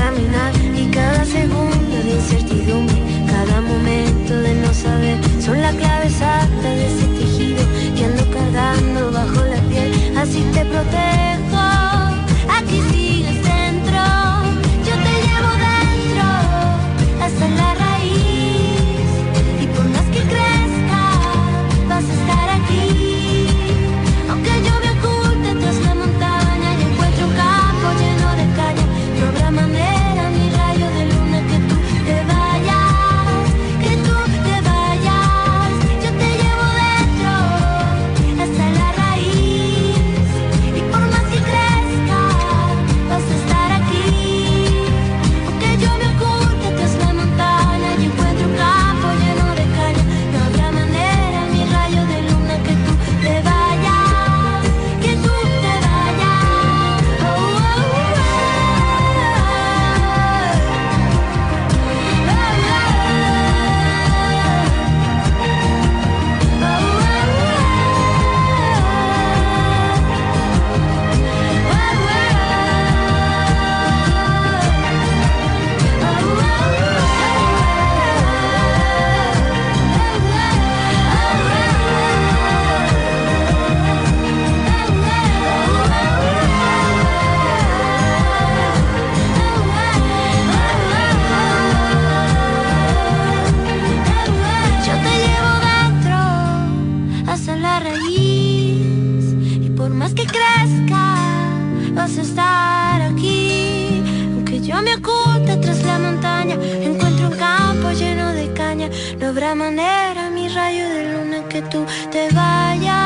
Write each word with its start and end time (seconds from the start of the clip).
caminar 0.00 0.59
más 100.00 100.14
que 100.14 100.24
crezca 100.24 101.04
vas 101.92 102.16
a 102.16 102.22
estar 102.22 103.02
aquí. 103.02 104.02
Aunque 104.34 104.58
yo 104.62 104.80
me 104.80 104.94
oculte 104.94 105.58
tras 105.58 105.82
la 105.84 105.98
montaña, 105.98 106.54
encuentro 106.54 107.28
un 107.28 107.36
campo 107.36 107.90
lleno 107.92 108.32
de 108.32 108.50
caña. 108.54 108.88
No 109.18 109.26
habrá 109.26 109.54
manera, 109.54 110.30
mi 110.30 110.48
rayo 110.48 110.88
de 110.88 111.12
luna, 111.12 111.46
que 111.50 111.60
tú 111.72 111.84
te 112.10 112.30
vayas. 112.34 112.96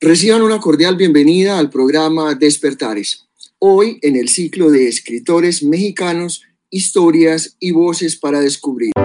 Reciban 0.00 0.40
una 0.40 0.58
cordial 0.60 0.96
bienvenida 0.96 1.58
al 1.58 1.68
programa 1.68 2.34
Despertares. 2.34 3.26
Hoy 3.58 3.98
en 4.00 4.16
el 4.16 4.30
ciclo 4.30 4.70
de 4.70 4.88
escritores 4.88 5.62
mexicanos, 5.62 6.42
historias 6.70 7.56
y 7.60 7.72
voces 7.72 8.16
para 8.16 8.40
descubrir. 8.40 8.97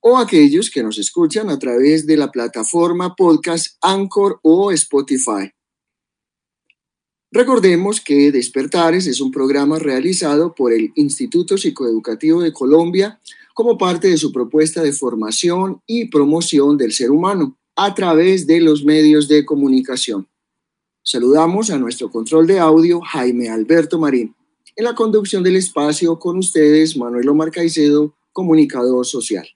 o 0.00 0.16
aquellos 0.16 0.70
que 0.70 0.82
nos 0.82 0.98
escuchan 0.98 1.50
a 1.50 1.58
través 1.58 2.06
de 2.06 2.16
la 2.16 2.32
plataforma 2.32 3.14
podcast 3.14 3.76
Anchor 3.82 4.40
o 4.42 4.72
Spotify. 4.72 5.55
Recordemos 7.36 8.00
que 8.00 8.32
Despertares 8.32 9.06
es 9.06 9.20
un 9.20 9.30
programa 9.30 9.78
realizado 9.78 10.54
por 10.54 10.72
el 10.72 10.90
Instituto 10.94 11.58
Psicoeducativo 11.58 12.40
de 12.40 12.50
Colombia 12.50 13.20
como 13.52 13.76
parte 13.76 14.08
de 14.08 14.16
su 14.16 14.32
propuesta 14.32 14.82
de 14.82 14.94
formación 14.94 15.82
y 15.86 16.06
promoción 16.06 16.78
del 16.78 16.92
ser 16.92 17.10
humano 17.10 17.54
a 17.74 17.94
través 17.94 18.46
de 18.46 18.62
los 18.62 18.86
medios 18.86 19.28
de 19.28 19.44
comunicación. 19.44 20.26
Saludamos 21.02 21.68
a 21.68 21.76
nuestro 21.76 22.10
control 22.10 22.46
de 22.46 22.58
audio, 22.58 23.02
Jaime 23.02 23.50
Alberto 23.50 23.98
Marín. 23.98 24.34
En 24.74 24.84
la 24.86 24.94
conducción 24.94 25.42
del 25.42 25.56
espacio 25.56 26.18
con 26.18 26.38
ustedes, 26.38 26.96
Manuel 26.96 27.28
Omar 27.28 27.50
Caicedo, 27.50 28.14
comunicador 28.32 29.04
social. 29.04 29.46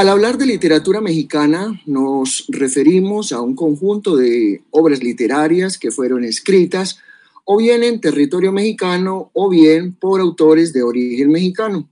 Al 0.00 0.08
hablar 0.08 0.38
de 0.38 0.46
literatura 0.46 1.02
mexicana, 1.02 1.78
nos 1.84 2.46
referimos 2.48 3.32
a 3.32 3.42
un 3.42 3.54
conjunto 3.54 4.16
de 4.16 4.62
obras 4.70 5.02
literarias 5.02 5.76
que 5.76 5.90
fueron 5.90 6.24
escritas 6.24 6.98
o 7.44 7.58
bien 7.58 7.84
en 7.84 8.00
territorio 8.00 8.50
mexicano 8.50 9.30
o 9.34 9.50
bien 9.50 9.92
por 9.92 10.22
autores 10.22 10.72
de 10.72 10.82
origen 10.82 11.30
mexicano. 11.30 11.90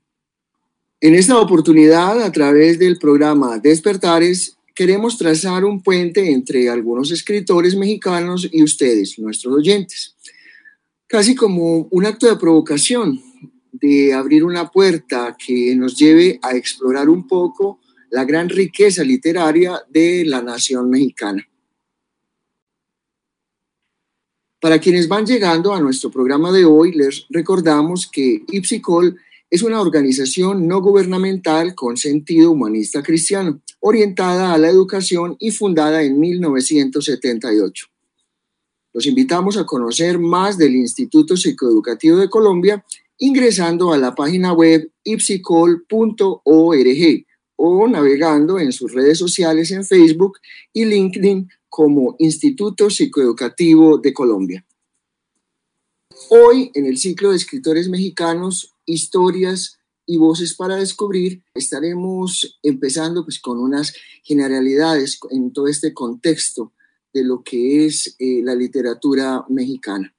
En 1.03 1.15
esta 1.15 1.39
oportunidad, 1.39 2.23
a 2.23 2.33
través 2.33 2.79
del 2.79 2.99
programa 2.99 3.59
Despertares, 3.59 4.57
queremos 4.75 5.19
trazar 5.19 5.67
un 5.67 5.83
puente 5.83 6.33
entre 6.33 6.71
algunos 6.71 7.11
escritores 7.11 7.77
mexicanos 7.77 8.49
y 8.51 8.63
ustedes, 8.63 9.19
nuestros 9.19 9.53
oyentes, 9.53 10.17
casi 11.07 11.35
como 11.35 11.87
un 11.91 12.07
acto 12.07 12.27
de 12.27 12.37
provocación, 12.37 13.21
de 13.71 14.15
abrir 14.15 14.45
una 14.45 14.71
puerta 14.71 15.37
que 15.39 15.77
nos 15.77 15.95
lleve 15.95 16.39
a 16.41 16.57
explorar 16.57 17.11
un 17.11 17.29
poco 17.29 17.81
la 18.11 18.25
gran 18.25 18.49
riqueza 18.49 19.03
literaria 19.03 19.83
de 19.89 20.25
la 20.25 20.43
nación 20.43 20.91
mexicana. 20.91 21.47
Para 24.61 24.81
quienes 24.81 25.07
van 25.07 25.25
llegando 25.25 25.73
a 25.73 25.81
nuestro 25.81 26.11
programa 26.11 26.51
de 26.51 26.65
hoy, 26.65 26.93
les 26.93 27.27
recordamos 27.31 28.09
que 28.11 28.43
Ipsicol 28.49 29.17
es 29.51 29.63
una 29.63 29.81
organización 29.81 30.67
no 30.67 30.83
gubernamental 30.83 31.75
con 31.75 31.97
sentido 31.97 32.51
humanista 32.51 33.03
cristiano, 33.03 33.61
orientada 33.81 34.53
a 34.53 34.59
la 34.59 34.69
educación 34.69 35.37
y 35.39 35.53
fundada 35.53 36.03
en 36.03 36.19
1978. 36.19 37.87
Los 38.93 39.07
invitamos 39.07 39.57
a 39.57 39.65
conocer 39.65 40.19
más 40.19 40.59
del 40.59 40.75
Instituto 40.75 41.37
Psicoeducativo 41.37 42.17
de 42.17 42.29
Colombia 42.29 42.85
ingresando 43.19 43.93
a 43.93 43.99
la 43.99 44.15
página 44.15 44.53
web 44.53 44.91
ipsicol.org 45.05 45.87
o 47.61 47.89
navegando 47.89 48.59
en 48.59 48.73
sus 48.73 48.95
redes 48.95 49.19
sociales 49.19 49.73
en 49.73 49.85
Facebook 49.85 50.39
y 50.73 50.85
LinkedIn 50.85 51.51
como 51.69 52.15
Instituto 52.21 52.89
Psicoeducativo 52.89 53.99
de 53.99 54.15
Colombia. 54.15 54.65
Hoy, 56.31 56.71
en 56.75 56.87
el 56.87 56.99
ciclo 56.99 57.31
de 57.31 57.37
escritores 57.37 57.89
mexicanos, 57.89 58.75
historias 58.87 59.79
y 60.07 60.19
voces 60.19 60.55
para 60.55 60.77
descubrir, 60.77 61.43
estaremos 61.53 62.59
empezando 62.63 63.25
pues, 63.25 63.41
con 63.41 63.59
unas 63.59 63.93
generalidades 64.23 65.19
en 65.31 65.53
todo 65.53 65.67
este 65.67 65.93
contexto 65.93 66.73
de 67.13 67.25
lo 67.25 67.43
que 67.43 67.87
es 67.87 68.15
eh, 68.19 68.41
la 68.43 68.55
literatura 68.55 69.45
mexicana. 69.49 70.15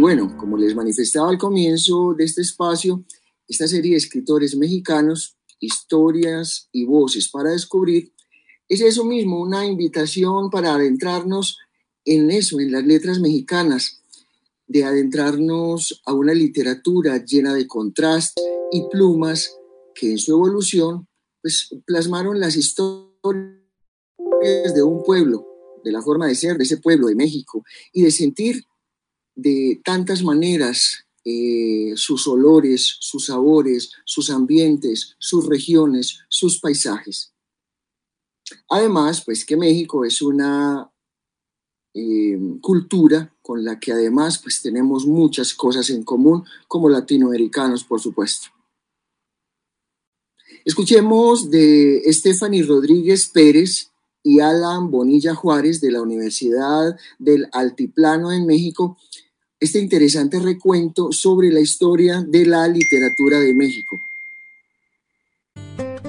Bueno, 0.00 0.36
como 0.36 0.56
les 0.56 0.74
manifestaba 0.74 1.30
al 1.30 1.38
comienzo 1.38 2.14
de 2.14 2.24
este 2.24 2.42
espacio, 2.42 3.04
esta 3.46 3.68
serie 3.68 3.92
de 3.92 3.98
escritores 3.98 4.56
mexicanos, 4.56 5.36
historias 5.58 6.68
y 6.72 6.84
voces 6.84 7.28
para 7.28 7.50
descubrir, 7.50 8.12
es 8.68 8.80
eso 8.80 9.04
mismo, 9.04 9.40
una 9.40 9.66
invitación 9.66 10.48
para 10.48 10.74
adentrarnos 10.74 11.58
en 12.04 12.30
eso, 12.30 12.60
en 12.60 12.72
las 12.72 12.84
letras 12.84 13.18
mexicanas, 13.18 14.02
de 14.66 14.84
adentrarnos 14.84 16.00
a 16.06 16.14
una 16.14 16.32
literatura 16.32 17.24
llena 17.24 17.52
de 17.52 17.66
contraste 17.66 18.40
y 18.70 18.84
plumas 18.88 19.56
que 19.94 20.12
en 20.12 20.18
su 20.18 20.32
evolución 20.32 21.08
pues, 21.42 21.68
plasmaron 21.84 22.38
las 22.38 22.56
historias 22.56 23.58
de 24.74 24.82
un 24.82 25.02
pueblo, 25.02 25.44
de 25.84 25.90
la 25.90 26.00
forma 26.00 26.28
de 26.28 26.36
ser 26.36 26.56
de 26.56 26.64
ese 26.64 26.76
pueblo 26.76 27.08
de 27.08 27.16
México 27.16 27.64
y 27.92 28.02
de 28.02 28.12
sentir 28.12 28.64
de 29.40 29.80
tantas 29.84 30.22
maneras 30.22 31.06
eh, 31.24 31.92
sus 31.96 32.26
olores, 32.26 32.96
sus 33.00 33.26
sabores, 33.26 33.92
sus 34.04 34.30
ambientes, 34.30 35.16
sus 35.18 35.46
regiones, 35.46 36.20
sus 36.28 36.60
paisajes. 36.60 37.32
Además, 38.68 39.22
pues 39.24 39.44
que 39.44 39.56
México 39.56 40.04
es 40.04 40.22
una 40.22 40.90
eh, 41.94 42.38
cultura 42.60 43.34
con 43.42 43.64
la 43.64 43.78
que 43.78 43.92
además 43.92 44.38
pues 44.38 44.62
tenemos 44.62 45.06
muchas 45.06 45.54
cosas 45.54 45.90
en 45.90 46.04
común 46.04 46.44
como 46.68 46.88
latinoamericanos, 46.88 47.84
por 47.84 48.00
supuesto. 48.00 48.48
Escuchemos 50.64 51.50
de 51.50 52.02
Stephanie 52.12 52.62
Rodríguez 52.62 53.28
Pérez 53.28 53.90
y 54.22 54.40
Alan 54.40 54.90
Bonilla 54.90 55.34
Juárez 55.34 55.80
de 55.80 55.92
la 55.92 56.02
Universidad 56.02 56.96
del 57.18 57.48
Altiplano 57.52 58.32
en 58.32 58.46
México 58.46 58.98
este 59.60 59.78
interesante 59.78 60.40
recuento 60.40 61.12
sobre 61.12 61.50
la 61.50 61.60
historia 61.60 62.24
de 62.26 62.46
la 62.46 62.66
literatura 62.66 63.38
de 63.38 63.52
México. 63.52 64.00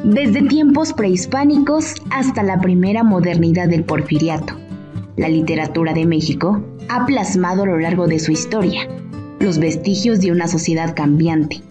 Desde 0.06 0.42
tiempos 0.48 0.94
prehispánicos 0.94 1.95
hasta 2.09 2.44
la 2.44 2.62
primera 2.62 3.03
modernidad 3.03 3.68
del 3.68 3.83
porfiriato, 3.83 4.57
la 5.18 5.27
literatura 5.27 5.94
de 5.94 6.06
México 6.06 6.63
ha 6.88 7.06
plasmado 7.06 7.63
a 7.63 7.65
lo 7.68 7.77
largo 7.77 8.07
de 8.07 8.19
su 8.19 8.31
historia 8.31 8.88
los 9.42 9.57
vestigios 9.57 10.21
de 10.21 10.31
una 10.31 10.48
sociedad 10.48 10.95
cambiante. 10.95 11.62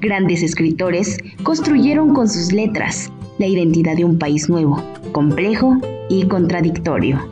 Grandes 0.00 0.42
escritores 0.42 1.16
construyeron 1.42 2.12
con 2.12 2.28
sus 2.28 2.52
letras 2.52 3.10
la 3.38 3.46
identidad 3.46 3.96
de 3.96 4.04
un 4.04 4.18
país 4.18 4.48
nuevo, 4.48 4.82
complejo 5.12 5.78
y 6.10 6.26
contradictorio. 6.26 7.26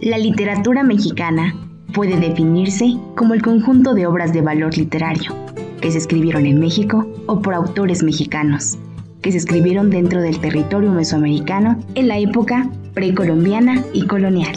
La 0.00 0.18
literatura 0.18 0.84
mexicana 0.84 1.63
puede 1.94 2.18
definirse 2.18 2.98
como 3.16 3.32
el 3.32 3.42
conjunto 3.42 3.94
de 3.94 4.06
obras 4.06 4.32
de 4.32 4.42
valor 4.42 4.76
literario 4.76 5.32
que 5.80 5.90
se 5.90 5.98
escribieron 5.98 6.44
en 6.44 6.60
México 6.60 7.06
o 7.26 7.40
por 7.40 7.54
autores 7.54 8.02
mexicanos, 8.02 8.78
que 9.22 9.32
se 9.32 9.38
escribieron 9.38 9.90
dentro 9.90 10.20
del 10.20 10.40
territorio 10.40 10.90
mesoamericano 10.92 11.78
en 11.94 12.08
la 12.08 12.18
época 12.18 12.68
precolombiana 12.94 13.82
y 13.92 14.06
colonial. 14.06 14.54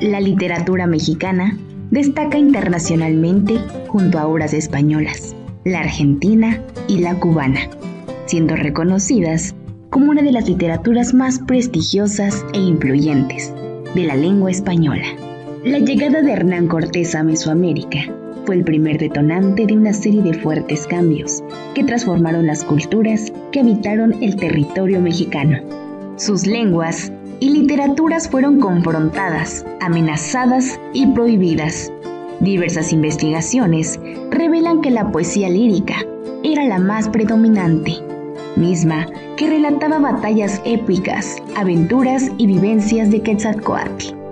La 0.00 0.20
literatura 0.20 0.86
mexicana 0.86 1.56
destaca 1.90 2.38
internacionalmente 2.38 3.58
junto 3.88 4.18
a 4.18 4.26
obras 4.26 4.52
españolas, 4.52 5.34
la 5.64 5.80
argentina 5.80 6.60
y 6.88 6.98
la 6.98 7.18
cubana, 7.18 7.60
siendo 8.26 8.56
reconocidas 8.56 9.54
como 9.90 10.10
una 10.10 10.22
de 10.22 10.32
las 10.32 10.48
literaturas 10.48 11.14
más 11.14 11.38
prestigiosas 11.38 12.44
e 12.52 12.58
influyentes 12.58 13.54
de 13.94 14.04
la 14.04 14.16
lengua 14.16 14.50
española. 14.50 15.04
La 15.64 15.78
llegada 15.78 16.20
de 16.20 16.30
Hernán 16.30 16.68
Cortés 16.68 17.14
a 17.14 17.22
Mesoamérica 17.22 18.00
fue 18.44 18.56
el 18.56 18.64
primer 18.64 18.98
detonante 18.98 19.64
de 19.64 19.72
una 19.72 19.94
serie 19.94 20.20
de 20.20 20.34
fuertes 20.34 20.86
cambios 20.86 21.42
que 21.74 21.82
transformaron 21.82 22.46
las 22.46 22.62
culturas 22.62 23.32
que 23.50 23.60
habitaron 23.60 24.22
el 24.22 24.36
territorio 24.36 25.00
mexicano. 25.00 25.56
Sus 26.16 26.46
lenguas 26.46 27.10
y 27.40 27.48
literaturas 27.48 28.28
fueron 28.28 28.60
confrontadas, 28.60 29.64
amenazadas 29.80 30.78
y 30.92 31.06
prohibidas. 31.06 31.90
Diversas 32.40 32.92
investigaciones 32.92 33.98
revelan 34.30 34.82
que 34.82 34.90
la 34.90 35.10
poesía 35.10 35.48
lírica 35.48 35.96
era 36.42 36.66
la 36.66 36.78
más 36.78 37.08
predominante, 37.08 37.94
misma 38.56 39.06
que 39.38 39.48
relataba 39.48 39.98
batallas 39.98 40.60
épicas, 40.66 41.38
aventuras 41.56 42.30
y 42.36 42.48
vivencias 42.48 43.10
de 43.10 43.22
Quetzalcoatl 43.22 44.23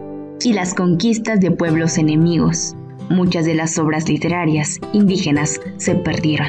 y 0.45 0.53
las 0.53 0.75
conquistas 0.75 1.41
de 1.41 1.51
pueblos 1.51 1.99
enemigos. 1.99 2.75
Muchas 3.11 3.45
de 3.45 3.55
las 3.55 3.79
obras 3.79 4.09
literarias 4.09 4.81
indígenas 4.93 5.61
se 5.77 5.95
perdieron, 5.95 6.49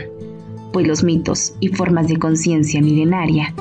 pues 0.72 0.88
los 0.88 1.04
mitos 1.04 1.54
y 1.60 1.68
formas 1.68 2.08
de 2.08 2.18
conciencia 2.18 2.82
milenaria 2.82 3.54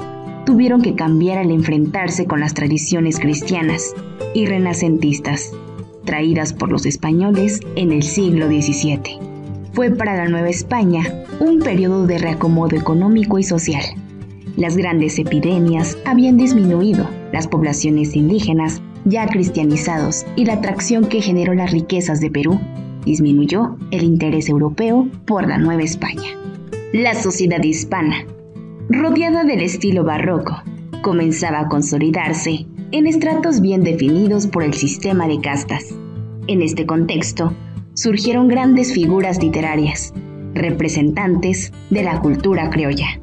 tuvieron 0.46 0.80
que 0.82 0.94
cambiar 0.94 1.38
al 1.38 1.50
enfrentarse 1.50 2.26
con 2.26 2.40
las 2.40 2.54
tradiciones 2.54 3.18
cristianas 3.18 3.94
y 4.34 4.46
renacentistas, 4.46 5.52
traídas 6.04 6.52
por 6.52 6.70
los 6.70 6.86
españoles 6.86 7.60
en 7.76 7.92
el 7.92 8.02
siglo 8.02 8.46
XVII. 8.46 9.18
Fue 9.72 9.90
para 9.90 10.16
la 10.16 10.28
Nueva 10.28 10.48
España 10.48 11.02
un 11.40 11.58
periodo 11.60 12.06
de 12.06 12.18
reacomodo 12.18 12.76
económico 12.76 13.38
y 13.38 13.42
social. 13.42 13.84
Las 14.56 14.76
grandes 14.76 15.18
epidemias 15.18 15.96
habían 16.04 16.36
disminuido, 16.36 17.08
las 17.32 17.48
poblaciones 17.48 18.14
indígenas 18.14 18.82
ya 19.04 19.26
cristianizados 19.26 20.24
y 20.36 20.44
la 20.44 20.54
atracción 20.54 21.06
que 21.06 21.20
generó 21.20 21.54
las 21.54 21.70
riquezas 21.70 22.20
de 22.20 22.30
Perú, 22.30 22.60
disminuyó 23.04 23.76
el 23.90 24.04
interés 24.04 24.48
europeo 24.48 25.08
por 25.26 25.48
la 25.48 25.58
Nueva 25.58 25.82
España. 25.82 26.30
La 26.92 27.14
sociedad 27.14 27.62
hispana, 27.62 28.26
rodeada 28.88 29.44
del 29.44 29.60
estilo 29.60 30.04
barroco, 30.04 30.62
comenzaba 31.02 31.60
a 31.60 31.68
consolidarse 31.68 32.66
en 32.92 33.06
estratos 33.06 33.60
bien 33.60 33.82
definidos 33.82 34.46
por 34.46 34.62
el 34.62 34.74
sistema 34.74 35.26
de 35.26 35.40
castas. 35.40 35.94
En 36.46 36.62
este 36.62 36.86
contexto, 36.86 37.52
surgieron 37.94 38.48
grandes 38.48 38.92
figuras 38.92 39.42
literarias, 39.42 40.12
representantes 40.54 41.72
de 41.90 42.02
la 42.02 42.20
cultura 42.20 42.70
criolla, 42.70 43.20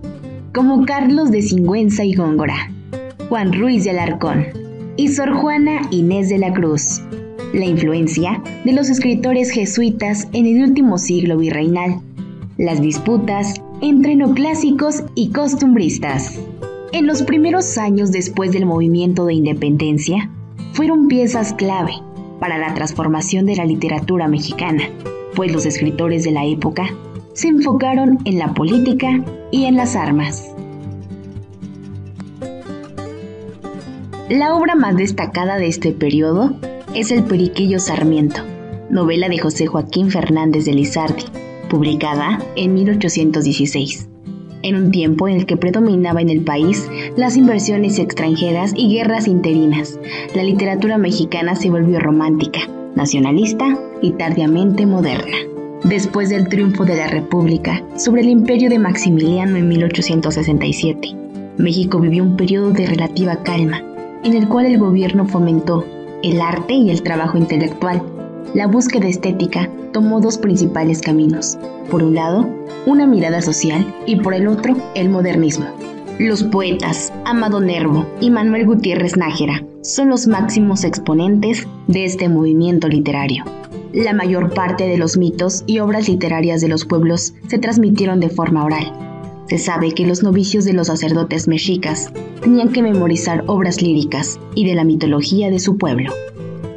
como 0.54 0.86
Carlos 0.86 1.32
de 1.32 1.42
Singüenza 1.42 2.04
y 2.04 2.16
Góngora, 2.16 2.72
Juan 3.30 3.54
Ruiz 3.54 3.84
de 3.84 3.92
Alarcón, 3.92 4.48
y 4.98 5.10
Sor 5.10 5.34
Juana 5.34 5.82
Inés 5.92 6.30
de 6.30 6.38
la 6.38 6.54
Cruz. 6.54 7.02
La 7.54 7.66
influencia 7.66 8.42
de 8.64 8.74
los 8.74 8.90
escritores 8.90 9.52
jesuitas 9.52 10.28
en 10.34 10.46
el 10.46 10.62
último 10.62 10.98
siglo 10.98 11.38
virreinal, 11.38 12.00
las 12.58 12.82
disputas 12.82 13.62
entre 13.82 14.16
neoclásicos 14.16 15.04
y 15.16 15.32
costumbristas. 15.32 16.40
En 16.92 17.08
los 17.08 17.24
primeros 17.24 17.78
años 17.78 18.12
después 18.12 18.52
del 18.52 18.66
movimiento 18.66 19.26
de 19.26 19.34
independencia, 19.36 20.30
fueron 20.74 21.08
piezas 21.08 21.54
clave 21.54 21.94
para 22.40 22.58
la 22.58 22.74
transformación 22.74 23.46
de 23.46 23.56
la 23.56 23.66
literatura 23.66 24.28
mexicana, 24.28 24.84
pues 25.36 25.52
los 25.52 25.66
escritores 25.66 26.24
de 26.24 26.32
la 26.32 26.46
época 26.46 26.88
se 27.34 27.48
enfocaron 27.48 28.20
en 28.26 28.40
la 28.40 28.54
política 28.54 29.24
y 29.52 29.66
en 29.66 29.76
las 29.76 29.96
armas. 29.96 30.54
La 34.30 34.54
obra 34.54 34.76
más 34.76 34.96
destacada 34.96 35.58
de 35.58 35.66
este 35.66 35.92
periodo 35.92 36.54
es 36.94 37.10
El 37.10 37.24
Periquillo 37.24 37.80
Sarmiento, 37.80 38.42
novela 38.92 39.28
de 39.28 39.40
José 39.40 39.66
Joaquín 39.66 40.12
Fernández 40.12 40.66
de 40.66 40.74
Lizardi, 40.74 41.24
publicada 41.68 42.38
en 42.56 42.76
1816, 42.76 44.08
en 44.62 44.76
un 44.76 44.92
tiempo 44.92 45.28
en 45.28 45.38
el 45.38 45.48
que 45.48 45.58
predominaba 45.58 46.22
en 46.22 46.30
el 46.30 46.42
país 46.42 46.88
las 47.18 47.38
inversiones 47.38 47.98
extranjeras 47.98 48.74
y 48.76 48.94
guerras 48.94 49.28
interinas. 49.28 50.00
La 50.36 50.44
literatura 50.44 51.00
mexicana 51.00 51.56
se 51.56 51.72
volvió 51.72 52.00
romántica, 52.00 52.60
nacionalista 52.96 53.80
y 54.00 54.12
tardíamente 54.12 54.86
moderna. 54.86 55.38
Después 55.86 56.30
del 56.30 56.50
triunfo 56.50 56.86
de 56.86 56.98
la 56.98 57.08
República 57.08 57.84
sobre 57.98 58.22
el 58.22 58.30
imperio 58.30 58.70
de 58.70 58.78
Maximiliano 58.78 59.58
en 59.58 59.68
1867, 59.68 61.16
México 61.58 62.00
vivió 62.00 62.22
un 62.22 62.38
periodo 62.38 62.70
de 62.72 62.86
relativa 62.86 63.42
calma 63.42 63.89
en 64.24 64.34
el 64.34 64.48
cual 64.48 64.66
el 64.66 64.78
gobierno 64.78 65.28
fomentó 65.28 65.86
el 66.24 66.42
arte 66.42 66.74
y 66.74 66.90
el 66.90 67.02
trabajo 67.02 67.38
intelectual. 67.38 68.02
La 68.54 68.68
búsqueda 68.68 69.08
estética 69.08 69.70
tomó 69.94 70.20
dos 70.20 70.38
principales 70.38 71.02
caminos. 71.02 71.58
Por 71.90 72.04
un 72.04 72.16
lado, 72.16 72.48
una 72.86 73.06
mirada 73.06 73.42
social 73.42 73.86
y 74.06 74.18
por 74.18 74.34
el 74.34 74.48
otro, 74.48 74.76
el 74.96 75.10
modernismo. 75.10 75.66
Los 76.20 76.44
poetas 76.44 77.14
Amado 77.26 77.62
Nervo 77.62 78.06
y 78.20 78.30
Manuel 78.30 78.66
Gutiérrez 78.66 79.16
Nájera 79.16 79.64
son 79.82 80.10
los 80.10 80.28
máximos 80.28 80.84
exponentes 80.84 81.66
de 81.88 82.06
este 82.06 82.28
movimiento 82.28 82.88
literario. 82.90 83.46
La 83.94 84.14
mayor 84.14 84.54
parte 84.54 84.86
de 84.86 84.98
los 84.98 85.18
mitos 85.18 85.64
y 85.66 85.80
obras 85.80 86.10
literarias 86.10 86.62
de 86.62 86.68
los 86.68 86.86
pueblos 86.86 87.34
se 87.48 87.58
transmitieron 87.58 88.20
de 88.20 88.30
forma 88.30 88.66
oral, 88.66 88.92
se 89.50 89.58
sabe 89.58 89.94
que 89.94 90.06
los 90.06 90.22
novicios 90.22 90.64
de 90.64 90.74
los 90.74 90.88
sacerdotes 90.88 91.48
mexicas 91.48 92.12
tenían 92.42 92.72
que 92.72 92.84
memorizar 92.84 93.44
obras 93.48 93.82
líricas 93.82 94.40
y 94.54 94.66
de 94.68 94.76
la 94.76 94.84
mitología 94.84 95.50
de 95.50 95.58
su 95.58 95.76
pueblo. 95.76 96.14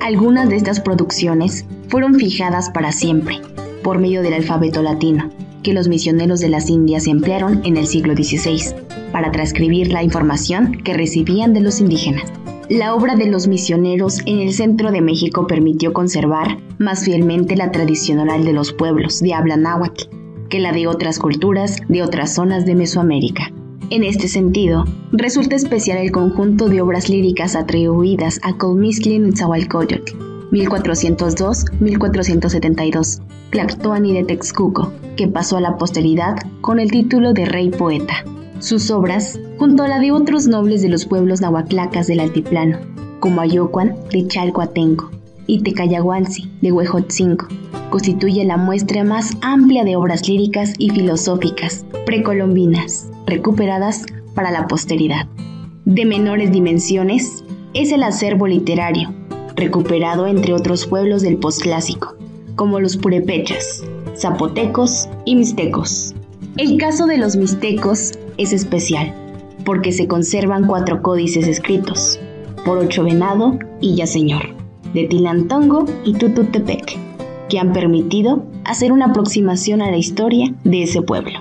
Algunas 0.01 0.49
de 0.49 0.57
estas 0.57 0.81
producciones 0.81 1.67
fueron 1.89 2.15
fijadas 2.15 2.71
para 2.71 2.91
siempre 2.91 3.41
por 3.85 3.99
medio 3.99 4.23
del 4.23 4.33
alfabeto 4.33 4.81
latino, 4.81 5.31
que 5.63 5.75
los 5.75 5.89
misioneros 5.89 6.41
de 6.41 6.49
las 6.49 6.71
Indias 6.71 7.07
emplearon 7.09 7.61
en 7.65 7.77
el 7.77 7.87
siglo 7.87 8.15
XVI 8.15 8.75
para 9.13 9.31
transcribir 9.33 9.93
la 9.93 10.03
información 10.03 10.79
que 10.83 10.95
recibían 10.95 11.53
de 11.53 11.61
los 11.61 11.79
indígenas. 11.79 12.25
La 12.71 12.95
obra 12.95 13.17
de 13.17 13.27
los 13.27 13.49
misioneros 13.49 14.21
en 14.25 14.39
el 14.39 14.55
centro 14.55 14.93
de 14.93 15.03
México 15.03 15.47
permitió 15.47 15.93
conservar 15.93 16.57
más 16.79 17.05
fielmente 17.05 17.55
la 17.55 17.71
tradición 17.71 18.21
oral 18.21 18.47
de 18.47 18.55
los 18.55 18.73
pueblos 18.73 19.21
de 19.21 19.35
habla 19.35 19.59
náhuatl 19.59 20.22
que 20.53 20.61
la 20.61 20.71
de 20.71 20.87
otras 20.87 21.19
culturas 21.19 21.79
de 21.89 22.03
otras 22.03 22.35
zonas 22.35 22.67
de 22.67 22.75
Mesoamérica. 22.75 23.51
En 23.89 24.05
este 24.05 24.29
sentido, 24.29 24.85
resulta 25.11 25.57
especial 25.57 25.97
el 25.97 26.13
conjunto 26.13 26.69
de 26.69 26.83
obras 26.83 27.09
líricas 27.09 27.57
atribuidas 27.57 28.39
a 28.43 28.59
Colmisklin 28.59 29.25
Netzahualcoyotl, 29.25 30.13
1402-1472, 30.51 33.23
Tlactoani 33.49 34.13
de 34.13 34.25
Texcuco, 34.25 34.93
que 35.17 35.27
pasó 35.27 35.57
a 35.57 35.63
la 35.63 35.79
posteridad 35.79 36.37
con 36.61 36.79
el 36.79 36.91
título 36.91 37.33
de 37.33 37.47
Rey 37.47 37.71
Poeta. 37.71 38.23
Sus 38.59 38.91
obras, 38.91 39.41
junto 39.57 39.85
a 39.85 39.89
la 39.89 40.01
de 40.01 40.13
otros 40.13 40.49
nobles 40.49 40.83
de 40.83 40.91
los 40.91 41.07
pueblos 41.07 41.41
nahuatlacas 41.41 42.09
del 42.09 42.21
altiplano, 42.21 42.77
como 43.21 43.41
Ayocuan 43.41 43.97
de 44.11 44.27
Chalcoatenco 44.27 45.22
y 45.47 45.63
Tecayaguansi 45.63 46.51
de 46.61 46.73
Huejotzinco, 46.73 47.49
constituye 47.91 48.45
la 48.45 48.57
muestra 48.57 49.05
más 49.05 49.37
amplia 49.43 49.85
de 49.85 49.97
obras 49.97 50.29
líricas 50.29 50.73
y 50.79 50.91
filosóficas 50.91 51.85
precolombinas, 52.07 53.11
recuperadas 53.27 54.05
para 54.35 54.51
la 54.51 54.67
posteridad. 54.67 55.27
De 55.85 56.05
menores 56.05 56.53
dimensiones 56.53 57.45
es 57.75 57.93
el 57.93 58.03
acervo 58.03 58.47
literario, 58.47 59.13
recuperado 59.57 60.27
entre 60.27 60.55
otros 60.55 60.87
pueblos 60.87 61.23
del 61.23 61.37
posclásico, 61.39 62.17
como 62.57 62.81
los 62.81 62.97
purepechas, 62.97 63.83
zapotecos 64.17 65.09
y 65.25 65.37
mixtecos. 65.37 66.15
El 66.57 66.77
caso 66.79 67.07
de 67.07 67.19
los 67.19 67.37
mixtecos 67.37 68.13
es 68.37 68.53
especial, 68.53 69.15
porque 69.65 69.93
se 69.93 70.07
conservan 70.07 70.67
cuatro 70.67 71.03
códices 71.03 71.47
escritos, 71.47 72.19
por 72.65 72.79
Ocho 72.79 73.05
Venado 73.05 73.59
y 73.81 73.97
Ya 73.97 74.07
Señor, 74.07 74.62
de 74.95 75.05
Tilantongo 75.05 75.87
y 76.05 76.15
Tututepec, 76.15 76.99
que 77.49 77.59
han 77.59 77.73
permitido 77.73 78.45
hacer 78.65 78.93
una 78.93 79.07
aproximación 79.07 79.83
a 79.83 79.91
la 79.91 79.97
historia 79.97 80.53
de 80.65 80.83
ese 80.83 81.03
pueblo. 81.03 81.39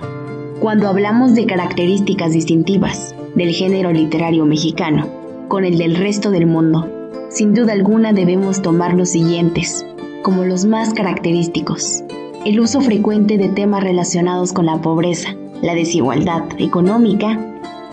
Cuando 0.60 0.88
hablamos 0.88 1.34
de 1.34 1.46
características 1.46 2.32
distintivas 2.32 3.14
del 3.34 3.50
género 3.50 3.92
literario 3.92 4.44
mexicano 4.44 5.08
con 5.48 5.64
el 5.64 5.78
del 5.78 5.96
resto 5.96 6.30
del 6.30 6.46
mundo, 6.46 6.88
sin 7.28 7.54
duda 7.54 7.72
alguna 7.72 8.12
debemos 8.12 8.62
tomar 8.62 8.94
los 8.94 9.10
siguientes 9.10 9.84
como 10.22 10.44
los 10.44 10.64
más 10.64 10.94
característicos. 10.94 12.04
El 12.44 12.60
uso 12.60 12.80
frecuente 12.80 13.38
de 13.38 13.48
temas 13.48 13.82
relacionados 13.82 14.52
con 14.52 14.66
la 14.66 14.80
pobreza, 14.80 15.34
la 15.62 15.74
desigualdad 15.74 16.44
económica 16.58 17.38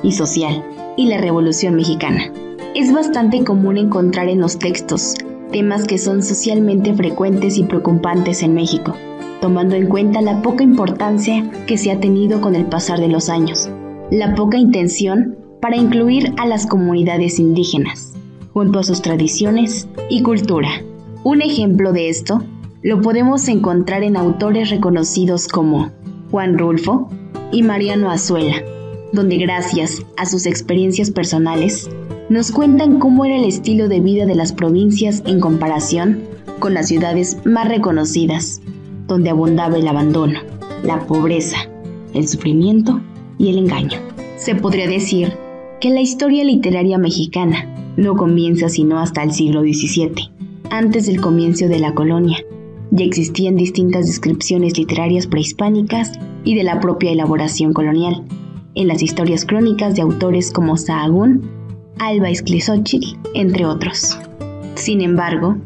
y 0.04 0.12
social 0.12 0.64
y 0.98 1.08
la 1.08 1.18
Revolución 1.18 1.76
Mexicana. 1.76 2.32
Es 2.76 2.94
bastante 2.94 3.44
común 3.44 3.78
encontrar 3.78 4.30
en 4.30 4.42
los 4.42 4.60
textos 4.60 5.16
temas 5.52 5.86
que 5.86 5.98
son 5.98 6.24
socialmente 6.24 6.94
frecuentes 6.94 7.58
y 7.58 7.64
preocupantes 7.64 8.44
en 8.44 8.54
México, 8.54 8.96
tomando 9.42 9.76
en 9.76 9.88
cuenta 9.88 10.22
la 10.22 10.42
poca 10.42 10.64
importancia 10.64 11.50
que 11.66 11.78
se 11.78 11.92
ha 11.92 12.00
tenido 12.00 12.42
con 12.42 12.56
el 12.56 12.66
pasar 12.66 13.00
de 13.00 13.08
los 13.08 13.30
años, 13.30 13.70
la 14.12 14.36
poca 14.36 14.58
intención 14.58 15.38
para 15.62 15.78
incluir 15.78 16.34
a 16.38 16.46
las 16.46 16.68
comunidades 16.68 17.40
indígenas, 17.40 18.14
junto 18.54 18.80
a 18.80 18.84
sus 18.84 19.02
tradiciones 19.02 19.88
y 20.10 20.24
cultura. 20.24 20.70
Un 21.24 21.42
ejemplo 21.42 21.92
de 21.92 22.10
esto 22.10 22.44
lo 22.82 23.02
podemos 23.02 23.48
encontrar 23.50 24.04
en 24.04 24.16
autores 24.16 24.70
reconocidos 24.70 25.48
como 25.48 25.92
Juan 26.32 26.58
Rulfo 26.58 27.10
y 27.52 27.64
Mariano 27.64 28.10
Azuela, 28.10 28.64
donde 29.12 29.38
gracias 29.38 30.02
a 30.18 30.26
sus 30.26 30.46
experiencias 30.46 31.12
personales 31.12 31.90
nos 32.30 32.52
cuentan 32.52 33.00
cómo 33.00 33.26
era 33.26 33.38
el 33.38 33.46
estilo 33.46 33.88
de 33.88 34.02
vida 34.02 34.28
de 34.28 34.36
las 34.36 34.54
provincias 34.54 35.24
en 35.26 35.40
comparación 35.40 36.22
con 36.60 36.76
las 36.76 36.88
ciudades 36.88 37.38
más 37.44 37.68
reconocidas, 37.68 38.62
donde 39.08 39.32
abundaba 39.32 39.78
el 39.78 39.88
abandono, 39.88 40.40
la 40.84 41.08
pobreza, 41.08 41.58
el 42.14 42.28
sufrimiento 42.28 43.02
y 43.40 43.50
el 43.50 43.58
engaño. 43.58 44.00
Se 44.38 44.54
podría 44.54 44.88
decir 44.88 45.34
que 45.82 45.90
la 45.90 46.02
historia 46.02 46.44
literaria 46.44 47.00
mexicana 47.00 47.66
no 47.98 48.16
comienza 48.16 48.70
sino 48.70 49.00
hasta 49.00 49.24
el 49.24 49.32
siglo 49.32 49.62
XVII, 49.62 50.30
antes 50.70 51.08
del 51.08 51.22
comienzo 51.22 51.68
de 51.68 51.80
la 51.80 51.96
colonia. 51.96 52.38
Ya 52.92 53.06
existían 53.06 53.56
distintas 53.56 54.06
descripciones 54.06 54.78
literarias 54.78 55.26
prehispánicas 55.26 56.14
y 56.44 56.56
de 56.56 56.64
la 56.64 56.80
propia 56.80 57.12
elaboración 57.12 57.74
colonial, 57.74 58.24
en 58.76 58.88
las 58.88 59.02
historias 59.02 59.46
crónicas 59.46 59.96
de 59.96 60.04
autores 60.04 60.52
como 60.52 60.78
Sahagún 60.78 61.59
Alba 62.00 62.30
Esclisochitl, 62.30 63.18
entre 63.34 63.66
otros. 63.66 64.18
Sin 64.76 65.02
embargo, 65.02 65.58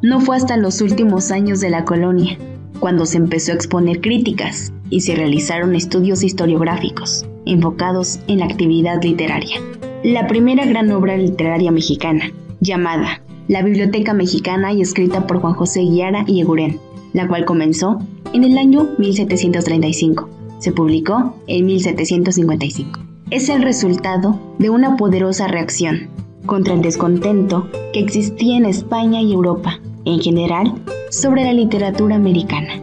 no 0.00 0.20
fue 0.20 0.36
hasta 0.36 0.56
los 0.56 0.80
últimos 0.80 1.30
años 1.30 1.60
de 1.60 1.70
la 1.70 1.84
colonia 1.84 2.38
cuando 2.80 3.06
se 3.06 3.18
empezó 3.18 3.52
a 3.52 3.54
exponer 3.54 4.00
críticas 4.00 4.72
y 4.90 5.02
se 5.02 5.14
realizaron 5.14 5.76
estudios 5.76 6.24
historiográficos 6.24 7.26
enfocados 7.44 8.20
en 8.26 8.40
la 8.40 8.46
actividad 8.46 9.02
literaria. 9.02 9.60
La 10.02 10.26
primera 10.26 10.64
gran 10.64 10.90
obra 10.90 11.16
literaria 11.16 11.70
mexicana, 11.70 12.32
llamada 12.60 13.22
La 13.46 13.62
Biblioteca 13.62 14.14
Mexicana 14.14 14.72
y 14.72 14.80
escrita 14.80 15.26
por 15.26 15.40
Juan 15.40 15.54
José 15.54 15.82
Guiara 15.82 16.24
y 16.26 16.40
Eguren, 16.40 16.80
la 17.12 17.28
cual 17.28 17.44
comenzó 17.44 17.98
en 18.32 18.44
el 18.44 18.58
año 18.58 18.88
1735. 18.98 20.28
Se 20.58 20.72
publicó 20.72 21.36
en 21.46 21.66
1755 21.66 23.11
es 23.32 23.48
el 23.48 23.62
resultado 23.62 24.38
de 24.58 24.68
una 24.68 24.98
poderosa 24.98 25.48
reacción 25.48 26.10
contra 26.44 26.74
el 26.74 26.82
descontento 26.82 27.66
que 27.94 28.00
existía 28.00 28.58
en 28.58 28.66
España 28.66 29.22
y 29.22 29.32
Europa, 29.32 29.80
en 30.04 30.20
general, 30.20 30.74
sobre 31.10 31.44
la 31.44 31.54
literatura 31.54 32.16
americana. 32.16 32.74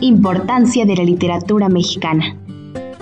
Importancia 0.00 0.86
de 0.86 0.96
la 0.96 1.04
literatura 1.04 1.68
mexicana. 1.68 2.34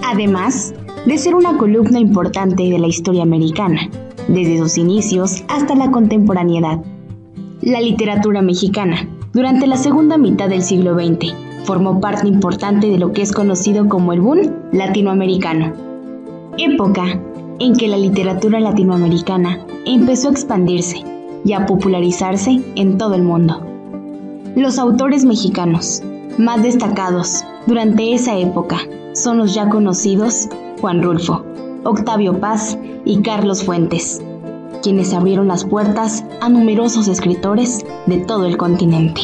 Además 0.04 0.74
de 1.06 1.18
ser 1.18 1.36
una 1.36 1.56
columna 1.56 2.00
importante 2.00 2.64
de 2.64 2.80
la 2.80 2.88
historia 2.88 3.22
americana, 3.22 3.88
desde 4.26 4.58
sus 4.58 4.76
inicios 4.76 5.44
hasta 5.46 5.76
la 5.76 5.92
contemporaneidad. 5.92 6.80
La 7.62 7.80
literatura 7.80 8.42
mexicana, 8.42 9.08
durante 9.32 9.68
la 9.68 9.76
segunda 9.76 10.18
mitad 10.18 10.48
del 10.48 10.62
siglo 10.62 10.94
XX, 10.94 11.45
Formó 11.66 12.00
parte 12.00 12.28
importante 12.28 12.86
de 12.86 12.96
lo 12.96 13.12
que 13.12 13.22
es 13.22 13.32
conocido 13.32 13.88
como 13.88 14.12
el 14.12 14.20
boom 14.20 14.52
latinoamericano. 14.70 15.72
Época 16.56 17.20
en 17.58 17.74
que 17.74 17.88
la 17.88 17.96
literatura 17.96 18.60
latinoamericana 18.60 19.66
empezó 19.84 20.28
a 20.28 20.30
expandirse 20.30 21.02
y 21.44 21.54
a 21.54 21.66
popularizarse 21.66 22.62
en 22.76 22.98
todo 22.98 23.16
el 23.16 23.24
mundo. 23.24 23.60
Los 24.54 24.78
autores 24.78 25.24
mexicanos 25.24 26.02
más 26.38 26.62
destacados 26.62 27.42
durante 27.66 28.14
esa 28.14 28.38
época 28.38 28.78
son 29.14 29.38
los 29.38 29.52
ya 29.52 29.68
conocidos 29.68 30.48
Juan 30.80 31.02
Rulfo, 31.02 31.44
Octavio 31.82 32.38
Paz 32.38 32.78
y 33.04 33.22
Carlos 33.22 33.64
Fuentes, 33.64 34.22
quienes 34.84 35.12
abrieron 35.12 35.48
las 35.48 35.64
puertas 35.64 36.24
a 36.40 36.48
numerosos 36.48 37.08
escritores 37.08 37.84
de 38.06 38.18
todo 38.18 38.46
el 38.46 38.56
continente. 38.56 39.22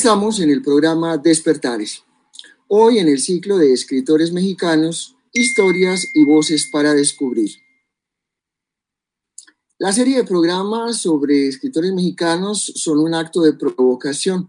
Estamos 0.00 0.40
en 0.40 0.48
el 0.48 0.62
programa 0.62 1.18
Despertares. 1.18 2.04
Hoy 2.68 3.00
en 3.00 3.06
el 3.06 3.20
ciclo 3.20 3.58
de 3.58 3.74
escritores 3.74 4.32
mexicanos, 4.32 5.14
historias 5.30 6.08
y 6.14 6.24
voces 6.24 6.70
para 6.72 6.94
descubrir. 6.94 7.50
La 9.76 9.92
serie 9.92 10.16
de 10.16 10.24
programas 10.24 11.02
sobre 11.02 11.48
escritores 11.48 11.92
mexicanos 11.92 12.72
son 12.76 12.98
un 12.98 13.14
acto 13.14 13.42
de 13.42 13.52
provocación. 13.52 14.48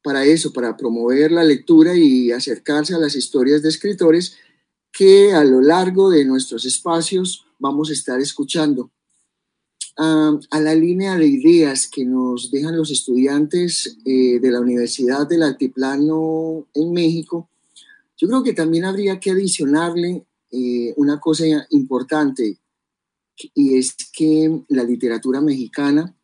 Para 0.00 0.24
eso, 0.24 0.52
para 0.52 0.76
promover 0.76 1.32
la 1.32 1.42
lectura 1.42 1.96
y 1.96 2.30
acercarse 2.30 2.94
a 2.94 3.00
las 3.00 3.16
historias 3.16 3.64
de 3.64 3.70
escritores 3.70 4.36
que 4.92 5.32
a 5.32 5.42
lo 5.42 5.60
largo 5.60 6.08
de 6.08 6.24
nuestros 6.24 6.64
espacios 6.64 7.46
vamos 7.58 7.90
a 7.90 7.94
estar 7.94 8.20
escuchando 8.20 8.92
a, 9.98 10.60
la 10.60 10.74
línea 10.74 11.16
de 11.16 11.26
ideas 11.26 11.88
que 11.88 12.04
nos 12.04 12.50
dejan 12.50 12.76
los 12.76 12.90
estudiantes 12.90 13.98
eh, 14.04 14.38
de 14.38 14.50
la 14.50 14.60
Universidad 14.60 15.26
del 15.26 15.42
Altiplano 15.42 16.66
en 16.74 16.92
México, 16.92 17.48
yo 18.16 18.28
creo 18.28 18.42
que 18.42 18.52
también 18.52 18.84
habría 18.84 19.18
que 19.18 19.32
adicionarle 19.32 20.24
eh, 20.50 20.94
una 20.96 21.18
cosa 21.20 21.44
importante, 21.70 22.58
y 23.54 23.76
es 23.76 23.94
que 24.12 24.62
la 24.68 24.82
literatura 24.82 25.40
mexicana 25.40 26.14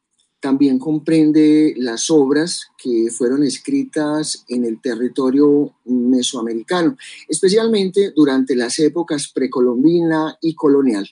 también 0.40 0.78
comprende 0.78 1.74
las 1.76 2.10
obras 2.10 2.66
que 2.76 3.08
fueron 3.10 3.42
escritas 3.42 4.44
en 4.48 4.64
el 4.64 4.80
territorio 4.80 5.74
mesoamericano, 5.86 6.96
especialmente 7.28 8.12
durante 8.14 8.54
las 8.54 8.78
épocas 8.78 9.30
precolombina 9.32 10.36
y 10.42 10.54
colonial. 10.54 11.08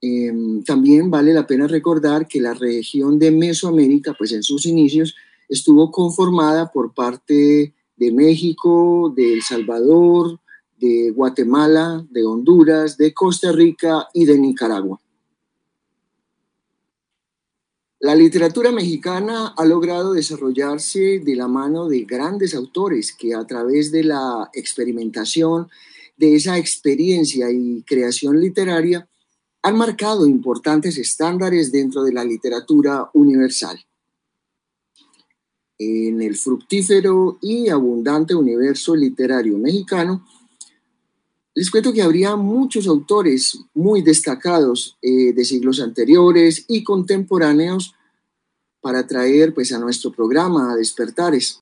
Em, 0.00 0.62
también 0.62 1.10
vale 1.10 1.32
la 1.32 1.46
pena 1.46 1.66
recordar 1.66 2.28
que 2.28 2.40
la 2.40 2.54
región 2.54 3.18
de 3.18 3.30
Mesoamérica, 3.30 4.14
pues 4.14 4.32
en 4.32 4.42
sus 4.42 4.66
inicios, 4.66 5.14
estuvo 5.48 5.90
conformada 5.90 6.70
por 6.70 6.92
parte 6.94 7.74
de 7.96 8.12
México, 8.12 9.12
de 9.16 9.34
El 9.34 9.42
Salvador, 9.42 10.38
de 10.78 11.10
Guatemala, 11.10 12.06
de 12.10 12.24
Honduras, 12.24 12.96
de 12.98 13.14
Costa 13.14 13.52
Rica 13.52 14.08
y 14.12 14.26
de 14.26 14.38
Nicaragua. 14.38 15.00
La 17.98 18.14
literatura 18.14 18.70
mexicana 18.70 19.54
ha 19.56 19.64
logrado 19.64 20.12
desarrollarse 20.12 21.18
de 21.18 21.34
la 21.34 21.48
mano 21.48 21.88
de 21.88 22.04
grandes 22.04 22.54
autores 22.54 23.12
que 23.12 23.34
a 23.34 23.46
través 23.46 23.90
de 23.90 24.04
la 24.04 24.50
experimentación, 24.52 25.68
de 26.18 26.34
esa 26.34 26.58
experiencia 26.58 27.50
y 27.50 27.82
creación 27.82 28.40
literaria, 28.40 29.08
han 29.66 29.76
marcado 29.76 30.28
importantes 30.28 30.96
estándares 30.96 31.72
dentro 31.72 32.04
de 32.04 32.12
la 32.12 32.22
literatura 32.22 33.10
universal. 33.14 33.76
En 35.76 36.22
el 36.22 36.36
fructífero 36.36 37.38
y 37.42 37.68
abundante 37.68 38.36
universo 38.36 38.94
literario 38.94 39.58
mexicano, 39.58 40.24
les 41.52 41.68
cuento 41.68 41.92
que 41.92 42.02
habría 42.02 42.36
muchos 42.36 42.86
autores 42.86 43.58
muy 43.74 44.02
destacados 44.02 44.96
eh, 45.02 45.32
de 45.32 45.44
siglos 45.44 45.80
anteriores 45.80 46.64
y 46.68 46.84
contemporáneos 46.84 47.92
para 48.80 49.04
traer 49.04 49.52
pues, 49.52 49.72
a 49.72 49.80
nuestro 49.80 50.12
programa 50.12 50.70
a 50.70 50.76
Despertares. 50.76 51.58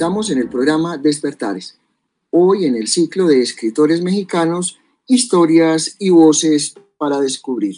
Estamos 0.00 0.30
en 0.30 0.38
el 0.38 0.48
programa 0.48 0.96
Despertares, 0.96 1.78
hoy 2.30 2.64
en 2.64 2.74
el 2.74 2.88
ciclo 2.88 3.26
de 3.26 3.42
escritores 3.42 4.00
mexicanos, 4.00 4.78
historias 5.06 5.96
y 5.98 6.08
voces 6.08 6.72
para 6.96 7.20
descubrir. 7.20 7.76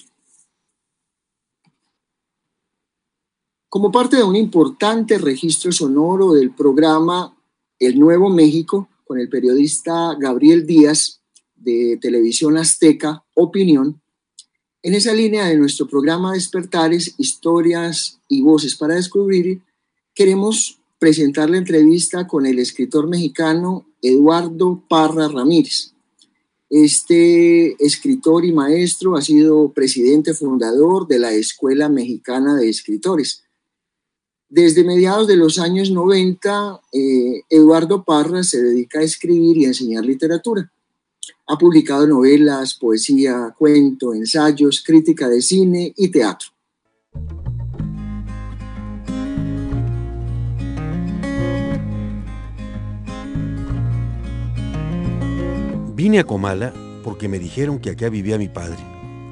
Como 3.68 3.90
parte 3.90 4.18
de 4.18 4.22
un 4.22 4.36
importante 4.36 5.18
registro 5.18 5.72
sonoro 5.72 6.32
del 6.34 6.54
programa 6.54 7.36
El 7.80 7.98
Nuevo 7.98 8.30
México, 8.30 8.88
con 9.04 9.18
el 9.18 9.28
periodista 9.28 10.14
Gabriel 10.16 10.64
Díaz 10.64 11.22
de 11.56 11.98
Televisión 12.00 12.56
Azteca, 12.56 13.24
Opinión, 13.34 14.00
en 14.80 14.94
esa 14.94 15.12
línea 15.12 15.46
de 15.46 15.56
nuestro 15.56 15.88
programa 15.88 16.34
Despertares, 16.34 17.16
historias 17.18 18.20
y 18.28 18.42
voces 18.42 18.76
para 18.76 18.94
descubrir, 18.94 19.60
queremos 20.14 20.81
presentar 21.02 21.50
la 21.50 21.58
entrevista 21.58 22.28
con 22.28 22.46
el 22.46 22.60
escritor 22.60 23.08
mexicano 23.08 23.88
Eduardo 24.00 24.84
Parra 24.88 25.26
Ramírez. 25.26 25.94
Este 26.70 27.72
escritor 27.84 28.44
y 28.44 28.52
maestro 28.52 29.16
ha 29.16 29.20
sido 29.20 29.72
presidente 29.72 30.32
fundador 30.32 31.08
de 31.08 31.18
la 31.18 31.32
Escuela 31.32 31.88
Mexicana 31.88 32.54
de 32.54 32.68
Escritores. 32.68 33.42
Desde 34.48 34.84
mediados 34.84 35.26
de 35.26 35.34
los 35.34 35.58
años 35.58 35.90
90, 35.90 36.80
eh, 36.92 37.42
Eduardo 37.50 38.04
Parra 38.04 38.44
se 38.44 38.62
dedica 38.62 39.00
a 39.00 39.02
escribir 39.02 39.56
y 39.56 39.64
enseñar 39.64 40.04
literatura. 40.04 40.72
Ha 41.48 41.58
publicado 41.58 42.06
novelas, 42.06 42.74
poesía, 42.74 43.52
cuento, 43.58 44.14
ensayos, 44.14 44.84
crítica 44.86 45.28
de 45.28 45.42
cine 45.42 45.92
y 45.96 46.12
teatro. 46.12 46.50
Vine 55.94 56.20
a 56.20 56.24
Comala 56.24 56.72
porque 57.04 57.28
me 57.28 57.38
dijeron 57.38 57.78
que 57.78 57.90
acá 57.90 58.08
vivía 58.08 58.38
mi 58.38 58.48
padre, 58.48 58.78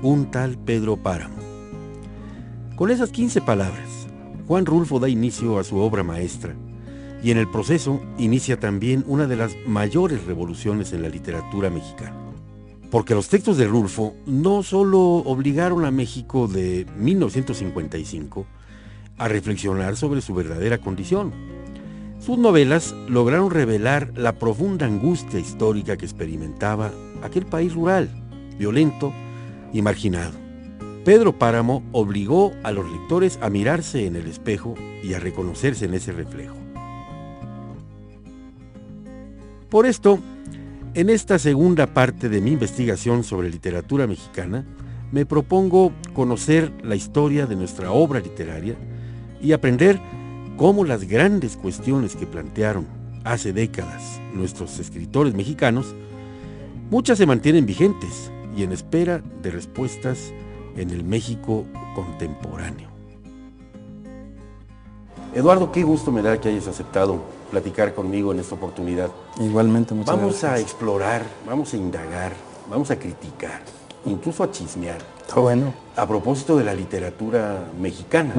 un 0.03 0.31
tal 0.31 0.59
Pedro 0.59 0.99
Páramo. 0.99 1.39
Con 2.77 2.91
esas 2.91 3.09
15 3.09 3.41
palabras, 3.41 4.07
Juan 4.47 4.67
Rulfo 4.67 5.01
da 5.01 5.09
inicio 5.09 5.59
a 5.59 5.65
su 5.65 5.79
obra 5.79 6.03
maestra 6.03 6.55
y 7.23 7.31
en 7.31 7.39
el 7.39 7.51
proceso 7.51 8.03
inicia 8.19 8.61
también 8.61 9.05
una 9.07 9.27
de 9.27 9.37
las 9.37 9.57
mayores 9.67 10.27
revoluciones 10.27 10.93
en 10.93 11.01
la 11.01 11.09
literatura 11.09 11.71
mexicana. 11.71 12.15
Porque 12.91 13.15
los 13.15 13.31
textos 13.31 13.57
de 13.57 13.67
Rulfo 13.67 14.15
no 14.27 14.63
solo 14.63 15.01
obligaron 15.01 15.87
a 15.87 15.91
México 15.91 16.47
de 16.47 16.85
1955 16.99 18.47
a 19.17 19.29
reflexionar 19.29 19.97
sobre 19.97 20.21
su 20.21 20.35
verdadera 20.35 20.77
condición, 20.77 21.33
sus 22.21 22.37
novelas 22.37 22.95
lograron 23.09 23.51
revelar 23.51 24.13
la 24.15 24.33
profunda 24.33 24.87
angustia 24.87 25.41
histórica 25.41 25.97
que 25.97 26.05
experimentaba 26.05 26.93
aquel 27.23 27.47
país 27.47 27.73
rural, 27.75 28.11
violento 28.59 29.13
y 29.73 29.81
marginado. 29.81 30.33
Pedro 31.05 31.39
Páramo 31.39 31.83
obligó 31.93 32.53
a 32.63 32.73
los 32.73 32.91
lectores 32.91 33.39
a 33.41 33.49
mirarse 33.49 34.07
en 34.07 34.17
el 34.17 34.27
espejo 34.27 34.75
y 35.03 35.15
a 35.15 35.19
reconocerse 35.19 35.87
en 35.87 35.95
ese 35.95 36.13
reflejo. 36.13 36.57
Por 39.71 39.87
esto, 39.87 40.19
en 40.93 41.09
esta 41.09 41.39
segunda 41.39 41.87
parte 41.87 42.29
de 42.29 42.43
mi 42.43 42.53
investigación 42.53 43.25
sobre 43.25 43.49
literatura 43.49 44.07
mexicana, 44.07 44.67
me 45.11 45.25
propongo 45.25 45.93
conocer 46.13 46.71
la 46.83 46.97
historia 46.97 47.47
de 47.47 47.57
nuestra 47.57 47.93
obra 47.93 48.21
literaria 48.21 48.75
y 49.41 49.53
aprender 49.53 49.99
cómo 50.61 50.85
las 50.85 51.09
grandes 51.09 51.57
cuestiones 51.57 52.15
que 52.17 52.27
plantearon 52.27 52.87
hace 53.25 53.55
décadas 53.55 54.21
nuestros 54.35 54.79
escritores 54.79 55.33
mexicanos, 55.33 55.95
muchas 56.91 57.17
se 57.17 57.25
mantienen 57.25 57.65
vigentes 57.65 58.31
y 58.55 58.63
en 58.63 58.73
espera 58.73 59.23
de 59.41 59.53
respuestas 59.53 60.35
en 60.77 60.91
el 60.91 61.03
México 61.03 61.65
contemporáneo. 61.95 62.91
Eduardo, 65.35 65.73
qué 65.73 65.83
gusto 65.83 66.13
me 66.13 66.21
da 66.21 66.39
que 66.39 66.51
hayas 66.51 66.69
aceptado 66.69 67.23
platicar 67.51 67.95
conmigo 67.95 68.31
en 68.31 68.41
esta 68.41 68.55
oportunidad. 68.55 69.09
Igualmente, 69.41 69.95
muchas 69.95 70.15
Vamos 70.15 70.45
a 70.45 70.59
explorar, 70.59 71.25
vamos 71.47 71.73
a 71.73 71.79
indagar, 71.79 72.35
vamos 72.69 72.91
a 72.91 72.99
criticar, 72.99 73.63
incluso 74.05 74.45
a 74.45 74.51
chismear. 74.51 74.99
Está 75.23 75.41
bueno. 75.41 75.73
A 75.97 76.07
propósito 76.07 76.59
de 76.59 76.65
la 76.65 76.75
literatura 76.75 77.65
mexicana. 77.81 78.35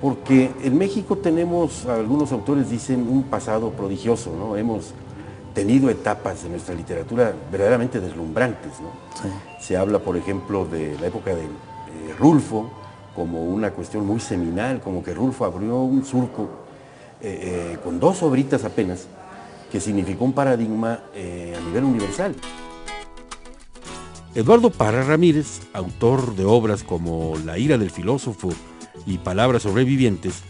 Porque 0.00 0.50
en 0.62 0.76
México 0.76 1.16
tenemos, 1.16 1.86
algunos 1.86 2.30
autores 2.32 2.68
dicen, 2.68 3.06
un 3.08 3.24
pasado 3.24 3.70
prodigioso, 3.70 4.30
¿no? 4.36 4.56
Hemos 4.56 4.92
tenido 5.54 5.88
etapas 5.88 6.42
de 6.42 6.50
nuestra 6.50 6.74
literatura 6.74 7.34
verdaderamente 7.50 7.98
deslumbrantes, 7.98 8.72
¿no? 8.80 8.90
Se 9.58 9.74
habla, 9.74 9.98
por 10.00 10.18
ejemplo, 10.18 10.66
de 10.66 10.98
la 11.00 11.06
época 11.06 11.34
de 11.34 11.44
eh, 11.44 11.48
Rulfo 12.18 12.70
como 13.14 13.42
una 13.42 13.70
cuestión 13.70 14.06
muy 14.06 14.20
seminal, 14.20 14.82
como 14.82 15.02
que 15.02 15.14
Rulfo 15.14 15.46
abrió 15.46 15.78
un 15.78 16.04
surco 16.04 16.50
eh, 17.22 17.72
eh, 17.72 17.78
con 17.82 17.98
dos 17.98 18.22
obritas 18.22 18.64
apenas, 18.64 19.06
que 19.72 19.80
significó 19.80 20.26
un 20.26 20.34
paradigma 20.34 21.00
a 21.14 21.60
nivel 21.66 21.84
universal. 21.84 22.34
Eduardo 24.34 24.68
Parra 24.68 25.02
Ramírez, 25.02 25.62
autor 25.72 26.36
de 26.36 26.44
obras 26.44 26.82
como 26.82 27.34
La 27.46 27.56
ira 27.56 27.78
del 27.78 27.90
filósofo 27.90 28.50
y 29.06 29.18
Palabras 29.18 29.62
sobrevivientes, 29.62 30.42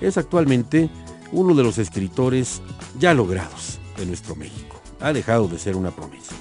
es 0.00 0.16
actualmente 0.16 0.90
uno 1.32 1.54
de 1.54 1.62
los 1.62 1.78
escritores 1.78 2.62
ya 2.98 3.14
logrados 3.14 3.78
de 3.96 4.06
nuestro 4.06 4.34
México. 4.34 4.80
Ha 5.00 5.12
dejado 5.12 5.46
de 5.48 5.58
ser 5.58 5.76
una 5.76 5.90
promesa. 5.90 6.34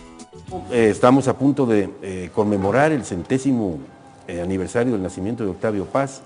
Eh, 0.72 0.90
estamos 0.90 1.28
a 1.28 1.38
punto 1.38 1.66
de 1.66 1.90
eh, 2.02 2.30
conmemorar 2.34 2.92
el 2.92 3.04
centésimo 3.04 3.80
eh, 4.28 4.42
aniversario 4.42 4.94
del 4.94 5.04
nacimiento 5.04 5.44
de 5.44 5.50
Octavio 5.50 5.86
Paz, 5.86 6.22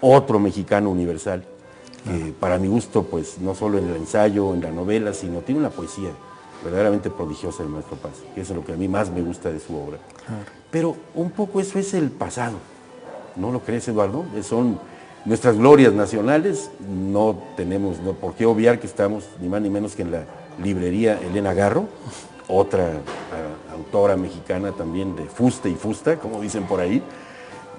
otro 0.00 0.38
mexicano 0.38 0.90
universal, 0.90 1.44
que 2.04 2.32
para 2.32 2.58
mi 2.58 2.66
gusto, 2.66 3.02
pues 3.02 3.38
no 3.38 3.54
solo 3.54 3.76
en 3.76 3.88
el 3.88 3.96
ensayo, 3.96 4.54
en 4.54 4.62
la 4.62 4.70
novela, 4.70 5.12
sino 5.12 5.40
tiene 5.40 5.60
una 5.60 5.68
poesía 5.68 6.08
verdaderamente 6.64 7.10
prodigiosa 7.10 7.62
el 7.62 7.68
maestro 7.68 7.96
Paz, 7.96 8.12
que 8.34 8.40
es 8.40 8.50
lo 8.50 8.64
que 8.64 8.72
a 8.72 8.76
mí 8.76 8.88
más 8.88 9.10
me 9.10 9.20
gusta 9.20 9.50
de 9.50 9.60
su 9.60 9.76
obra. 9.76 9.98
Pero 10.70 10.96
un 11.14 11.30
poco 11.30 11.60
eso 11.60 11.78
es 11.78 11.92
el 11.92 12.10
pasado, 12.10 12.56
¿no 13.36 13.52
lo 13.52 13.60
crees 13.60 13.88
Eduardo? 13.88 14.24
Son 14.42 14.78
nuestras 15.24 15.56
glorias 15.56 15.92
nacionales, 15.92 16.70
no 16.88 17.36
tenemos 17.56 17.98
por 18.20 18.34
qué 18.34 18.46
obviar 18.46 18.80
que 18.80 18.86
estamos 18.86 19.28
ni 19.40 19.48
más 19.48 19.60
ni 19.60 19.70
menos 19.70 19.94
que 19.94 20.02
en 20.02 20.12
la 20.12 20.24
librería 20.62 21.18
Elena 21.20 21.52
Garro, 21.52 21.88
otra 22.48 22.88
ah, 22.88 23.72
autora 23.74 24.16
mexicana 24.16 24.72
también 24.72 25.14
de 25.16 25.24
fusta 25.24 25.68
y 25.68 25.74
fusta, 25.74 26.16
como 26.16 26.40
dicen 26.40 26.64
por 26.64 26.80
ahí, 26.80 27.02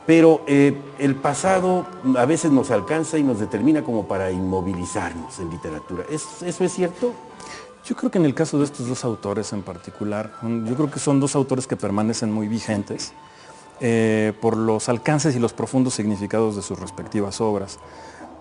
pero 0.06 0.44
eh, 0.48 0.76
el 1.00 1.16
pasado 1.16 1.86
a 2.18 2.26
veces 2.26 2.52
nos 2.52 2.72
alcanza 2.72 3.18
y 3.18 3.24
nos 3.24 3.40
determina 3.40 3.84
como 3.84 4.08
para 4.08 4.32
inmovilizarnos 4.32 5.40
en 5.40 5.50
literatura. 5.50 6.04
¿Eso 6.10 6.64
es 6.64 6.74
cierto? 6.74 7.14
Yo 7.86 7.96
creo 7.96 8.12
que 8.12 8.20
en 8.20 8.26
el 8.26 8.36
caso 8.36 8.60
de 8.60 8.66
estos 8.66 8.88
dos 8.88 9.04
autores 9.04 9.54
en 9.54 9.64
particular, 9.64 10.32
yo 10.44 10.76
creo 10.76 10.92
que 10.92 11.00
son 11.00 11.20
dos 11.20 11.36
autores 11.36 11.66
que 11.66 11.76
permanecen 11.76 12.32
muy 12.32 12.48
vigentes 12.48 13.14
eh, 13.84 14.34
por 14.40 14.58
los 14.58 14.90
alcances 14.90 15.36
y 15.36 15.40
los 15.40 15.54
profundos 15.54 15.96
significados 15.96 16.56
de 16.56 16.62
sus 16.62 16.80
respectivas 16.80 17.42
obras. 17.42 17.80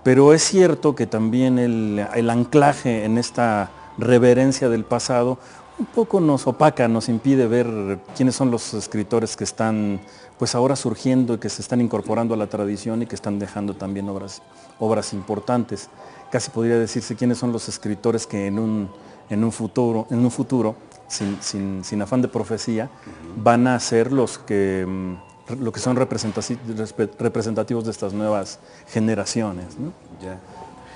Pero 0.02 0.34
es 0.34 0.42
cierto 0.42 0.94
que 0.94 1.06
también 1.06 1.58
el, 1.58 2.30
anclaje 2.30 3.04
en 3.06 3.16
esta 3.16 3.70
reverencia 3.96 4.68
del 4.68 4.84
pasado 4.84 5.38
un 5.78 5.86
poco 5.86 6.20
nos 6.20 6.46
opaca, 6.46 6.88
nos 6.88 7.08
impide 7.08 7.46
ver 7.46 7.98
quiénes 8.14 8.34
son 8.34 8.50
los 8.50 8.74
escritores 8.74 9.34
que 9.34 9.44
están 9.44 10.00
pues 10.38 10.54
ahora 10.54 10.76
surgiendo 10.76 11.34
y 11.34 11.38
que 11.38 11.48
se 11.48 11.62
están 11.62 11.80
incorporando 11.80 12.34
a 12.34 12.36
la 12.36 12.46
tradición 12.46 13.00
y 13.00 13.06
que 13.06 13.14
están 13.14 13.38
dejando 13.38 13.74
también 13.74 14.08
obras, 14.10 14.42
obras 14.78 15.14
importantes. 15.14 15.88
Casi 16.30 16.50
podría 16.50 16.78
decirse 16.78 17.16
quiénes 17.16 17.38
son 17.38 17.50
los 17.50 17.66
escritores 17.68 18.26
que 18.26 18.46
en 18.46 18.58
un, 18.58 18.90
en 19.30 19.42
un 19.42 19.52
futuro, 19.52 20.06
en 20.10 20.18
un 20.18 20.30
futuro 20.30 20.76
sin, 21.08 22.02
afán 22.02 22.22
de 22.22 22.28
profecía, 22.28 22.90
van 23.36 23.66
a 23.66 23.78
ser 23.80 24.12
los 24.12 24.38
que, 24.38 24.84
mm, 24.86 25.29
lo 25.58 25.72
que 25.72 25.80
son 25.80 25.96
representativos 25.96 27.84
de 27.84 27.90
estas 27.90 28.12
nuevas 28.12 28.58
generaciones. 28.88 29.66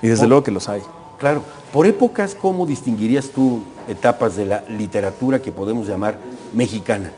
Y 0.02 0.08
desde 0.08 0.26
luego 0.26 0.42
que 0.44 0.50
los 0.50 0.68
hay. 0.68 0.82
Claro. 1.18 1.42
Por 1.72 1.86
épocas, 1.86 2.34
¿cómo 2.34 2.66
distinguirías 2.66 3.30
tú 3.30 3.62
etapas 3.88 4.36
de 4.36 4.46
la 4.46 4.64
literatura 4.68 5.40
que 5.40 5.52
podemos 5.52 5.86
llamar 5.86 6.18
mexicana? 6.52 7.10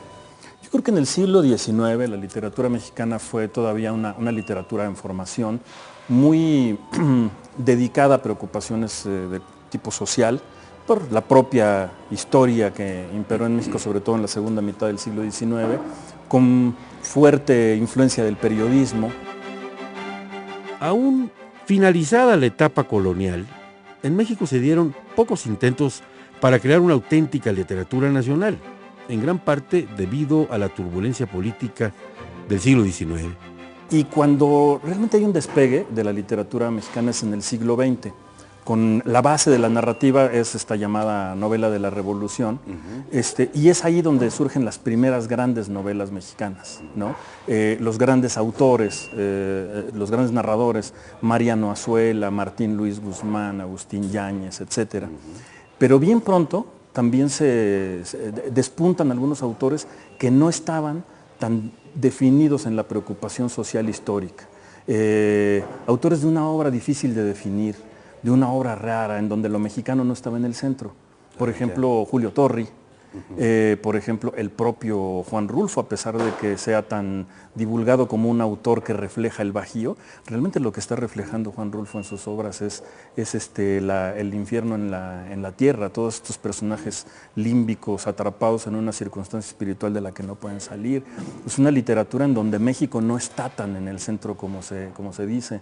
Yo 0.62 0.70
creo 0.70 0.82
que 0.82 0.90
en 0.90 0.98
el 0.98 1.06
siglo 1.06 1.42
XIX 1.42 2.08
la 2.08 2.16
literatura 2.16 2.68
mexicana 2.68 3.18
fue 3.18 3.48
todavía 3.48 3.92
una, 3.92 4.14
literatura 4.32 4.84
en 4.84 4.96
formación 4.96 5.60
muy 6.08 6.78
dedicada 7.56 8.16
a 8.16 8.22
preocupaciones 8.22 9.06
eh, 9.06 9.08
de 9.08 9.40
tipo 9.70 9.90
social, 9.90 10.40
por 10.86 11.10
la 11.12 11.20
propia 11.20 11.90
historia 12.10 12.72
que 12.72 13.06
imperó 13.14 13.46
en 13.46 13.56
México, 13.56 13.78
sobre 13.78 14.00
todo 14.00 14.14
en 14.16 14.22
la 14.22 14.28
segunda 14.28 14.62
mitad 14.62 14.86
del 14.86 14.98
siglo 14.98 15.22
XIX, 15.22 15.80
con 16.28 16.76
fuerte 17.06 17.76
influencia 17.76 18.24
del 18.24 18.36
periodismo. 18.36 19.10
Aún 20.80 21.30
finalizada 21.64 22.36
la 22.36 22.46
etapa 22.46 22.84
colonial, 22.84 23.46
en 24.02 24.16
México 24.16 24.46
se 24.46 24.60
dieron 24.60 24.94
pocos 25.14 25.46
intentos 25.46 26.02
para 26.40 26.58
crear 26.58 26.80
una 26.80 26.94
auténtica 26.94 27.52
literatura 27.52 28.10
nacional, 28.10 28.58
en 29.08 29.22
gran 29.22 29.38
parte 29.38 29.88
debido 29.96 30.48
a 30.50 30.58
la 30.58 30.68
turbulencia 30.68 31.26
política 31.26 31.92
del 32.48 32.60
siglo 32.60 32.84
XIX. 32.84 33.24
Y 33.90 34.04
cuando 34.04 34.80
realmente 34.84 35.16
hay 35.16 35.24
un 35.24 35.32
despegue 35.32 35.86
de 35.88 36.04
la 36.04 36.12
literatura 36.12 36.70
mexicana 36.70 37.12
es 37.12 37.22
en 37.22 37.32
el 37.32 37.42
siglo 37.42 37.76
XX 37.76 38.12
con 38.66 39.00
la 39.06 39.22
base 39.22 39.48
de 39.48 39.60
la 39.60 39.68
narrativa 39.68 40.26
es 40.26 40.56
esta 40.56 40.74
llamada 40.74 41.36
novela 41.36 41.70
de 41.70 41.78
la 41.78 41.88
revolución, 41.88 42.58
este, 43.12 43.48
y 43.54 43.68
es 43.68 43.84
ahí 43.84 44.02
donde 44.02 44.28
surgen 44.32 44.64
las 44.64 44.76
primeras 44.76 45.28
grandes 45.28 45.68
novelas 45.68 46.10
mexicanas, 46.10 46.80
¿no? 46.96 47.14
Eh, 47.46 47.78
los 47.80 47.96
grandes 47.96 48.36
autores, 48.36 49.08
eh, 49.12 49.84
eh, 49.86 49.90
los 49.94 50.10
grandes 50.10 50.32
narradores, 50.32 50.94
Mariano 51.20 51.70
Azuela, 51.70 52.32
Martín 52.32 52.76
Luis 52.76 52.98
Guzmán, 53.00 53.60
Agustín 53.60 54.10
Yáñez, 54.10 54.60
etc. 54.60 55.04
Pero 55.78 56.00
bien 56.00 56.20
pronto 56.20 56.66
también 56.92 57.30
se, 57.30 58.02
despuntan 58.50 59.12
algunos 59.12 59.42
autores 59.42 59.86
que 60.18 60.32
no 60.32 60.48
estaban 60.48 61.04
tan 61.38 61.70
definidos 61.94 62.66
en 62.66 62.74
la 62.74 62.82
preocupación 62.82 63.48
social 63.48 63.88
histórica. 63.88 64.48
autores 65.86 66.22
de 66.22 66.26
una 66.26 66.48
obra 66.48 66.68
difícil 66.68 67.14
de 67.14 67.22
definir, 67.22 67.85
de 68.26 68.32
una 68.32 68.50
obra 68.50 68.74
rara 68.74 69.20
en 69.20 69.28
donde 69.28 69.48
lo 69.48 69.60
mexicano 69.60 70.02
no 70.02 70.12
estaba 70.12 70.36
en 70.36 70.44
el 70.44 70.56
centro. 70.56 70.92
Por 71.38 71.48
ejemplo, 71.48 72.04
Julio 72.04 72.32
Torri, 72.32 72.66
eh, 73.38 73.76
por 73.80 73.94
ejemplo, 73.94 74.34
el 74.36 74.50
propio 74.50 75.22
Juan 75.22 75.46
Rulfo, 75.46 75.80
a 75.80 75.88
pesar 75.88 76.18
de 76.18 76.32
que 76.40 76.58
sea 76.58 76.88
tan 76.88 77.26
divulgado 77.54 78.08
como 78.08 78.28
un 78.28 78.40
autor 78.40 78.82
que 78.82 78.94
refleja 78.94 79.44
el 79.44 79.52
bajío, 79.52 79.96
realmente 80.26 80.58
lo 80.58 80.72
que 80.72 80.80
está 80.80 80.96
reflejando 80.96 81.52
Juan 81.52 81.70
Rulfo 81.70 81.98
en 81.98 82.04
sus 82.04 82.26
obras 82.26 82.62
es, 82.62 82.82
es 83.16 83.36
este, 83.36 83.76
el 83.78 84.34
infierno 84.34 84.74
en 84.74 84.90
la, 84.90 85.32
en 85.32 85.40
la, 85.40 85.52
tierra, 85.52 85.90
todos 85.90 86.16
estos 86.16 86.36
personajes 86.36 87.06
límbicos 87.36 88.08
atrapados 88.08 88.66
en 88.66 88.74
una 88.74 88.90
circunstancia 88.90 89.50
espiritual 89.50 89.94
de 89.94 90.00
la 90.00 90.10
que 90.10 90.24
no 90.24 90.34
pueden 90.34 90.60
salir. 90.60 91.04
Es 91.46 91.60
una 91.60 91.70
literatura 91.70 92.24
en 92.24 92.34
donde 92.34 92.58
México 92.58 93.00
no 93.00 93.16
está 93.16 93.50
tan 93.50 93.76
en 93.76 93.86
el 93.86 94.00
centro 94.00 94.36
como 94.36 94.62
se, 94.62 94.90
como 94.96 95.12
se 95.12 95.26
dice. 95.28 95.60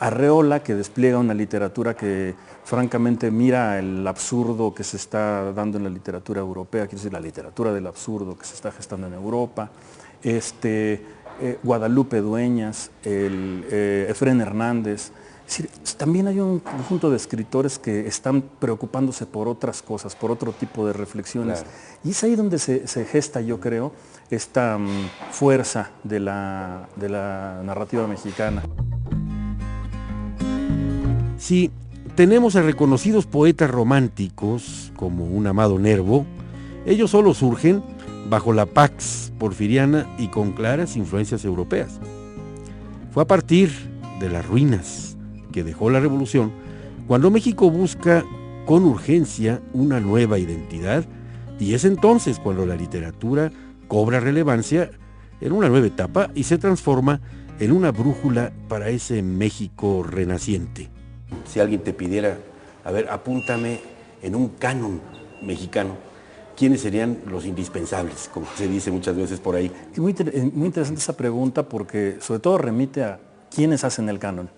Arreola, 0.00 0.62
que 0.62 0.74
despliega 0.74 1.18
una 1.18 1.34
literatura 1.34 1.94
que 1.94 2.34
francamente 2.64 3.30
mira 3.30 3.78
el 3.78 4.06
absurdo 4.06 4.74
que 4.74 4.82
se 4.82 4.96
está 4.96 5.52
dando 5.52 5.76
en 5.76 5.84
la 5.84 5.90
literatura 5.90 6.40
europea, 6.40 6.86
quiero 6.86 6.96
decir, 6.96 7.12
la 7.12 7.20
literatura 7.20 7.70
del 7.70 7.86
absurdo 7.86 8.36
que 8.36 8.46
se 8.46 8.54
está 8.54 8.72
gestando 8.72 9.06
en 9.06 9.12
Europa. 9.12 9.70
Este, 10.22 11.04
eh, 11.42 11.58
Guadalupe 11.62 12.22
Dueñas, 12.22 12.90
el, 13.04 13.66
eh, 13.70 14.06
Efren 14.08 14.40
Hernández. 14.40 15.12
también 15.98 16.28
hay 16.28 16.40
un 16.40 16.60
conjunto 16.60 17.10
de 17.10 17.16
escritores 17.16 17.78
que 17.78 18.06
están 18.06 18.40
preocupándose 18.40 19.26
por 19.26 19.48
otras 19.48 19.82
cosas, 19.82 20.16
por 20.16 20.30
otro 20.30 20.52
tipo 20.52 20.86
de 20.86 20.94
reflexiones. 20.94 21.62
Y 22.04 22.12
es 22.12 22.24
ahí 22.24 22.36
donde 22.36 22.58
se, 22.58 23.04
gesta, 23.04 23.42
yo 23.42 23.60
creo, 23.60 23.92
esta 24.30 24.78
mm, 24.78 25.10
fuerza 25.30 25.90
de 26.04 26.20
la, 26.20 26.88
de 26.96 27.10
la 27.10 27.60
narrativa 27.64 28.06
mexicana. 28.06 28.62
Si 31.40 31.70
tenemos 32.16 32.54
a 32.54 32.60
reconocidos 32.60 33.24
poetas 33.24 33.70
románticos 33.70 34.92
como 34.94 35.24
un 35.24 35.46
amado 35.46 35.78
Nervo, 35.78 36.26
ellos 36.84 37.12
solo 37.12 37.32
surgen 37.32 37.82
bajo 38.28 38.52
la 38.52 38.66
Pax 38.66 39.32
porfiriana 39.38 40.06
y 40.18 40.28
con 40.28 40.52
claras 40.52 40.98
influencias 40.98 41.46
europeas. 41.46 41.98
Fue 43.10 43.22
a 43.22 43.26
partir 43.26 43.70
de 44.20 44.28
las 44.28 44.46
ruinas 44.46 45.16
que 45.50 45.64
dejó 45.64 45.88
la 45.88 46.00
revolución 46.00 46.52
cuando 47.06 47.30
México 47.30 47.70
busca 47.70 48.22
con 48.66 48.84
urgencia 48.84 49.62
una 49.72 49.98
nueva 49.98 50.38
identidad 50.38 51.06
y 51.58 51.72
es 51.72 51.86
entonces 51.86 52.38
cuando 52.38 52.66
la 52.66 52.76
literatura 52.76 53.50
cobra 53.88 54.20
relevancia 54.20 54.90
en 55.40 55.52
una 55.52 55.70
nueva 55.70 55.86
etapa 55.86 56.30
y 56.34 56.42
se 56.42 56.58
transforma 56.58 57.22
en 57.60 57.72
una 57.72 57.92
brújula 57.92 58.52
para 58.68 58.90
ese 58.90 59.22
México 59.22 60.02
renaciente. 60.02 60.90
Si 61.46 61.60
alguien 61.60 61.82
te 61.82 61.92
pidiera, 61.92 62.38
a 62.84 62.90
ver, 62.90 63.08
apúntame 63.08 63.80
en 64.22 64.34
un 64.34 64.50
canon 64.50 65.00
mexicano, 65.42 65.96
¿quiénes 66.56 66.80
serían 66.80 67.18
los 67.26 67.46
indispensables, 67.46 68.30
como 68.32 68.46
se 68.56 68.68
dice 68.68 68.90
muchas 68.90 69.16
veces 69.16 69.40
por 69.40 69.56
ahí? 69.56 69.72
Es 69.92 69.98
muy, 69.98 70.14
muy 70.52 70.66
interesante 70.66 71.00
esa 71.00 71.16
pregunta 71.16 71.62
porque 71.62 72.18
sobre 72.20 72.40
todo 72.40 72.58
remite 72.58 73.04
a 73.04 73.20
quiénes 73.54 73.84
hacen 73.84 74.08
el 74.08 74.18
canon. 74.18 74.50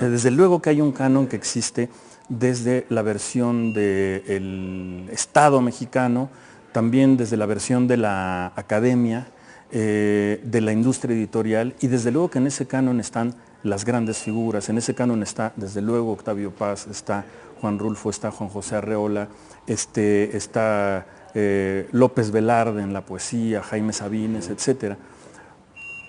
desde 0.00 0.30
luego 0.30 0.60
que 0.60 0.70
hay 0.70 0.80
un 0.80 0.92
canon 0.92 1.26
que 1.26 1.36
existe 1.36 1.88
desde 2.28 2.86
la 2.88 3.02
versión 3.02 3.72
del 3.74 5.08
Estado 5.10 5.60
mexicano, 5.60 6.30
también 6.72 7.16
desde 7.16 7.36
la 7.36 7.46
versión 7.46 7.86
de 7.86 7.98
la 7.98 8.52
academia, 8.56 9.28
eh, 9.70 10.40
de 10.42 10.60
la 10.60 10.72
industria 10.72 11.14
editorial, 11.14 11.74
y 11.80 11.86
desde 11.86 12.10
luego 12.10 12.30
que 12.30 12.38
en 12.38 12.46
ese 12.46 12.66
canon 12.66 13.00
están 13.00 13.34
las 13.62 13.84
grandes 13.84 14.18
figuras, 14.18 14.68
en 14.68 14.78
ese 14.78 14.94
canon 14.94 15.22
está 15.22 15.52
desde 15.56 15.82
luego 15.82 16.12
Octavio 16.12 16.50
Paz, 16.50 16.86
está 16.90 17.24
Juan 17.60 17.78
Rulfo, 17.78 18.10
está 18.10 18.30
Juan 18.30 18.50
José 18.50 18.76
Arreola, 18.76 19.28
este, 19.66 20.36
está 20.36 21.06
eh, 21.34 21.88
López 21.92 22.30
Velarde 22.30 22.82
en 22.82 22.92
la 22.92 23.02
poesía, 23.06 23.62
Jaime 23.62 23.92
Sabines, 23.92 24.50
etc. 24.50 24.96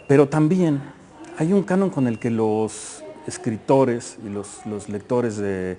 Pero 0.08 0.28
también 0.28 0.82
hay 1.38 1.54
un 1.54 1.64
canon 1.64 1.90
con 1.90 2.08
el 2.08 2.20
que 2.20 2.30
los 2.30 3.04
escritores 3.28 4.18
y 4.26 4.30
los, 4.30 4.90
lectores 4.90 5.38
de, 5.38 5.78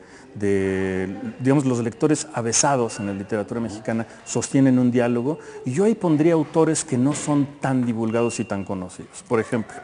digamos, 1.41 1.65
los 1.65 1.81
lectores 1.81 2.27
avesados 2.33 3.01
en 3.01 3.07
la 3.07 3.13
literatura 3.13 3.61
mexicana 3.61 4.07
sostienen 4.25 4.79
un 4.79 4.91
diálogo 4.91 5.39
y 5.65 5.73
yo 5.73 5.85
ahí 5.85 5.95
pondría 5.95 6.35
autores 6.35 6.85
que 6.85 6.97
no 6.97 7.13
son 7.13 7.47
tan 7.61 7.85
divulgados 7.85 8.41
y 8.41 8.45
tan 8.45 8.65
conocidos. 8.65 9.23
Por 9.29 9.41
ejemplo, 9.41 9.75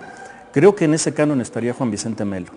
creo 0.52 0.74
que 0.74 0.84
en 0.84 0.94
ese 0.94 1.14
canon 1.14 1.40
estaría 1.40 1.74
Juan 1.74 1.90
Vicente 1.90 2.24
Melo 2.24 2.52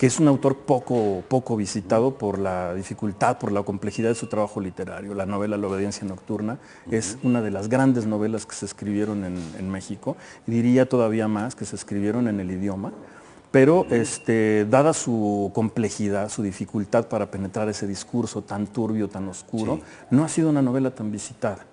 que 0.00 0.06
es 0.06 0.18
un 0.18 0.28
autor 0.28 0.56
poco, 0.56 1.22
poco 1.28 1.58
visitado 1.58 2.16
por 2.16 2.38
la 2.38 2.72
dificultad, 2.72 3.36
por 3.36 3.52
la 3.52 3.62
complejidad 3.64 4.08
de 4.08 4.14
su 4.14 4.28
trabajo 4.28 4.58
literario. 4.58 5.12
La 5.12 5.26
novela 5.26 5.58
La 5.58 5.66
obediencia 5.66 6.08
nocturna 6.08 6.58
es 6.90 7.18
una 7.22 7.42
de 7.42 7.50
las 7.50 7.68
grandes 7.68 8.06
novelas 8.06 8.46
que 8.46 8.54
se 8.54 8.64
escribieron 8.64 9.26
en, 9.26 9.70
México, 9.70 10.16
diría 10.46 10.88
todavía 10.88 11.28
más 11.28 11.54
que 11.54 11.66
se 11.66 11.76
escribieron 11.76 12.28
en 12.28 12.40
el 12.40 12.50
idioma, 12.50 12.94
pero 13.50 13.84
este, 13.90 14.64
dada 14.70 14.94
su 14.94 15.50
complejidad, 15.54 16.30
su 16.30 16.42
dificultad 16.42 17.08
para 17.08 17.30
penetrar 17.30 17.68
ese 17.68 17.86
discurso 17.86 18.40
tan 18.40 18.68
turbio, 18.68 19.08
tan 19.08 19.28
oscuro, 19.28 19.80
no 20.10 20.24
ha 20.24 20.30
sido 20.30 20.48
una 20.48 20.62
novela 20.62 20.92
tan 20.92 21.12
visitada. 21.12 21.66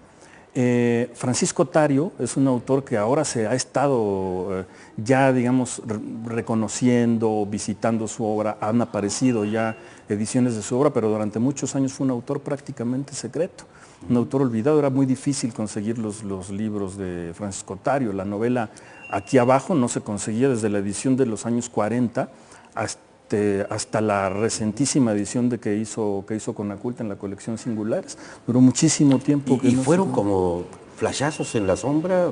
Eh, 0.60 1.12
Francisco 1.14 1.68
Tario 1.68 2.14
es 2.18 2.36
un 2.36 2.48
autor 2.48 2.84
que 2.84 2.98
ahora 2.98 3.24
se 3.24 3.46
ha 3.46 3.54
estado 3.54 4.62
eh, 4.62 4.66
ya, 4.98 5.32
digamos, 5.32 5.84
reconociendo, 6.26 7.46
visitando 7.46 8.08
su 8.08 8.26
obra, 8.26 8.58
han 8.60 8.82
aparecido 8.82 9.46
ya 9.46 9.78
ediciones 10.10 10.56
de 10.56 10.64
su 10.64 10.76
obra, 10.76 10.90
pero 10.90 11.10
durante 11.10 11.38
muchos 11.38 11.76
años 11.76 11.94
fue 11.94 12.06
un 12.06 12.10
autor 12.10 12.40
prácticamente 12.40 13.14
secreto, 13.14 13.66
un 14.10 14.18
autor 14.18 14.42
olvidado, 14.42 14.80
era 14.80 14.90
muy 14.90 15.06
difícil 15.06 15.54
conseguir 15.54 16.00
los, 16.00 16.24
los 16.24 16.50
libros 16.50 16.98
de 16.98 17.34
Francisco 17.36 17.76
Tario, 17.76 18.12
la 18.12 18.26
novela 18.26 18.72
aquí 19.12 19.38
abajo 19.38 19.76
no 19.76 19.88
se 19.88 20.02
conseguía 20.02 20.50
desde 20.50 20.70
la 20.70 20.80
edición 20.80 21.16
de 21.16 21.28
los 21.28 21.46
años 21.46 21.70
40 21.70 22.32
hasta 22.74 23.07
este, 23.28 23.68
hasta 23.70 24.00
la 24.00 24.30
recentísima 24.30 25.12
edición 25.12 25.50
de 25.50 25.60
que 25.60 25.76
hizo, 25.76 26.24
que 26.26 26.38
hizo 26.38 26.56
Conaculta 26.56 27.04
en 27.04 27.10
la 27.10 27.18
colección 27.18 27.58
Singulares. 27.58 28.18
Duró 28.48 28.62
muchísimo 28.62 29.20
tiempo. 29.20 29.60
¿Y, 29.64 29.76
fueron 29.76 30.14
como 30.14 30.64
flashazos 30.96 31.54
en 31.56 31.68
la 31.68 31.76
sombra? 31.76 32.32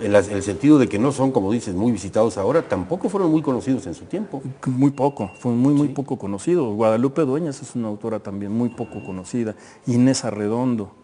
En, 0.00 0.12
el 0.16 0.42
sentido 0.42 0.76
de 0.80 0.88
que 0.88 0.98
no 0.98 1.12
son, 1.12 1.30
como 1.30 1.52
dices, 1.52 1.76
muy 1.76 1.92
visitados 1.92 2.36
ahora, 2.36 2.62
tampoco 2.62 3.08
fueron 3.08 3.30
muy 3.30 3.42
conocidos 3.42 3.86
en 3.86 3.94
su 3.94 4.06
tiempo. 4.06 4.42
Muy 4.66 4.90
poco, 4.90 5.30
fue 5.38 5.52
muy, 5.52 5.72
muy 5.72 5.88
poco 5.90 6.18
conocido. 6.18 6.74
Guadalupe 6.74 7.22
Dueñas 7.22 7.62
es 7.62 7.76
una 7.76 7.86
autora 7.86 8.18
también 8.18 8.50
muy 8.50 8.70
poco 8.70 9.04
conocida. 9.04 9.54
Inés 9.86 10.24
Arredondo, 10.24 10.94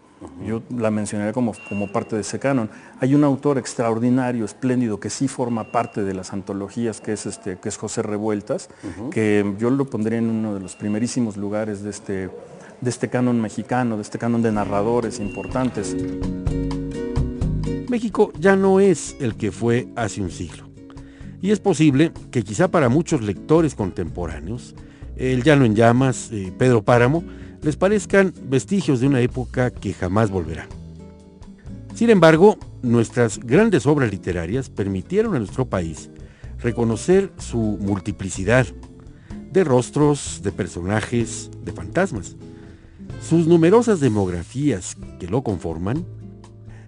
yo 0.47 0.63
la 0.77 0.91
mencionaré 0.91 1.33
como, 1.33 1.53
como 1.69 1.91
parte 1.91 2.17
de 2.17 2.23
ese 2.23 2.39
canon. 2.39 2.71
Hay 3.01 3.15
un 3.15 3.25
autor 3.25 3.59
extraordinario, 3.59 4.45
espléndido, 4.45 5.01
que 5.01 5.11
sí 5.11 5.29
forma 5.29 5.73
parte 5.73 6.03
de 6.03 6.15
las 6.15 6.33
antologías, 6.33 7.01
que 7.01 7.13
es, 7.13 7.27
este, 7.27 7.59
que 7.59 7.69
es 7.69 7.77
José 7.77 8.03
Revueltas, 8.03 8.69
que 9.11 9.55
yo 9.59 9.71
lo 9.71 9.87
pondría 9.87 10.19
en 10.19 10.31
uno 10.31 10.55
de 10.55 10.61
los 10.61 10.77
primerísimos 10.77 11.37
lugares 11.37 11.83
de 11.83 11.91
este, 11.91 12.31
de 12.81 12.91
este 12.91 13.09
canon 13.09 13.41
mexicano, 13.41 13.97
de 13.97 14.03
este 14.03 14.19
canon 14.19 14.43
de 14.43 14.53
narradores 14.53 15.21
importantes. 15.21 15.97
México 17.89 18.33
ya 18.39 18.57
no 18.57 18.81
es 18.81 19.17
el 19.21 19.37
que 19.37 19.53
fue 19.53 19.89
hace 19.97 20.21
un 20.21 20.31
siglo. 20.31 20.65
Y 21.41 21.51
es 21.51 21.61
posible 21.61 22.13
que 22.31 22.43
quizá 22.43 22.69
para 22.69 22.89
muchos 22.89 23.21
lectores 23.23 23.75
contemporáneos, 23.75 24.75
el 25.17 25.43
Llano 25.43 25.65
en 25.65 25.75
Llamas, 25.75 26.31
eh, 26.33 26.53
Pedro 26.57 26.83
Páramo, 26.83 27.23
les 27.65 27.77
parezcan 27.77 28.35
vestigios 28.45 29.01
de 29.01 29.07
una 29.07 29.21
época 29.21 29.71
que 29.71 29.95
jamás 29.95 30.31
volverá. 30.31 30.69
Sin 31.95 32.11
embargo, 32.11 32.59
nuestras 32.83 33.39
grandes 33.39 33.87
obras 33.87 34.11
literarias 34.11 34.69
permitieron 34.69 35.35
a 35.35 35.39
nuestro 35.39 35.65
país 35.65 36.11
reconocer 36.59 37.33
su 37.39 37.79
multiplicidad 37.81 38.67
de 39.51 39.65
rostros, 39.65 40.41
de 40.43 40.53
personajes, 40.53 41.51
de 41.65 41.73
fantasmas, 41.73 42.37
sus 43.23 43.47
numerosas 43.47 43.99
demografías 44.01 44.97
que 45.19 45.29
lo 45.29 45.43
conforman, 45.43 46.05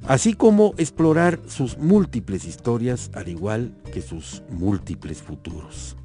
así 0.06 0.34
como 0.34 0.74
explorar 0.76 1.40
sus 1.46 1.78
múltiples 1.78 2.44
historias 2.44 3.10
al 3.14 3.28
igual 3.28 3.74
que 3.94 4.02
sus 4.02 4.42
múltiples 4.50 5.22
futuros. 5.22 5.96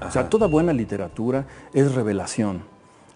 O 0.00 0.10
sea, 0.10 0.30
toda 0.30 0.46
buena 0.46 0.72
literatura 0.72 1.46
es 1.74 1.94
revelación, 1.94 2.71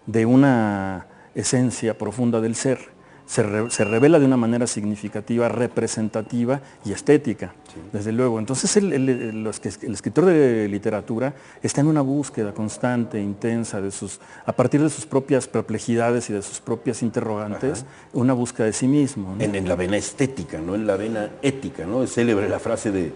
de 0.07 0.25
una 0.25 1.05
esencia 1.35 1.97
profunda 1.97 2.41
del 2.41 2.55
ser. 2.55 2.97
Se, 3.27 3.43
revela 3.43 4.19
de 4.19 4.25
una 4.25 4.37
manera 4.37 4.67
significativa, 4.67 5.49
representativa 5.49 6.61
y 6.85 6.93
estética, 6.93 7.53
desde 7.91 8.13
luego. 8.13 8.39
Entonces 8.39 8.77
el, 8.77 9.45
escritor 9.45 10.23
de 10.23 10.69
literatura 10.69 11.35
está 11.61 11.81
en 11.81 11.87
una 11.87 11.99
búsqueda 11.99 12.53
constante, 12.53 13.21
intensa, 13.21 13.81
de 13.81 13.91
sus, 13.91 14.21
a 14.45 14.53
partir 14.53 14.81
de 14.81 14.89
sus 14.89 15.05
propias 15.05 15.45
perplejidades 15.45 16.29
y 16.29 16.33
de 16.33 16.41
sus 16.41 16.61
propias 16.61 17.03
interrogantes, 17.03 17.83
una 18.13 18.31
búsqueda 18.31 18.67
de 18.67 18.73
sí 18.73 18.87
mismo. 18.87 19.35
En, 19.39 19.55
en, 19.55 19.67
la 19.67 19.75
vena 19.75 19.97
estética, 19.97 20.59
no 20.59 20.75
en 20.75 20.87
la 20.87 20.95
vena 20.95 21.29
ética. 21.41 21.85
¿no? 21.85 22.03
Es 22.03 22.13
célebre 22.13 22.47
la 22.47 22.59
frase 22.59 22.91
de, 22.91 23.11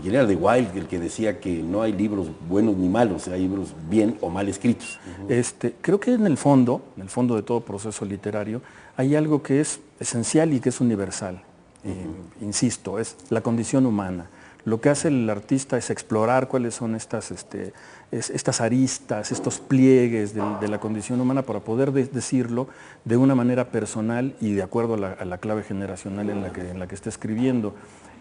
de 0.00 0.08
era 0.08 0.26
de 0.26 0.36
Wilde, 0.36 0.78
el 0.78 0.86
que 0.86 0.98
decía 0.98 1.40
que 1.40 1.62
no 1.62 1.82
hay 1.82 1.92
libros 1.92 2.28
buenos 2.48 2.76
ni 2.76 2.88
malos, 2.88 3.28
hay 3.28 3.42
libros 3.42 3.74
bien 3.88 4.16
o 4.20 4.30
mal 4.30 4.48
escritos. 4.48 4.98
este, 5.28 5.74
creo 5.80 6.00
que 6.00 6.12
en 6.12 6.26
el 6.26 6.36
fondo, 6.36 6.82
en 6.96 7.02
el 7.02 7.08
fondo 7.08 7.36
de 7.36 7.42
todo 7.42 7.60
proceso 7.60 8.04
literario, 8.04 8.62
hay 8.96 9.14
algo 9.16 9.42
que 9.42 9.60
es 9.60 9.80
esencial 10.00 10.52
y 10.52 10.60
que 10.60 10.70
es 10.70 10.80
universal. 10.80 11.42
Eh, 11.84 12.06
insisto, 12.40 12.98
es 12.98 13.16
la 13.30 13.40
condición 13.40 13.86
humana. 13.86 14.28
Lo 14.64 14.80
que 14.80 14.88
hace 14.88 15.08
el 15.08 15.30
artista 15.30 15.78
es 15.78 15.90
explorar 15.90 16.48
cuáles 16.48 16.74
son 16.74 16.96
estas, 16.96 17.30
este, 17.30 17.72
estas 18.10 18.60
aristas, 18.60 19.30
estos 19.30 19.60
pliegues 19.60 20.34
de, 20.34 20.68
la 20.68 20.80
condición 20.80 21.20
humana 21.20 21.42
para 21.42 21.60
poder 21.60 21.92
decirlo 21.92 22.66
de 23.04 23.16
una 23.16 23.36
manera 23.36 23.70
personal 23.70 24.34
y 24.40 24.54
de 24.54 24.64
acuerdo 24.64 24.94
a 24.94 25.24
la, 25.24 25.38
clave 25.38 25.62
generacional 25.62 26.30
en 26.30 26.42
la, 26.42 26.52
que, 26.52 26.68
en 26.68 26.80
la 26.80 26.88
que 26.88 26.96
está 26.96 27.08
escribiendo. 27.08 27.74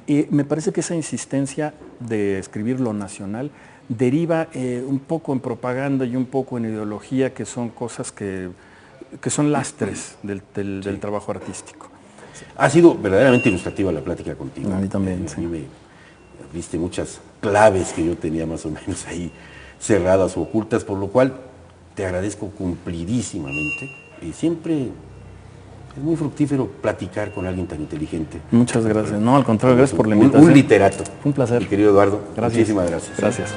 Y 0.08 0.28
me 0.30 0.46
parece 0.46 0.72
que 0.72 0.82
esa 0.82 0.96
insistencia 0.96 1.74
de 2.00 2.38
escribir 2.40 2.80
lo 2.80 2.94
nacional 2.94 3.50
deriva 3.90 4.48
eh, 4.54 4.84
un 4.86 5.00
poco 5.00 5.34
en 5.34 5.40
propaganda 5.40 6.06
y 6.06 6.16
un 6.16 6.26
poco 6.26 6.58
en 6.58 6.66
ideología, 6.66 7.34
que 7.34 7.46
son 7.46 7.70
cosas 7.70 8.12
que, 8.12 8.50
son 9.28 9.52
lastres 9.52 10.16
del, 10.24 10.42
trabajo 11.00 11.32
artístico. 11.32 11.90
Ha 12.58 12.70
sido 12.70 12.96
verdaderamente 12.96 13.50
ilustrativa 13.50 13.92
la 13.92 14.02
plática 14.02 14.36
contigo. 14.36 14.74
A 14.74 14.78
mí 14.78 14.88
también. 14.88 15.26
A 15.36 15.40
mí 15.40 15.48
me 15.48 15.64
viste 16.54 16.78
muchas 16.78 17.20
claves 17.42 17.94
que 17.94 18.06
yo 18.06 18.16
tenía 18.18 18.46
más 18.46 18.66
o 18.66 18.70
menos 18.70 19.06
ahí 19.08 19.32
cerradas 19.80 20.38
o 20.38 20.42
ocultas, 20.42 20.84
por 20.84 20.98
lo 20.98 21.08
cual 21.08 21.34
te 21.96 22.06
agradezco 22.06 22.50
cumplidísimamente 22.50 23.90
y 24.22 24.34
siempre 24.34 24.90
es 25.96 26.04
muy 26.04 26.16
fructífero 26.16 26.68
platicar 26.82 27.34
con 27.34 27.46
alguien 27.46 27.68
tan 27.68 27.80
inteligente. 27.80 28.42
Muchas 28.52 28.86
gracias. 28.86 29.20
No, 29.20 29.36
al 29.36 29.46
contrario, 29.46 29.78
gracias 29.78 29.96
por 29.96 30.08
la 30.08 30.16
invitación. 30.16 30.50
Un, 30.50 30.54
literato. 30.54 31.04
un 31.24 31.34
placer. 31.34 31.62
Mi 31.62 31.68
querido 31.68 31.92
Eduardo, 31.92 32.22
muchísimas 32.36 32.90
gracias. 32.90 33.18
Gracias. 33.18 33.54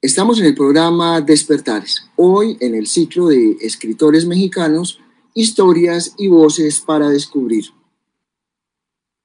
Estamos 0.00 0.40
en 0.40 0.46
el 0.46 0.54
programa 0.54 1.20
Despertares. 1.20 2.06
Hoy 2.16 2.56
en 2.60 2.74
el 2.74 2.86
ciclo 2.86 3.26
de 3.26 3.58
escritores 3.60 4.26
mexicanos, 4.26 5.00
historias 5.34 6.14
y 6.16 6.28
voces 6.28 6.80
para 6.80 7.10
descubrir. 7.10 7.66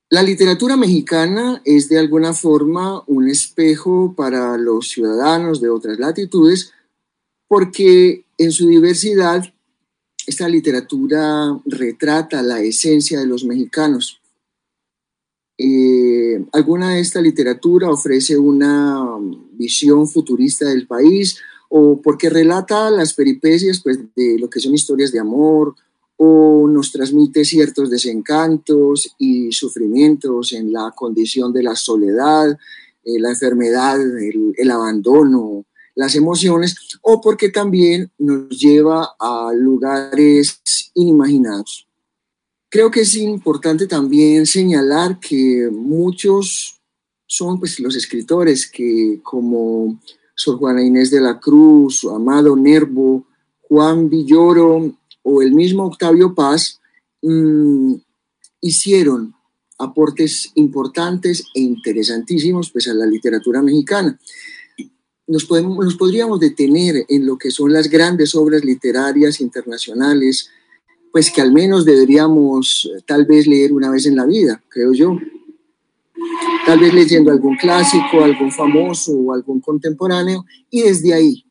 La 0.10 0.24
literatura 0.24 0.76
mexicana 0.76 1.62
es 1.64 1.90
de 1.90 2.00
alguna 2.00 2.34
forma 2.34 3.04
un 3.08 3.30
espejo 3.30 4.14
para 4.16 4.58
los 4.58 4.90
ciudadanos 4.90 5.62
de 5.62 5.70
otras 5.70 6.00
latitudes 6.00 6.74
porque 7.48 8.26
en 8.38 8.52
su 8.52 8.68
diversidad 8.68 9.53
esta 10.28 10.48
literatura 10.48 11.60
retrata 11.66 12.42
la 12.42 12.62
esencia 12.62 13.20
de 13.20 13.28
los 13.28 13.44
mexicanos. 13.44 14.20
Eh, 15.58 16.44
alguna 16.52 16.96
de 16.96 17.02
esta 17.02 17.22
literatura 17.22 17.90
ofrece 17.90 18.38
una 18.38 19.06
visión 19.52 20.08
futurista 20.08 20.68
del 20.68 20.88
país 20.88 21.38
o 21.70 22.02
porque 22.02 22.30
relata 22.30 22.90
las 22.90 23.14
peripecias 23.14 23.82
pues, 23.82 24.00
de 24.16 24.38
lo 24.40 24.50
que 24.50 24.60
son 24.60 24.74
historias 24.74 25.12
de 25.12 25.20
amor 25.20 25.76
o 26.18 26.68
nos 26.68 26.92
transmite 26.92 27.46
ciertos 27.46 27.90
desencantos 27.90 29.16
y 29.18 29.52
sufrimientos 29.52 30.54
en 30.54 30.72
la 30.72 30.92
condición 30.96 31.52
de 31.52 31.64
la 31.64 31.76
soledad, 31.76 32.58
eh, 33.04 33.20
la 33.20 33.30
enfermedad, 33.30 34.00
el, 34.00 34.72
abandono, 34.72 35.66
las 35.96 36.16
emociones, 36.16 36.76
o 37.02 37.22
porque 37.22 37.50
también 37.50 38.12
nos 38.18 38.50
lleva 38.50 39.16
a 39.20 39.52
lugares 39.54 40.62
inimaginados. 40.94 41.88
Creo 42.70 42.90
que 42.90 43.02
es 43.02 43.16
importante 43.16 43.86
también 43.86 44.48
señalar 44.48 45.20
que 45.20 45.70
muchos 45.72 46.82
son 47.28 47.60
pues, 47.60 47.80
los 47.80 47.96
escritores 47.96 48.70
que 48.70 49.20
como 49.22 50.00
Sor 50.36 50.58
Juana 50.58 50.84
Inés 50.84 51.12
de 51.12 51.22
la 51.22 51.40
Cruz, 51.40 52.04
Amado 52.06 52.56
Nervo, 52.56 53.28
Juan 53.62 54.10
Villoro 54.10 54.96
o 55.22 55.42
el 55.42 55.54
mismo 55.54 55.86
Octavio 55.86 56.34
Paz 56.34 56.80
mm, 57.22 57.94
hicieron 58.62 59.34
aportes 59.78 60.52
importantes 60.56 61.46
e 61.54 61.62
interesantísimos 61.62 62.72
pues, 62.72 62.88
a 62.88 62.94
la 62.94 63.06
literatura 63.06 63.62
mexicana. 63.62 64.20
Nos, 65.26 65.46
podemos, 65.46 65.84
nos 65.84 65.96
podríamos 65.96 66.40
detener 66.40 67.06
en 67.08 67.26
lo 67.26 67.38
que 67.38 67.52
son 67.52 67.72
las 67.72 67.90
grandes 67.90 68.36
obras 68.36 68.64
literarias 68.64 69.40
internacionales, 69.40 70.50
pues 71.12 71.32
que 71.32 71.42
al 71.42 71.54
menos 71.54 71.86
deberíamos 71.86 72.90
eh, 72.92 73.04
tal 73.06 73.26
vez 73.26 73.48
leer 73.48 73.72
una 73.72 73.90
vez 73.90 74.06
en 74.06 74.16
la 74.16 74.26
vida, 74.26 74.62
creo 74.68 74.94
yo. 74.94 75.18
Tal 76.66 76.80
vez 76.80 76.94
leyendo 76.94 77.32
algún 77.32 77.56
clásico, 77.58 78.24
algún 78.24 78.52
famoso 78.52 79.14
o 79.14 79.34
algún 79.34 79.60
contemporáneo, 79.60 80.46
y 80.70 80.82
desde 80.82 81.14
ahí, 81.14 81.46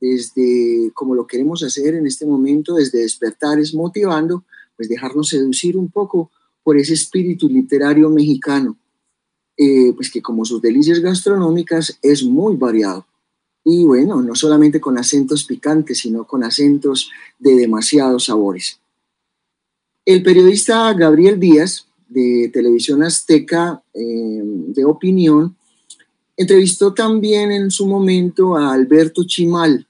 desde 0.00 0.90
como 0.94 1.14
lo 1.14 1.26
queremos 1.26 1.62
hacer 1.62 1.94
en 1.94 2.06
este 2.06 2.24
momento, 2.24 2.74
desde 2.74 3.00
despertares 3.00 3.74
motivando, 3.74 4.44
pues 4.76 4.88
dejarnos 4.88 5.28
seducir 5.28 5.76
un 5.76 5.90
poco 5.90 6.30
por 6.62 6.78
ese 6.78 6.94
espíritu 6.94 7.48
literario 7.48 8.08
mexicano, 8.08 8.76
eh, 9.56 9.92
pues 9.94 10.10
que 10.10 10.22
como 10.22 10.44
sus 10.44 10.62
delicias 10.62 11.00
gastronómicas 11.00 11.98
es 12.02 12.22
muy 12.24 12.56
variado. 12.56 13.06
Y 13.64 13.84
bueno, 13.84 14.22
no 14.22 14.34
solamente 14.34 14.80
con 14.80 14.98
acentos 14.98 15.44
picantes, 15.44 15.98
sino 15.98 16.26
con 16.26 16.42
acentos 16.42 17.10
de 17.38 17.54
demasiados 17.54 18.24
sabores. 18.24 18.80
El 20.04 20.22
periodista 20.22 20.92
Gabriel 20.94 21.38
Díaz, 21.38 21.86
de 22.08 22.50
Televisión 22.52 23.02
Azteca 23.02 23.82
eh, 23.94 24.40
de 24.42 24.84
Opinión, 24.84 25.56
entrevistó 26.36 26.92
también 26.92 27.52
en 27.52 27.70
su 27.70 27.86
momento 27.86 28.56
a 28.56 28.72
Alberto 28.72 29.24
Chimal, 29.24 29.86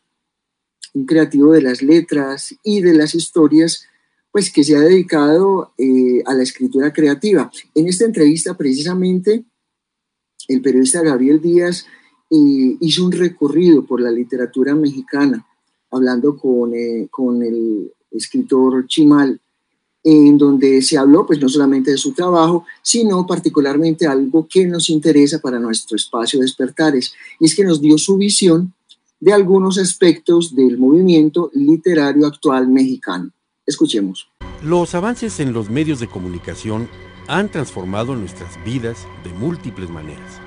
un 0.95 1.07
creativo 1.07 1.53
de 1.53 1.63
las 1.63 1.83
letras 1.83 2.55
y 2.63 2.83
de 2.83 2.95
las 2.95 3.15
historias 3.15 3.87
pues 4.31 4.51
que 4.51 4.65
se 4.65 4.77
ha 4.77 4.81
dedicado 4.81 5.73
eh, 5.77 6.23
a 6.25 6.35
la 6.35 6.43
escritura 6.43 6.93
creativa. 6.93 7.51
En 7.75 7.87
esta 7.87 8.05
entrevista 8.05 8.57
precisamente 8.57 9.45
el 10.49 10.63
periodista 10.63 11.03
Gabriel 11.03 11.41
Díaz 11.41 11.87
eh, 12.35 12.77
hizo 12.81 13.05
un 13.05 13.13
recorrido 13.13 13.85
por 13.85 14.01
la 14.01 14.11
literatura 14.11 14.75
mexicana, 14.75 15.47
hablando 15.91 16.35
con, 16.35 16.73
eh, 16.75 17.07
con 17.11 17.43
el 17.43 17.93
escritor 18.11 18.87
Chimal, 18.87 19.39
en 20.03 20.39
donde 20.39 20.81
se 20.81 20.97
habló 20.97 21.27
pues 21.27 21.39
no 21.39 21.49
solamente 21.51 21.91
de 21.91 21.99
su 21.99 22.13
trabajo, 22.13 22.65
sino 22.81 23.27
particularmente 23.27 24.07
algo 24.07 24.49
que 24.49 24.67
nos 24.67 24.89
interesa 24.89 25.41
para 25.41 25.59
nuestro 25.59 25.95
espacio 25.95 26.41
Despertares, 26.41 27.13
y 27.39 27.45
es 27.45 27.55
que 27.55 27.65
nos 27.65 27.83
dio 27.83 27.99
su 27.99 28.17
visión 28.17 28.73
de 29.21 29.35
algunos 29.35 29.77
aspectos 29.77 30.57
del 30.57 30.79
movimiento 30.79 31.51
literario 31.53 32.27
actual 32.27 32.67
mexicano. 32.67 33.31
Escuchemos. 33.67 34.27
Los 34.65 34.95
avances 34.95 35.39
en 35.39 35.53
los 35.53 35.69
medios 35.69 36.01
de 36.01 36.09
comunicación 36.09 36.89
han 37.29 37.51
transformado 37.51 38.17
nuestras 38.17 38.53
vidas 38.65 39.07
de 39.23 39.35
múltiples 39.35 39.91
maneras. 39.91 40.41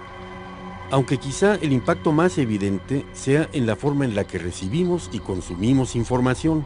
Aunque 0.92 1.18
quizá 1.18 1.56
el 1.56 1.74
impacto 1.74 2.12
más 2.12 2.38
evidente 2.38 3.06
sea 3.14 3.50
en 3.54 3.66
la 3.66 3.76
forma 3.76 4.06
en 4.06 4.16
la 4.16 4.24
que 4.26 4.38
recibimos 4.38 5.10
y 5.12 5.20
consumimos 5.20 5.96
información. 5.96 6.66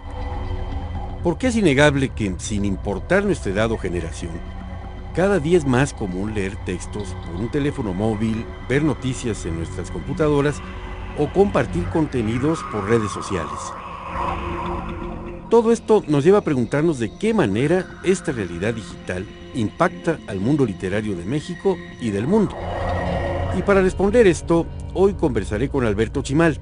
Porque 1.23 1.47
es 1.47 1.55
innegable 1.55 2.09
que, 2.09 2.35
sin 2.37 2.65
importar 2.65 3.25
nuestra 3.25 3.51
edad 3.51 3.71
o 3.71 3.77
generación, 3.77 4.31
cada 5.15 5.39
día 5.39 5.57
es 5.57 5.65
más 5.65 5.93
común 5.93 6.33
leer 6.33 6.55
textos 6.65 7.15
por 7.25 7.35
un 7.35 7.49
teléfono 7.49 7.93
móvil, 7.93 8.45
ver 8.69 8.83
noticias 8.83 9.45
en 9.45 9.57
nuestras 9.57 9.89
computadoras 9.91 10.61
o 11.17 11.27
compartir 11.33 11.85
contenidos 11.85 12.59
por 12.71 12.87
redes 12.87 13.11
sociales. 13.11 13.59
Todo 15.49 15.71
esto 15.71 16.03
nos 16.07 16.23
lleva 16.23 16.39
a 16.39 16.43
preguntarnos 16.43 16.99
de 16.99 17.11
qué 17.17 17.33
manera 17.33 17.87
esta 18.03 18.31
realidad 18.31 18.75
digital 18.75 19.25
impacta 19.55 20.19
al 20.27 20.39
mundo 20.39 20.63
literario 20.63 21.15
de 21.15 21.25
México 21.25 21.75
y 21.99 22.11
del 22.11 22.27
mundo. 22.27 22.55
Y 23.59 23.61
para 23.61 23.81
responder 23.81 24.25
esto, 24.25 24.65
hoy 24.93 25.15
conversaré 25.15 25.67
con 25.67 25.85
Alberto 25.85 26.21
Chimal, 26.21 26.57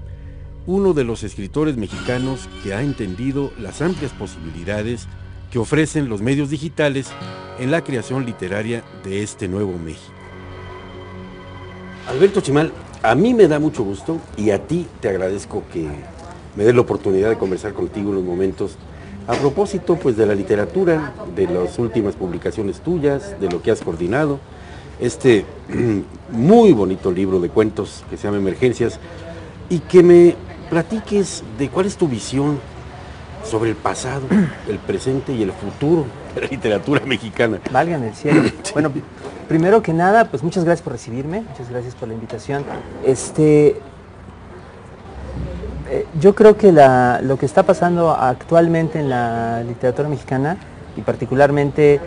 uno 0.65 0.93
de 0.93 1.03
los 1.03 1.21
escritores 1.21 1.77
mexicanos 1.77 2.49
que 2.63 2.73
ha 2.73 2.81
entendido 2.81 3.51
las 3.59 3.83
amplias 3.83 4.13
posibilidades 4.13 5.07
que 5.51 5.59
ofrecen 5.59 6.09
los 6.09 6.23
medios 6.23 6.49
digitales 6.49 7.11
en 7.59 7.69
la 7.69 7.83
creación 7.83 8.25
literaria 8.25 8.83
de 9.03 9.21
este 9.21 9.47
nuevo 9.47 9.77
México. 9.77 10.11
Alberto 12.07 12.41
Chimal, 12.41 12.71
a 13.03 13.13
mí 13.13 13.35
me 13.35 13.47
da 13.47 13.59
mucho 13.59 13.83
gusto 13.83 14.19
y 14.35 14.49
a 14.49 14.65
ti 14.65 14.87
te 14.99 15.09
agradezco 15.09 15.61
que 15.71 15.87
me 16.55 16.63
dé 16.63 16.73
la 16.73 16.81
oportunidad 16.81 17.29
de 17.29 17.37
conversar 17.37 17.73
contigo 17.73 18.09
unos 18.09 18.23
momentos 18.23 18.75
a 19.27 19.35
propósito 19.35 19.97
pues 19.97 20.17
de 20.17 20.25
la 20.25 20.33
literatura, 20.33 21.13
de 21.35 21.45
las 21.45 21.77
últimas 21.77 22.15
publicaciones 22.15 22.81
tuyas, 22.81 23.39
de 23.39 23.51
lo 23.51 23.61
que 23.61 23.69
has 23.69 23.81
coordinado, 23.81 24.39
este 24.99 25.45
muy 26.31 26.73
bonito 26.73 27.11
libro 27.11 27.39
de 27.39 27.49
cuentos 27.49 28.03
que 28.09 28.17
se 28.17 28.23
llama 28.23 28.37
Emergencias 28.37 28.99
y 29.69 29.79
que 29.79 30.03
me 30.03 30.35
platiques 30.69 31.43
de 31.57 31.69
cuál 31.69 31.85
es 31.85 31.97
tu 31.97 32.07
visión 32.07 32.59
sobre 33.43 33.71
el 33.71 33.75
pasado, 33.75 34.23
el 34.67 34.79
presente 34.79 35.33
y 35.33 35.43
el 35.43 35.51
futuro 35.51 36.05
de 36.35 36.41
la 36.41 36.47
literatura 36.47 37.01
mexicana. 37.05 37.59
Valgan 37.71 38.03
el 38.03 38.13
cielo. 38.13 38.43
Bueno, 38.73 38.91
primero 39.47 39.81
que 39.81 39.91
nada, 39.91 40.25
pues 40.25 40.43
muchas 40.43 40.63
gracias 40.63 40.83
por 40.83 40.93
recibirme, 40.93 41.41
muchas 41.41 41.69
gracias 41.69 41.95
por 41.95 42.07
la 42.07 42.13
invitación. 42.13 42.63
Este, 43.03 43.79
eh, 45.89 46.05
yo 46.19 46.35
creo 46.35 46.57
que 46.57 46.71
lo 46.71 47.37
que 47.39 47.45
está 47.45 47.63
pasando 47.63 48.11
actualmente 48.11 48.99
en 48.99 49.09
la 49.09 49.63
literatura 49.63 50.09
mexicana 50.09 50.57
y 50.95 51.01
particularmente 51.01 51.99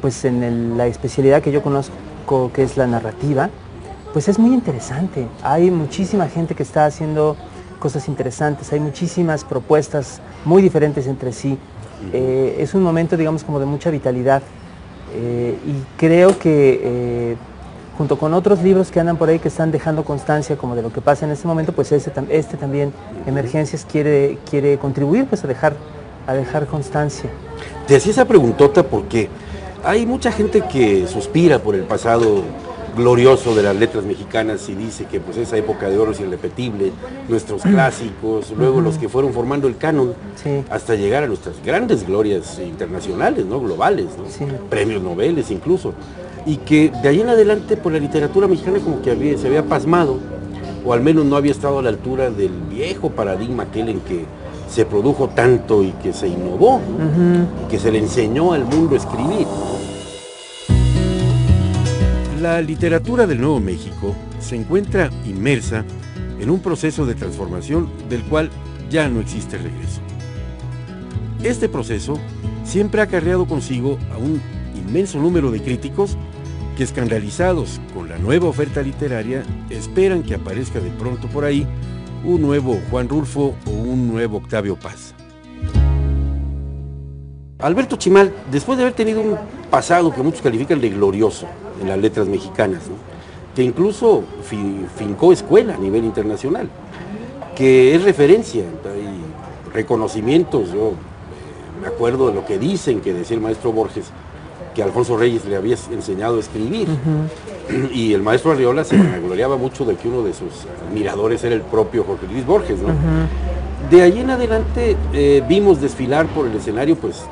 pues 0.00 0.24
en 0.24 0.76
la 0.76 0.86
especialidad 0.86 1.42
que 1.42 1.50
yo 1.50 1.62
conozco 1.62 1.94
que 2.52 2.62
es 2.62 2.76
la 2.76 2.86
narrativa, 2.86 3.50
pues 4.12 4.28
es 4.28 4.38
muy 4.38 4.52
interesante. 4.52 5.26
Hay 5.42 5.70
muchísima 5.70 6.28
gente 6.28 6.54
que 6.54 6.62
está 6.62 6.86
haciendo 6.86 7.36
cosas 7.78 8.08
interesantes, 8.08 8.72
hay 8.72 8.80
muchísimas 8.80 9.44
propuestas 9.44 10.20
muy 10.44 10.62
diferentes 10.62 11.06
entre 11.06 11.32
sí. 11.32 11.58
Eh, 12.12 12.56
es 12.58 12.74
un 12.74 12.82
momento, 12.82 13.16
digamos, 13.16 13.44
como 13.44 13.58
de 13.58 13.66
mucha 13.66 13.90
vitalidad 13.90 14.42
eh, 15.14 15.56
y 15.66 15.98
creo 15.98 16.38
que 16.38 17.36
junto 17.96 18.18
con 18.18 18.34
otros 18.34 18.62
libros 18.62 18.90
que 18.90 19.00
andan 19.00 19.16
por 19.16 19.28
ahí 19.28 19.38
que 19.38 19.48
están 19.48 19.70
dejando 19.70 20.04
constancia 20.04 20.56
como 20.56 20.74
de 20.74 20.82
lo 20.82 20.92
que 20.92 21.00
pasa 21.00 21.24
en 21.24 21.32
este 21.32 21.46
momento, 21.46 21.72
pues 21.72 21.92
este, 21.92 22.10
este 22.30 22.56
también, 22.56 22.92
Emergencias, 23.26 23.86
quiere, 23.90 24.38
quiere 24.48 24.78
contribuir 24.78 25.26
pues 25.26 25.44
a 25.44 25.46
dejar, 25.46 25.74
a 26.26 26.32
dejar 26.32 26.66
constancia. 26.66 27.30
Te 27.86 27.96
hacía 27.96 28.12
esa 28.12 28.24
preguntota 28.24 28.82
porque 28.82 29.28
hay 29.84 30.06
mucha 30.06 30.32
gente 30.32 30.62
que 30.62 31.06
suspira 31.06 31.58
por 31.58 31.74
el 31.74 31.82
pasado 31.82 32.42
glorioso 32.96 33.54
de 33.54 33.62
las 33.62 33.74
letras 33.74 34.04
mexicanas 34.04 34.68
y 34.68 34.74
dice 34.74 35.06
que 35.06 35.18
pues 35.18 35.38
esa 35.38 35.56
época 35.56 35.88
de 35.88 35.98
oro 35.98 36.12
es 36.12 36.20
irrepetible, 36.20 36.92
nuestros 37.28 37.62
clásicos, 37.62 38.52
luego 38.56 38.80
los 38.80 38.98
que 38.98 39.08
fueron 39.08 39.32
formando 39.32 39.66
el 39.66 39.76
canon, 39.76 40.14
hasta 40.70 40.94
llegar 40.94 41.24
a 41.24 41.26
nuestras 41.26 41.62
grandes 41.64 42.06
glorias 42.06 42.58
internacionales, 42.58 43.46
¿no? 43.46 43.60
globales, 43.60 44.08
premios 44.68 45.02
noveles 45.02 45.50
incluso. 45.50 45.94
Y 46.44 46.56
que 46.58 46.90
de 47.02 47.08
ahí 47.08 47.20
en 47.20 47.28
adelante 47.28 47.76
por 47.76 47.92
la 47.92 47.98
literatura 47.98 48.46
mexicana 48.46 48.78
como 48.80 49.00
que 49.00 49.38
se 49.38 49.46
había 49.46 49.64
pasmado, 49.64 50.18
o 50.84 50.92
al 50.92 51.00
menos 51.00 51.24
no 51.24 51.36
había 51.36 51.52
estado 51.52 51.78
a 51.78 51.82
la 51.82 51.88
altura 51.88 52.30
del 52.30 52.52
viejo 52.68 53.10
paradigma 53.10 53.62
aquel 53.64 53.88
en 53.88 54.00
que 54.00 54.26
se 54.72 54.86
produjo 54.86 55.28
tanto 55.28 55.84
y 55.84 55.92
que 55.92 56.14
se 56.14 56.28
innovó, 56.28 56.80
y 57.62 57.70
que 57.70 57.78
se 57.78 57.92
le 57.92 57.98
enseñó 57.98 58.54
al 58.54 58.64
mundo 58.64 58.94
a 58.94 58.98
escribir. 58.98 59.46
La 62.40 62.60
literatura 62.62 63.26
del 63.26 63.38
Nuevo 63.38 63.60
México 63.60 64.14
se 64.40 64.56
encuentra 64.56 65.10
inmersa 65.26 65.84
en 66.40 66.48
un 66.48 66.60
proceso 66.60 67.04
de 67.04 67.14
transformación 67.14 67.90
del 68.08 68.22
cual 68.22 68.48
ya 68.90 69.08
no 69.08 69.20
existe 69.20 69.58
regreso. 69.58 70.00
Este 71.42 71.68
proceso 71.68 72.18
siempre 72.64 73.02
ha 73.02 73.04
acarreado 73.04 73.46
consigo 73.46 73.98
a 74.14 74.16
un 74.16 74.40
inmenso 74.74 75.18
número 75.18 75.50
de 75.50 75.60
críticos 75.60 76.16
que 76.78 76.84
escandalizados 76.84 77.78
con 77.92 78.08
la 78.08 78.16
nueva 78.16 78.48
oferta 78.48 78.80
literaria 78.80 79.42
esperan 79.68 80.22
que 80.22 80.34
aparezca 80.34 80.80
de 80.80 80.90
pronto 80.90 81.28
por 81.28 81.44
ahí 81.44 81.66
un 82.24 82.40
nuevo 82.40 82.78
Juan 82.90 83.08
Rulfo 83.08 83.54
o 83.66 83.70
un 83.70 84.08
nuevo 84.08 84.38
Octavio 84.38 84.76
Paz. 84.76 85.14
Alberto 87.58 87.96
Chimal, 87.96 88.32
después 88.50 88.76
de 88.76 88.84
haber 88.84 88.94
tenido 88.94 89.20
un 89.20 89.36
pasado 89.70 90.12
que 90.12 90.22
muchos 90.22 90.42
califican 90.42 90.80
de 90.80 90.90
glorioso 90.90 91.46
en 91.80 91.88
las 91.88 91.98
letras 91.98 92.26
mexicanas, 92.26 92.82
que 93.54 93.62
incluso 93.62 94.24
fincó 94.96 95.32
escuela 95.32 95.74
a 95.74 95.78
nivel 95.78 96.04
internacional, 96.04 96.68
que 97.56 97.94
es 97.94 98.02
referencia, 98.02 98.64
hay 98.84 99.20
reconocimientos, 99.72 100.72
yo 100.72 100.90
eh, 100.90 100.92
me 101.80 101.86
acuerdo 101.86 102.28
de 102.28 102.34
lo 102.34 102.44
que 102.44 102.58
dicen 102.58 103.00
que 103.00 103.12
decía 103.12 103.36
el 103.36 103.42
maestro 103.42 103.72
Borges, 103.72 104.06
que 104.74 104.82
Alfonso 104.82 105.16
Reyes 105.16 105.44
le 105.44 105.56
había 105.56 105.76
enseñado 105.90 106.38
a 106.38 106.40
escribir. 106.40 106.88
Y 107.92 108.12
el 108.12 108.22
maestro 108.22 108.52
Arriola 108.52 108.84
se 108.84 108.96
gloriaba 108.96 109.56
mucho 109.56 109.84
de 109.84 109.96
que 109.96 110.08
uno 110.08 110.22
de 110.22 110.32
sus 110.32 110.66
admiradores 110.88 111.42
era 111.44 111.54
el 111.54 111.62
propio 111.62 112.04
Jorge 112.04 112.26
Luis 112.26 112.44
Borges. 112.44 112.78
De 113.90 114.02
ahí 114.02 114.20
en 114.20 114.30
adelante 114.30 114.96
eh, 115.12 115.42
vimos 115.48 115.80
desfilar 115.80 116.26
por 116.26 116.46
el 116.46 116.56
escenario 116.56 116.96
pues 116.96 117.24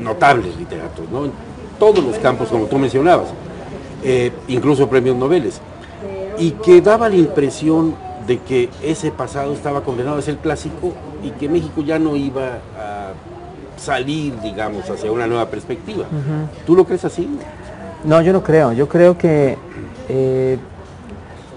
notables 0.00 0.56
literatos, 0.56 1.08
¿no? 1.10 1.24
en 1.24 1.32
todos 1.78 2.04
los 2.04 2.18
campos 2.18 2.48
como 2.48 2.66
tú 2.66 2.78
mencionabas, 2.78 3.28
eh, 4.02 4.30
incluso 4.48 4.88
premios 4.88 5.16
noveles, 5.16 5.60
y 6.38 6.52
que 6.52 6.80
daba 6.80 7.08
la 7.08 7.16
impresión 7.16 7.94
de 8.26 8.38
que 8.38 8.68
ese 8.82 9.10
pasado 9.10 9.52
estaba 9.52 9.82
condenado 9.82 10.18
a 10.18 10.22
ser 10.22 10.36
clásico 10.38 10.92
y 11.22 11.30
que 11.30 11.48
México 11.48 11.82
ya 11.82 11.98
no 11.98 12.16
iba 12.16 12.58
a 12.78 13.12
salir, 13.76 14.38
digamos, 14.40 14.88
hacia 14.88 15.10
una 15.10 15.26
nueva 15.26 15.48
perspectiva. 15.48 16.06
¿Tú 16.66 16.74
lo 16.74 16.84
crees 16.84 17.04
así? 17.04 17.28
No, 18.04 18.20
yo 18.22 18.32
no 18.32 18.42
creo. 18.42 18.72
Yo 18.72 18.88
creo 18.88 19.16
que 19.16 19.56
eh, 20.08 20.58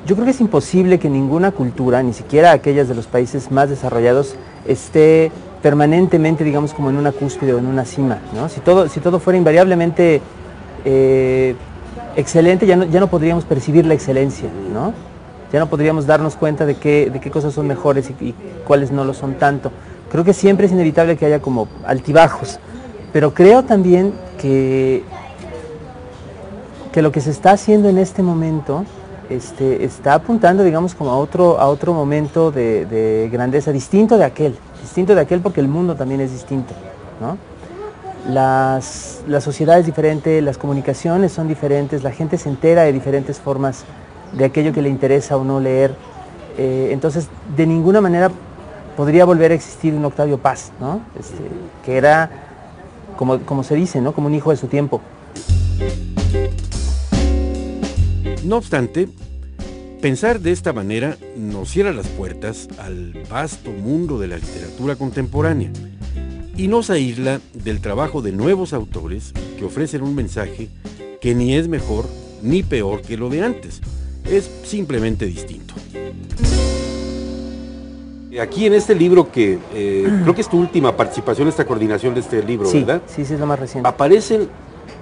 yo 0.05 0.15
creo 0.15 0.25
que 0.25 0.31
es 0.31 0.41
imposible 0.41 0.99
que 0.99 1.09
ninguna 1.09 1.51
cultura, 1.51 2.01
ni 2.03 2.13
siquiera 2.13 2.51
aquellas 2.51 2.87
de 2.87 2.95
los 2.95 3.07
países 3.07 3.51
más 3.51 3.69
desarrollados, 3.69 4.35
esté 4.67 5.31
permanentemente, 5.61 6.43
digamos, 6.43 6.73
como 6.73 6.89
en 6.89 6.97
una 6.97 7.11
cúspide 7.11 7.53
o 7.53 7.59
en 7.59 7.65
una 7.65 7.85
cima. 7.85 8.19
¿no? 8.33 8.47
Si, 8.47 8.61
todo, 8.61 8.87
si 8.87 8.99
todo 8.99 9.19
fuera 9.19 9.37
invariablemente 9.37 10.21
eh, 10.85 11.55
excelente, 12.15 12.65
ya 12.65 12.77
no, 12.77 12.85
ya 12.85 12.99
no 12.99 13.07
podríamos 13.07 13.43
percibir 13.43 13.85
la 13.85 13.93
excelencia. 13.93 14.49
¿no? 14.73 14.93
Ya 15.51 15.59
no 15.59 15.67
podríamos 15.67 16.05
darnos 16.05 16.35
cuenta 16.35 16.65
de 16.65 16.75
qué, 16.75 17.09
de 17.09 17.19
qué 17.19 17.29
cosas 17.29 17.53
son 17.53 17.67
mejores 17.67 18.09
y, 18.09 18.23
y 18.23 18.35
cuáles 18.65 18.91
no 18.91 19.03
lo 19.03 19.13
son 19.13 19.35
tanto 19.35 19.71
creo 20.09 20.23
que 20.23 20.33
siempre 20.33 20.65
es 20.65 20.71
inevitable 20.71 21.17
que 21.17 21.25
haya 21.25 21.41
como 21.41 21.67
altibajos, 21.85 22.59
pero 23.13 23.33
creo 23.33 23.63
también 23.63 24.13
que, 24.39 25.03
que 26.91 27.01
lo 27.01 27.11
que 27.11 27.21
se 27.21 27.31
está 27.31 27.51
haciendo 27.51 27.89
en 27.89 27.97
este 27.97 28.23
momento 28.23 28.85
este, 29.29 29.83
está 29.83 30.13
apuntando, 30.13 30.63
digamos, 30.63 30.95
como 30.95 31.11
a 31.11 31.17
otro, 31.17 31.59
a 31.59 31.67
otro 31.67 31.93
momento 31.93 32.51
de, 32.51 33.29
grandeza, 33.31 33.71
distinto 33.71 34.17
de 34.17 34.23
aquel, 34.23 34.55
distinto 34.81 35.15
de 35.15 35.21
aquel 35.21 35.41
porque 35.41 35.59
el 35.59 35.67
mundo 35.67 35.95
también 35.95 36.21
es 36.21 36.31
distinto, 36.31 36.73
¿no? 37.19 37.37
Las, 38.31 39.21
la 39.27 39.39
sociedad 39.39 39.79
es 39.79 39.85
diferente, 39.85 40.41
las 40.41 40.57
comunicaciones 40.57 41.31
son 41.31 41.47
diferentes, 41.47 42.03
la 42.03 42.11
gente 42.11 42.37
se 42.37 42.49
entera 42.49 42.83
de 42.83 42.91
diferentes 42.91 43.39
formas 43.39 43.85
de 44.33 44.45
aquello 44.45 44.73
que 44.73 44.81
le 44.81 44.89
interesa 44.89 45.37
o 45.37 45.43
no 45.43 45.59
leer. 45.59 45.95
Eh, 46.57 46.89
entonces, 46.91 47.27
de 47.55 47.65
ninguna 47.65 48.01
manera 48.01 48.29
podría 48.97 49.25
volver 49.25 49.51
a 49.51 49.55
existir 49.55 49.93
un 49.93 50.03
Octavio 50.03 50.37
Paz, 50.37 50.71
¿no? 50.79 51.01
Este, 51.17 51.43
que 51.85 51.97
era, 51.97 52.29
como, 53.15 53.39
como 53.39 53.63
se 53.63 53.75
dice, 53.75 54.01
¿no? 54.01 54.11
como 54.11 54.27
un 54.27 54.35
hijo 54.35 54.49
de 54.49 54.57
su 54.57 54.67
tiempo. 54.67 55.01
No 58.47 58.55
obstante, 58.55 59.09
pensar 60.01 60.39
de 60.39 60.53
esta 60.53 60.71
manera 60.71 61.17
nos 61.35 61.69
cierra 61.69 61.91
las 61.91 62.07
puertas 62.07 62.69
al 62.79 63.11
vasto 63.29 63.71
mundo 63.71 64.19
de 64.19 64.29
la 64.29 64.37
literatura 64.37 64.95
contemporánea 64.95 65.69
y 66.55 66.69
nos 66.69 66.89
aísla 66.89 67.41
del 67.53 67.81
trabajo 67.81 68.21
de 68.21 68.31
nuevos 68.31 68.71
autores 68.71 69.33
que 69.59 69.65
ofrecen 69.65 70.01
un 70.01 70.15
mensaje 70.15 70.69
que 71.19 71.35
ni 71.35 71.55
es 71.55 71.67
mejor 71.67 72.05
ni 72.41 72.63
peor 72.63 73.01
que 73.01 73.17
lo 73.17 73.29
de 73.29 73.43
antes, 73.43 73.81
es 74.23 74.49
simplemente 74.63 75.25
distinto. 75.25 75.73
Aquí 78.41 78.65
en 78.65 78.75
este 78.75 78.95
libro 78.95 79.29
que 79.29 79.59
eh, 79.73 80.07
creo 80.23 80.33
que 80.33 80.39
es 80.39 80.49
tu 80.49 80.57
última 80.57 80.95
participación 80.95 81.49
esta 81.49 81.65
coordinación 81.65 82.13
de 82.13 82.21
este 82.21 82.41
libro, 82.41 82.71
¿verdad? 82.71 83.01
Sí, 83.07 83.25
sí, 83.25 83.33
es 83.33 83.39
lo 83.41 83.45
más 83.45 83.59
reciente. 83.59 83.89
Aparecen, 83.89 84.47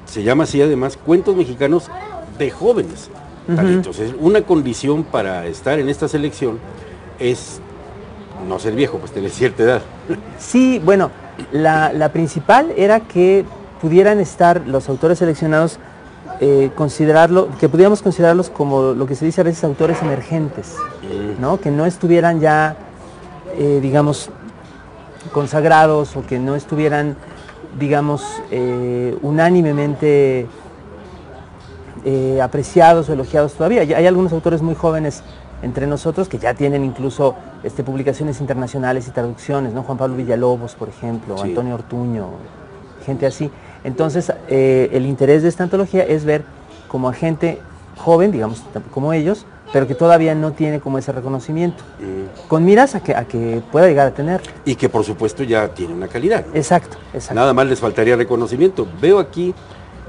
se 0.08 0.24
llama 0.24 0.46
así 0.46 0.64
además, 0.64 0.98
cuentos 0.98 1.36
mexicanos 1.36 1.92
de 2.40 2.50
jóvenes 2.50 3.12
talentos. 3.48 4.00
Una 4.20 4.42
condición 4.42 5.04
para 5.04 5.46
estar 5.46 5.80
en 5.80 5.90
esta 5.90 6.08
selección 6.08 6.60
es 7.20 7.60
no 8.48 8.60
ser 8.60 8.76
viejo, 8.76 8.98
pues 8.98 9.12
tener 9.12 9.32
cierta 9.32 9.64
edad. 9.64 9.82
Sí, 10.38 10.82
bueno, 10.84 11.12
la, 11.52 12.10
principal 12.14 12.72
era 12.78 13.00
que 13.00 13.46
pudieran 13.82 14.20
estar 14.20 14.62
los 14.68 14.90
autores 14.90 15.20
seleccionados 15.20 15.80
eh, 16.42 16.70
considerarlo, 16.76 17.48
que 17.60 17.70
pudiéramos 17.70 18.02
considerarlos 18.02 18.50
como 18.50 18.94
lo 18.94 19.08
que 19.08 19.16
se 19.16 19.26
dice 19.26 19.42
a 19.42 19.44
veces 19.46 19.64
autores 19.64 20.02
emergentes, 20.02 20.76
mm. 21.04 21.42
¿no? 21.42 21.62
Que 21.62 21.72
no 21.72 21.86
estuvieran 21.86 22.42
ya 22.42 22.76
eh, 23.58 23.80
digamos, 23.82 24.30
consagrados 25.32 26.18
o 26.18 26.26
que 26.26 26.40
no 26.40 26.56
estuvieran, 26.56 27.16
digamos, 27.80 28.22
eh, 28.52 29.18
unánimemente 29.22 30.46
eh, 32.06 32.40
apreciados 32.42 33.10
o 33.10 33.14
elogiados 33.14 33.54
todavía. 33.54 33.82
Hay 33.82 34.08
algunos 34.08 34.32
autores 34.32 34.62
muy 34.62 34.76
jóvenes 34.76 35.24
entre 35.62 35.88
nosotros 35.88 36.30
que 36.30 36.38
ya 36.38 36.54
tienen 36.54 36.84
incluso 36.86 37.36
este, 37.64 37.84
publicaciones 37.84 38.40
internacionales 38.40 39.08
y 39.08 39.12
traducciones, 39.12 39.74
¿no? 39.74 39.84
Juan 39.84 39.98
Pablo 39.98 40.16
Villalobos, 40.16 40.76
por 40.76 40.90
ejemplo, 40.90 41.42
Antonio 41.42 41.76
Ortuño, 41.76 42.30
gente 43.06 43.26
así. 43.26 43.52
Entonces, 43.84 44.32
el 44.48 45.06
interés 45.06 45.44
de 45.44 45.50
esta 45.50 45.64
antología 45.64 46.04
es 46.04 46.26
ver 46.26 46.44
como 46.88 47.10
a 47.10 47.14
gente 47.14 47.60
joven, 47.98 48.32
digamos, 48.32 48.64
como 48.92 49.14
ellos, 49.14 49.46
pero 49.74 49.88
que 49.88 49.96
todavía 49.96 50.36
no 50.36 50.52
tiene 50.54 50.80
como 50.80 50.98
ese 50.98 51.12
reconocimiento. 51.12 51.84
Mm. 52.00 52.48
Con 52.48 52.66
miras 52.66 52.96
a 52.96 53.02
que, 53.02 53.16
a 53.16 53.26
que 53.26 53.62
pueda 53.72 53.88
llegar 53.88 54.08
a 54.08 54.12
tener. 54.12 54.42
Y 54.64 54.76
que 54.76 54.90
por 54.90 55.04
supuesto 55.04 55.44
ya 55.44 55.68
tiene 55.70 55.94
una 55.94 56.08
calidad. 56.08 56.46
Exacto, 56.54 56.98
exacto. 57.14 57.36
Nada 57.36 57.54
más 57.54 57.68
les 57.68 57.80
faltaría 57.80 58.16
reconocimiento. 58.16 58.88
Veo 59.02 59.20
aquí 59.20 59.54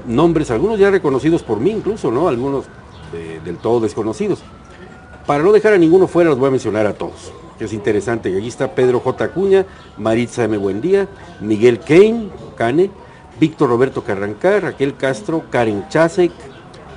nombres, 0.07 0.49
algunos 0.51 0.79
ya 0.79 0.89
reconocidos 0.89 1.43
por 1.43 1.59
mí 1.59 1.71
incluso, 1.71 2.11
¿no? 2.11 2.27
Algunos 2.27 2.65
del 3.43 3.57
todo 3.57 3.79
desconocidos. 3.79 4.41
Para 5.25 5.43
no 5.43 5.51
dejar 5.51 5.73
a 5.73 5.77
ninguno 5.77 6.07
fuera, 6.07 6.29
los 6.29 6.39
voy 6.39 6.47
a 6.47 6.51
mencionar 6.51 6.87
a 6.87 6.93
todos. 6.93 7.31
Que 7.57 7.65
es 7.65 7.73
interesante. 7.73 8.35
Aquí 8.37 8.47
está 8.47 8.71
Pedro 8.75 8.99
J. 8.99 9.23
Acuña, 9.23 9.65
Maritza 9.97 10.43
M. 10.43 10.57
Buendía, 10.57 11.07
Miguel 11.41 11.79
Kane, 11.79 12.29
Cane, 12.55 12.91
Víctor 13.39 13.69
Roberto 13.69 14.03
Carrancar, 14.03 14.63
Raquel 14.63 14.95
Castro, 14.95 15.43
Karen 15.49 15.87
Chasek, 15.89 16.31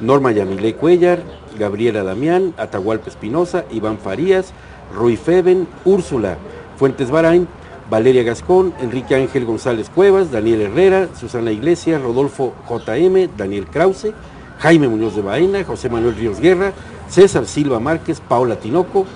Norma 0.01 0.33
Yamilé 0.33 0.75
Cuellar, 0.75 1.23
Gabriela 1.59 2.03
Damián, 2.03 2.55
Atahualpa 2.57 3.09
Espinosa, 3.09 3.65
Iván 3.71 3.99
Farías, 3.99 4.53
Rui 4.95 5.17
Feben, 5.17 5.67
Úrsula 5.85 6.37
Fuentes 6.77 7.11
Barain, 7.11 7.47
Valeria 7.91 8.23
Gascón, 8.23 8.73
Enrique 8.81 9.17
Ángel 9.17 9.45
González 9.45 9.91
Cuevas, 9.93 10.31
Daniel 10.31 10.61
Herrera, 10.63 11.09
Susana 11.19 11.51
Iglesias, 11.51 12.01
Rodolfo 12.01 12.55
JM, 12.69 13.37
Daniel 13.37 13.67
Krause, 13.67 14.13
Jaime 14.61 14.89
Muñoz 14.89 15.17
de 15.17 15.23
Baena, 15.23 15.65
José 15.65 15.89
Manuel 15.91 16.15
Ríos 16.15 16.39
Guerra, 16.39 16.73
César 17.09 17.47
Silva 17.47 17.81
Márquez, 17.81 18.21
Paula 18.21 18.57
Tinoco, 18.57 19.07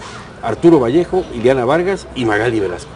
Arturo 0.43 0.81
Vallejo, 0.81 1.25
Iliana 1.35 1.65
Vargas 1.65 2.09
y 2.17 2.25
Magali 2.25 2.59
Velasco. 2.59 2.91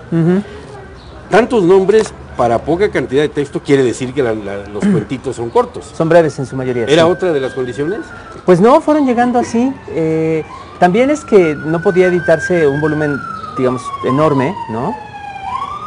Tantos 1.31 1.63
nombres 1.63 2.13
para 2.37 2.59
poca 2.59 2.91
cantidad 2.91 3.23
de 3.23 3.29
texto 3.29 3.61
quiere 3.63 3.83
decir 3.85 4.13
que 4.13 4.23
los 4.23 4.85
cuentitos 4.93 5.37
son 5.37 5.51
cortos. 5.51 5.93
Son 5.97 6.09
breves 6.09 6.39
en 6.39 6.47
su 6.47 6.57
mayoría. 6.57 6.85
¿Era 6.85 7.07
otra 7.07 7.33
de 7.33 7.41
las 7.41 7.55
condiciones? 7.55 8.01
Pues 8.45 8.61
no, 8.61 8.81
fueron 8.81 9.07
llegando 9.07 9.39
así. 9.39 9.73
Eh, 9.91 10.45
también 10.81 11.11
es 11.11 11.25
que 11.25 11.55
no 11.55 11.83
podía 11.83 12.07
editarse 12.07 12.67
un 12.67 12.81
volumen, 12.81 13.17
digamos, 13.57 13.83
enorme, 14.05 14.55
¿no? 14.71 15.08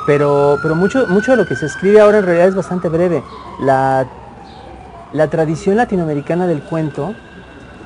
Pero, 0.06 0.58
pero 0.62 0.76
mucho, 0.76 1.06
mucho 1.08 1.32
de 1.32 1.38
lo 1.38 1.46
que 1.46 1.56
se 1.56 1.66
escribe 1.66 2.00
ahora 2.00 2.20
en 2.20 2.26
realidad 2.26 2.48
es 2.48 2.56
bastante 2.56 2.90
breve. 2.90 3.24
La, 3.60 4.08
la 5.14 5.30
tradición 5.30 5.78
latinoamericana 5.78 6.48
del 6.48 6.62
cuento, 6.64 7.14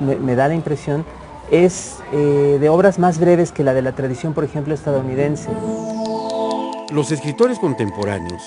me, 0.00 0.34
da 0.34 0.48
la 0.48 0.54
impresión, 0.54 1.04
es 1.50 1.98
eh, 2.12 2.58
de 2.60 2.68
obras 2.68 2.98
más 2.98 3.18
breves 3.18 3.52
que 3.52 3.64
la 3.64 3.74
de 3.74 3.82
la 3.82 3.92
tradición, 3.92 4.32
por 4.32 4.44
ejemplo, 4.44 4.74
estadounidense. 4.74 5.50
Los 6.92 7.10
escritores 7.12 7.58
contemporáneos 7.58 8.42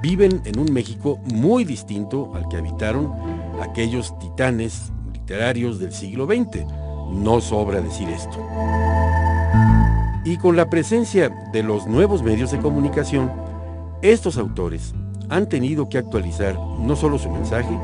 viven 0.00 0.42
en 0.44 0.58
un 0.58 0.72
México 0.72 1.18
muy 1.24 1.64
distinto 1.64 2.32
al 2.34 2.48
que 2.48 2.56
habitaron 2.56 3.12
aquellos 3.60 4.18
titanes 4.18 4.92
literarios 5.12 5.78
del 5.78 5.92
siglo 5.92 6.26
XX. 6.26 6.64
No 7.10 7.40
sobra 7.40 7.80
decir 7.80 8.08
esto. 8.08 8.38
Y 10.24 10.38
con 10.38 10.56
la 10.56 10.70
presencia 10.70 11.28
de 11.52 11.62
los 11.62 11.86
nuevos 11.86 12.22
medios 12.22 12.50
de 12.50 12.58
comunicación, 12.58 13.30
estos 14.00 14.38
autores 14.38 14.94
han 15.28 15.48
tenido 15.48 15.88
que 15.88 15.98
actualizar 15.98 16.58
no 16.78 16.96
solo 16.96 17.18
su 17.18 17.30
mensaje, 17.30 17.78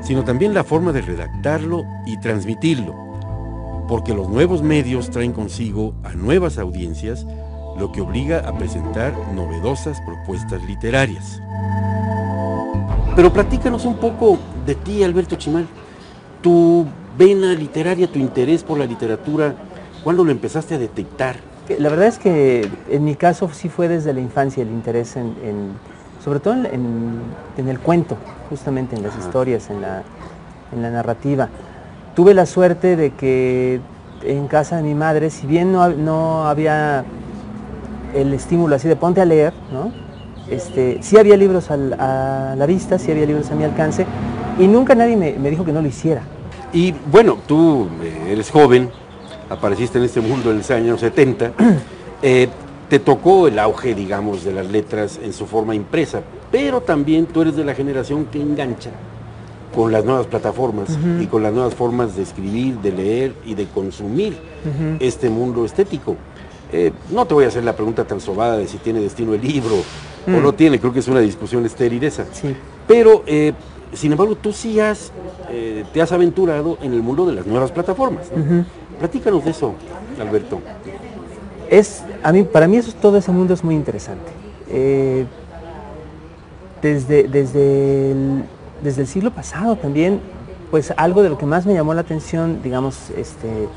sino 0.00 0.24
también 0.24 0.54
la 0.54 0.64
forma 0.64 0.92
de 0.92 1.02
redactarlo 1.02 1.84
y 2.06 2.18
transmitirlo, 2.20 2.94
porque 3.86 4.14
los 4.14 4.28
nuevos 4.28 4.62
medios 4.62 5.10
traen 5.10 5.32
consigo 5.32 5.94
a 6.04 6.14
nuevas 6.14 6.56
audiencias, 6.56 7.26
lo 7.78 7.92
que 7.92 8.00
obliga 8.00 8.48
a 8.48 8.56
presentar 8.56 9.14
novedosas 9.34 10.00
propuestas 10.02 10.62
literarias. 10.64 11.40
Pero 13.14 13.32
platícanos 13.32 13.84
un 13.84 13.96
poco 13.96 14.38
de 14.64 14.74
ti, 14.74 15.02
Alberto 15.02 15.36
Chimal. 15.36 15.66
Tu 16.42 16.86
vena 17.16 17.52
literaria, 17.52 18.10
tu 18.10 18.18
interés 18.18 18.62
por 18.62 18.78
la 18.78 18.86
literatura, 18.86 19.54
¿cuándo 20.02 20.24
lo 20.24 20.30
empezaste 20.30 20.74
a 20.74 20.78
detectar? 20.78 21.53
La 21.78 21.88
verdad 21.88 22.08
es 22.08 22.18
que 22.18 22.68
en 22.90 23.04
mi 23.04 23.14
caso 23.14 23.48
sí 23.52 23.70
fue 23.70 23.88
desde 23.88 24.12
la 24.12 24.20
infancia 24.20 24.62
el 24.62 24.68
interés 24.68 25.16
en, 25.16 25.34
sobre 26.22 26.38
todo 26.40 26.54
en, 26.54 27.22
el 27.56 27.80
cuento, 27.80 28.18
justamente 28.50 28.96
en 28.96 29.02
las 29.02 29.16
historias, 29.16 29.70
en 29.70 29.80
la, 29.80 30.02
en 30.74 30.82
la, 30.82 30.90
narrativa. 30.90 31.48
Tuve 32.14 32.34
la 32.34 32.44
suerte 32.44 32.96
de 32.96 33.12
que 33.12 33.80
en 34.22 34.46
casa 34.46 34.76
de 34.76 34.82
mi 34.82 34.94
madre, 34.94 35.30
si 35.30 35.46
bien 35.46 35.72
no, 35.72 35.88
no 35.88 36.46
había 36.46 37.04
el 38.14 38.34
estímulo 38.34 38.76
así 38.76 38.86
de 38.86 38.96
ponte 38.96 39.22
a 39.22 39.24
leer, 39.24 39.54
¿no? 39.72 39.90
Este, 40.50 40.98
sí 41.00 41.16
había 41.16 41.36
libros 41.38 41.70
a 41.70 41.76
la 41.78 42.66
vista, 42.66 42.98
sí 42.98 43.10
había 43.10 43.24
libros 43.24 43.50
a 43.50 43.54
mi 43.54 43.64
alcance, 43.64 44.04
y 44.58 44.66
nunca 44.66 44.94
nadie 44.94 45.16
me, 45.16 45.32
me 45.32 45.48
dijo 45.48 45.64
que 45.64 45.72
no 45.72 45.80
lo 45.80 45.88
hiciera. 45.88 46.20
Y 46.74 46.92
bueno, 47.10 47.38
tú 47.46 47.88
eh, 48.02 48.32
eres 48.32 48.50
joven, 48.50 48.90
apareciste 49.54 49.98
en 49.98 50.04
este 50.04 50.20
mundo 50.20 50.50
en 50.50 50.58
los 50.58 50.70
años 50.70 51.00
70, 51.00 51.52
eh, 52.22 52.48
te 52.88 52.98
tocó 52.98 53.48
el 53.48 53.58
auge, 53.58 53.94
digamos, 53.94 54.44
de 54.44 54.52
las 54.52 54.70
letras 54.70 55.18
en 55.22 55.32
su 55.32 55.46
forma 55.46 55.74
impresa, 55.74 56.22
pero 56.50 56.80
también 56.80 57.26
tú 57.26 57.42
eres 57.42 57.56
de 57.56 57.64
la 57.64 57.74
generación 57.74 58.26
que 58.26 58.40
engancha 58.40 58.90
con 59.74 59.90
las 59.90 60.04
nuevas 60.04 60.26
plataformas 60.26 60.88
y 61.20 61.26
con 61.26 61.42
las 61.42 61.52
nuevas 61.52 61.74
formas 61.74 62.14
de 62.14 62.22
escribir, 62.22 62.76
de 62.78 62.92
leer 62.92 63.34
y 63.44 63.54
de 63.54 63.66
consumir 63.66 64.36
este 65.00 65.28
mundo 65.28 65.64
estético. 65.64 66.16
Eh, 66.72 66.92
no 67.10 67.24
te 67.24 67.34
voy 67.34 67.44
a 67.44 67.48
hacer 67.48 67.64
la 67.64 67.74
pregunta 67.74 68.04
tan 68.04 68.20
sobada 68.20 68.56
de 68.56 68.68
si 68.68 68.78
tiene 68.78 69.00
destino 69.00 69.34
el 69.34 69.40
libro 69.40 69.76
o 70.26 70.30
no 70.30 70.52
mm. 70.52 70.54
tiene, 70.54 70.78
creo 70.78 70.92
que 70.92 71.00
es 71.00 71.08
una 71.08 71.20
discusión 71.20 71.66
estéril 71.66 72.04
esa. 72.04 72.24
Pero, 72.86 73.24
eh, 73.26 73.52
sin 73.92 74.12
embargo, 74.12 74.36
tú 74.36 74.52
sí 74.52 74.78
has, 74.78 75.10
te 75.92 76.00
has 76.00 76.12
aventurado 76.12 76.78
en 76.82 76.92
el 76.92 77.02
mundo 77.02 77.26
de 77.26 77.32
las 77.32 77.46
nuevas 77.46 77.72
plataformas. 77.72 78.28
Platícanos 78.98 79.44
de 79.44 79.50
eso, 79.50 79.74
Alberto. 80.20 80.60
Es, 81.70 82.04
a 82.22 82.32
mí, 82.32 82.42
para 82.42 82.68
mí 82.68 82.76
eso, 82.76 82.92
todo 83.00 83.18
ese 83.18 83.32
mundo 83.32 83.54
es 83.54 83.64
muy 83.64 83.74
interesante. 83.74 84.30
Eh, 84.68 85.26
desde, 86.82 87.28
desde, 87.28 88.12
el, 88.12 88.44
desde 88.82 89.02
el 89.02 89.08
siglo 89.08 89.30
pasado 89.30 89.76
también, 89.76 90.20
pues 90.70 90.92
algo 90.96 91.22
de 91.22 91.30
lo 91.30 91.38
que 91.38 91.46
más 91.46 91.66
me 91.66 91.74
llamó 91.74 91.94
la 91.94 92.02
atención, 92.02 92.60
digamos, 92.62 93.10
este, 93.16 93.68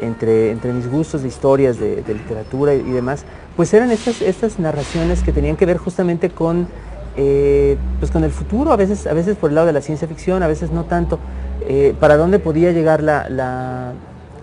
entre, 0.00 0.50
entre 0.50 0.72
mis 0.72 0.90
gustos 0.90 1.22
de 1.22 1.28
historias, 1.28 1.78
de, 1.78 2.02
literatura 2.06 2.74
y, 2.74 2.82
demás, 2.82 3.24
pues 3.56 3.72
eran 3.74 3.90
estas, 3.90 4.22
estas 4.22 4.58
narraciones 4.58 5.22
que 5.22 5.32
tenían 5.32 5.56
que 5.56 5.66
ver 5.66 5.76
justamente 5.76 6.30
con, 6.30 6.68
eh, 7.16 7.76
pues 7.98 8.10
con 8.10 8.24
el 8.24 8.30
futuro, 8.30 8.72
a 8.72 8.76
veces, 8.76 9.06
a 9.06 9.12
veces 9.12 9.36
por 9.36 9.50
el 9.50 9.54
lado 9.54 9.66
de 9.66 9.72
la 9.72 9.82
ciencia 9.82 10.08
ficción, 10.08 10.42
a 10.42 10.46
veces 10.46 10.70
no 10.70 10.84
tanto, 10.84 11.18
eh, 11.68 11.94
para 12.00 12.16
dónde 12.16 12.38
podía 12.38 12.72
llegar 12.72 13.02
la 13.02 13.92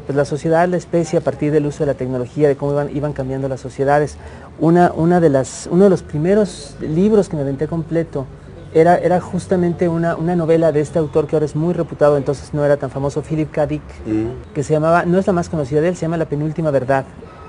pues 0.06 0.16
la 0.16 0.26
sociedad, 0.26 0.68
la 0.68 0.78
especie, 0.78 1.20
a 1.20 1.22
partir 1.22 1.52
del 1.52 1.66
uso 1.66 1.80
de 1.80 1.88
la 1.88 1.94
tecnología, 1.96 2.48
de 2.48 2.56
cómo 2.56 2.74
iban, 2.74 2.96
iban 2.96 3.14
cambiando 3.14 3.48
las 3.48 3.60
sociedades. 3.60 4.18
Una, 4.60 4.92
una 4.96 5.20
de 5.20 5.30
las, 5.30 5.68
uno 5.72 5.86
de 5.86 5.90
los 5.90 6.04
primeros 6.04 6.76
libros 6.80 7.30
que 7.30 7.36
me 7.36 7.42
aventé 7.42 7.68
completo 7.68 8.26
era, 8.74 8.98
era 8.98 9.22
justamente 9.22 9.88
una, 9.88 10.16
una, 10.16 10.36
novela 10.36 10.72
de 10.72 10.82
este 10.82 11.00
autor 11.00 11.28
que 11.28 11.36
ahora 11.38 11.46
es 11.46 11.56
muy 11.56 11.74
reputado, 11.74 12.18
entonces 12.18 12.54
no 12.54 12.64
era 12.66 12.76
tan 12.76 12.92
famoso, 12.92 13.22
Philip 13.22 13.50
K. 13.50 13.66
Dick, 13.68 13.82
mm. 14.06 14.54
que 14.54 14.64
se 14.64 14.74
llamaba, 14.74 15.06
no 15.06 15.18
es 15.18 15.26
la 15.26 15.34
más 15.34 15.48
conocida 15.48 15.80
de 15.80 15.90
él, 15.90 15.96
se 15.96 16.02
llama 16.02 16.18
La 16.18 16.26
penúltima 16.26 16.72
verdad. 16.72 17.06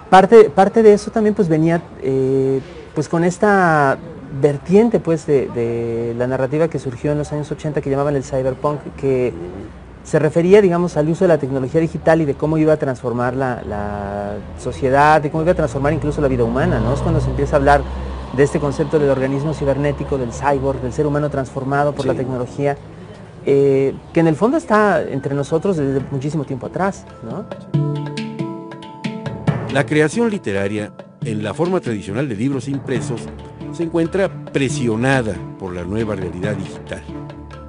Parte, 0.09 0.51
parte 0.51 0.85
de 0.85 0.93
eso 0.93 1.11
también 1.11 1.35
pues 1.35 1.49
venía 1.49 1.83
eh, 2.01 2.61
pues 2.95 3.09
con 3.09 3.25
esta 3.25 3.99
vertiente 4.41 5.01
pues 5.01 5.27
de, 5.27 5.49
de, 5.49 6.15
la 6.17 6.29
narrativa 6.29 6.69
que 6.69 6.79
surgió 6.79 7.11
en 7.11 7.19
los 7.19 7.33
años 7.33 7.51
80 7.51 7.81
que 7.81 7.91
llamaban 7.91 8.15
el 8.15 8.23
cyberpunk, 8.23 8.79
que 8.97 9.33
se 10.07 10.21
refería, 10.21 10.63
digamos, 10.63 10.97
al 10.97 11.09
uso 11.09 11.25
de 11.25 11.29
la 11.29 11.39
tecnología 11.39 11.81
digital 11.81 12.21
y 12.21 12.25
de 12.25 12.35
cómo 12.35 12.59
iba 12.59 12.73
a 12.73 12.77
transformar 12.77 13.35
la, 13.35 14.37
sociedad, 14.57 15.21
de 15.21 15.31
cómo 15.31 15.43
iba 15.43 15.51
a 15.51 15.57
transformar 15.57 15.93
incluso 15.93 16.21
la 16.21 16.29
vida 16.29 16.45
humana, 16.45 16.79
¿no? 16.79 16.95
Es 16.95 17.01
cuando 17.01 17.21
se 17.21 17.29
empieza 17.29 17.57
a 17.57 17.59
hablar 17.59 17.83
de 18.37 18.43
este 18.45 18.61
concepto 18.61 19.01
del 19.01 19.11
organismo 19.11 19.53
cibernético, 19.53 20.17
del 20.17 20.31
cyborg, 20.33 20.81
del 20.81 20.93
ser 20.93 21.09
humano 21.09 21.29
transformado 21.29 21.93
por 21.93 22.07
la 22.07 22.15
tecnología, 22.15 22.77
eh, 23.45 23.95
que 24.13 24.21
en 24.21 24.29
el 24.29 24.37
fondo 24.37 24.57
está 24.57 25.03
entre 25.03 25.35
nosotros 25.35 25.77
desde 25.77 26.01
muchísimo 26.13 26.45
tiempo 26.45 26.67
atrás, 26.67 27.05
¿no? 27.25 27.45
La 29.73 29.85
creación 29.87 30.31
literaria, 30.31 30.93
en 31.25 31.43
la 31.43 31.53
forma 31.53 31.81
tradicional 31.81 32.29
de 32.29 32.37
libros 32.37 32.69
impresos, 32.69 33.23
se 33.73 33.83
encuentra 33.83 34.29
presionada 34.53 35.35
por 35.59 35.75
la 35.75 35.83
nueva 35.83 36.15
realidad 36.15 36.55
digital. 36.55 37.03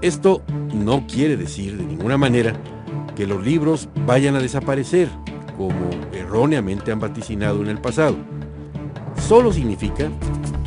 Esto 0.02 0.44
no 0.76 1.08
quiere 1.08 1.38
decir 1.38 1.76
de 1.76 1.84
ninguna 1.84 2.18
manera 2.18 2.54
que 3.16 3.26
los 3.26 3.44
libros 3.44 3.90
vayan 4.06 4.36
a 4.36 4.40
desaparecer, 4.40 5.10
como 5.58 5.90
erróneamente 6.14 6.92
han 6.92 7.00
vaticinado 7.00 7.62
en 7.62 7.70
el 7.70 7.80
pasado. 7.80 8.16
Solo 9.28 9.52
significa 9.52 10.10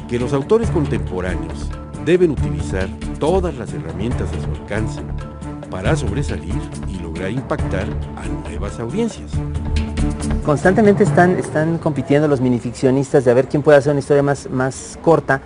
que 0.08 0.18
los 0.18 0.32
autores 0.32 0.68
contemporáneos 0.70 1.70
deben 2.04 2.32
utilizar 2.32 2.88
todas 3.20 3.56
las 3.56 3.72
herramientas 3.72 4.28
a 4.32 4.44
su 4.44 4.60
alcance 4.60 5.00
para 5.70 5.94
sobresalir 5.94 6.60
y 6.88 6.98
lograr 6.98 7.30
impactar 7.30 7.86
a 8.16 8.48
nuevas 8.48 8.80
audiencias. 8.80 9.30
Constantemente 10.44 11.04
están, 11.04 11.38
están 11.38 11.78
compitiendo 11.78 12.26
los 12.26 12.40
minificcionistas 12.40 13.24
de 13.24 13.30
a 13.30 13.34
ver 13.34 13.46
quién 13.46 13.62
puede 13.62 13.78
hacer 13.78 13.92
una 13.92 14.00
historia 14.00 14.24
más, 14.24 14.50
más 14.50 14.98
corta. 15.00 15.40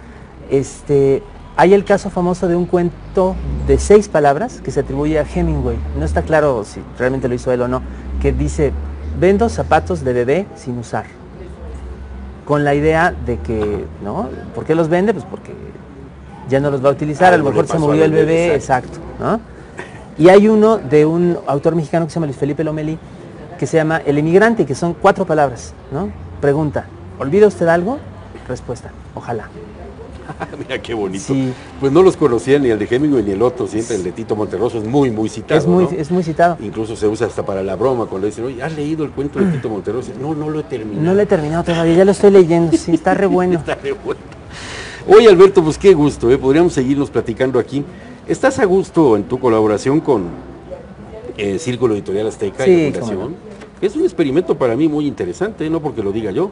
Este, 0.51 1.23
hay 1.57 1.75
el 1.75 1.85
caso 1.85 2.09
famoso 2.09 2.49
de 2.49 2.57
un 2.57 2.65
cuento 2.65 3.37
de 3.67 3.79
seis 3.79 4.09
palabras 4.09 4.61
que 4.61 4.71
se 4.71 4.81
atribuye 4.81 5.19
a 5.19 5.23
Hemingway. 5.23 5.79
No 5.99 6.05
está 6.05 6.23
claro 6.23 6.65
si 6.65 6.81
realmente 6.99 7.29
lo 7.29 7.35
hizo 7.35 7.51
él 7.53 7.63
o 7.63 7.69
no, 7.69 7.83
que 8.21 8.33
dice, 8.33 8.73
vendo 9.19 9.49
zapatos 9.49 10.05
de 10.05 10.13
bebé 10.13 10.47
sin 10.57 10.79
usar. 10.79 11.05
Con 12.45 12.65
la 12.65 12.75
idea 12.75 13.15
de 13.25 13.39
que, 13.39 13.87
¿no? 14.03 14.29
¿Por 14.55 14.65
qué 14.65 14.75
los 14.75 14.89
vende? 14.89 15.15
Pues 15.15 15.25
porque 15.25 15.55
ya 16.49 16.61
no 16.61 16.71
los 16.71 16.85
va 16.85 16.91
a 16.91 16.93
utilizar, 16.93 17.33
a 17.33 17.39
lo 17.39 17.45
mejor 17.45 17.67
se 17.67 17.79
murió 17.79 18.05
el 18.05 18.13
bebé, 18.13 18.55
exacto. 18.55 18.99
Y 20.19 20.29
hay 20.29 20.47
uno 20.49 20.77
de 20.77 21.07
un 21.07 21.39
autor 21.47 21.75
mexicano 21.75 22.05
que 22.05 22.11
se 22.11 22.17
llama 22.17 22.27
Luis 22.27 22.37
Felipe 22.37 22.63
Lomelí, 22.63 22.99
que 23.59 23.67
se 23.67 23.79
llama 23.79 24.03
El 24.05 24.19
emigrante, 24.19 24.67
que 24.67 24.75
son 24.75 24.95
cuatro 24.95 25.25
palabras, 25.25 25.73
¿no? 25.91 26.11
Pregunta, 26.41 26.85
¿olvida 27.19 27.47
usted 27.47 27.67
algo? 27.67 27.99
Respuesta, 28.47 28.91
ojalá. 29.15 29.49
Mira 30.59 30.81
qué 30.81 30.95
bonito. 30.95 31.35
Pues 31.81 31.93
no 31.93 32.03
los 32.03 32.17
conocía 32.17 32.59
ni 32.59 32.69
el 32.69 32.79
de 32.79 32.87
Hemingway 32.91 33.23
ni 33.23 33.33
el 33.33 33.43
otro, 33.43 33.67
siempre 33.67 33.97
el 33.97 34.05
de 34.05 34.13
Tito 34.13 34.37
Monterroso 34.37 34.79
es 34.79 34.85
muy, 34.85 35.11
muy 35.11 35.29
citado. 35.29 35.61
Es 35.61 35.67
muy, 35.67 35.89
es 35.97 36.11
muy 36.11 36.23
citado. 36.23 36.57
Incluso 36.61 36.97
se 36.97 37.07
usa 37.07 37.27
hasta 37.27 37.45
para 37.45 37.63
la 37.63 37.77
broma 37.77 38.07
cuando 38.07 38.27
dicen, 38.27 38.45
oye, 38.45 38.63
¿has 38.63 38.75
leído 38.75 39.05
el 39.05 39.11
cuento 39.11 39.39
de 39.39 39.47
Tito 39.53 39.69
Monterroso? 39.69 40.13
No, 40.21 40.35
no 40.35 40.51
lo 40.51 40.61
he 40.61 40.65
terminado. 40.65 41.03
No 41.03 41.15
lo 41.15 41.21
he 41.21 41.27
terminado 41.27 41.65
todavía, 41.65 41.95
ya 41.95 42.05
lo 42.05 42.13
estoy 42.13 42.31
leyendo, 42.31 42.77
sí, 42.77 42.93
está 42.93 43.15
re 43.15 43.27
bueno. 43.35 43.59
está 43.59 43.75
re 43.75 43.93
bueno. 43.93 44.21
Oye 45.07 45.29
Alberto, 45.29 45.63
pues 45.63 45.77
qué 45.77 45.93
gusto, 45.93 46.31
¿eh? 46.31 46.39
podríamos 46.39 46.73
seguirnos 46.73 47.11
platicando 47.11 47.59
aquí. 47.59 47.85
¿Estás 48.27 48.59
a 48.59 48.65
gusto 48.65 49.17
en 49.17 49.25
tu 49.25 49.39
colaboración 49.39 50.01
con 50.01 50.29
el 51.37 51.61
Círculo 51.61 51.93
Editorial 51.95 52.27
Azteca 52.29 52.67
y 52.67 52.91
la 52.91 53.01
Fundación? 53.01 53.37
Es 53.83 53.95
un 53.97 54.05
experimento 54.05 54.57
para 54.57 54.75
mí 54.77 54.89
muy 54.89 55.07
interesante, 55.07 55.69
no 55.69 55.83
porque 55.83 56.03
lo 56.03 56.11
diga 56.11 56.31
yo, 56.31 56.51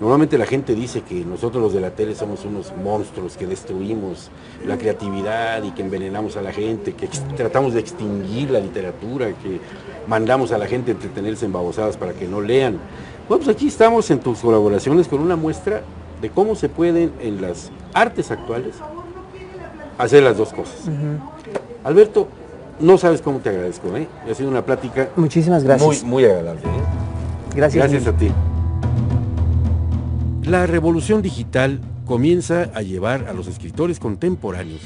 Normalmente 0.00 0.38
la 0.38 0.46
gente 0.46 0.74
dice 0.74 1.00
que 1.00 1.24
nosotros 1.24 1.60
los 1.60 1.72
de 1.72 1.80
la 1.80 1.90
tele 1.90 2.14
somos 2.14 2.44
unos 2.44 2.72
monstruos 2.82 3.36
que 3.36 3.46
destruimos 3.46 4.30
la 4.64 4.78
creatividad 4.78 5.62
y 5.64 5.72
que 5.72 5.82
envenenamos 5.82 6.36
a 6.36 6.42
la 6.42 6.52
gente, 6.52 6.92
que 6.92 7.08
tratamos 7.36 7.74
de 7.74 7.80
extinguir 7.80 8.50
la 8.50 8.60
literatura, 8.60 9.26
que 9.28 9.60
mandamos 10.06 10.52
a 10.52 10.58
la 10.58 10.66
gente 10.66 10.92
a 10.92 10.94
entretenerse 10.94 11.46
en 11.46 11.52
babosadas 11.52 11.96
para 11.96 12.12
que 12.12 12.28
no 12.28 12.40
lean. 12.40 12.78
Bueno, 13.28 13.44
pues 13.44 13.56
aquí 13.56 13.66
estamos 13.66 14.08
en 14.10 14.20
tus 14.20 14.38
colaboraciones 14.38 15.08
con 15.08 15.20
una 15.20 15.34
muestra 15.34 15.82
de 16.22 16.30
cómo 16.30 16.54
se 16.54 16.68
pueden 16.68 17.12
en 17.20 17.42
las 17.42 17.70
artes 17.92 18.30
actuales 18.30 18.76
hacer 19.98 20.22
las 20.22 20.36
dos 20.36 20.52
cosas. 20.52 20.76
Alberto, 21.82 22.28
no 22.80 22.98
sabes 22.98 23.20
cómo 23.20 23.38
te 23.40 23.48
agradezco, 23.48 23.96
¿eh? 23.96 24.06
Ha 24.30 24.34
sido 24.34 24.48
una 24.48 24.64
plática 24.64 25.08
Muchísimas 25.16 25.64
gracias. 25.64 26.04
Muy, 26.04 26.10
muy 26.10 26.24
agradable. 26.24 26.62
¿eh? 26.62 27.54
Gracias. 27.54 27.90
Gracias 27.90 28.14
a 28.14 28.16
ti. 28.16 28.30
La 30.48 30.66
revolución 30.66 31.20
digital 31.20 31.78
comienza 32.06 32.70
a 32.74 32.80
llevar 32.80 33.28
a 33.28 33.34
los 33.34 33.48
escritores 33.48 34.00
contemporáneos 34.00 34.80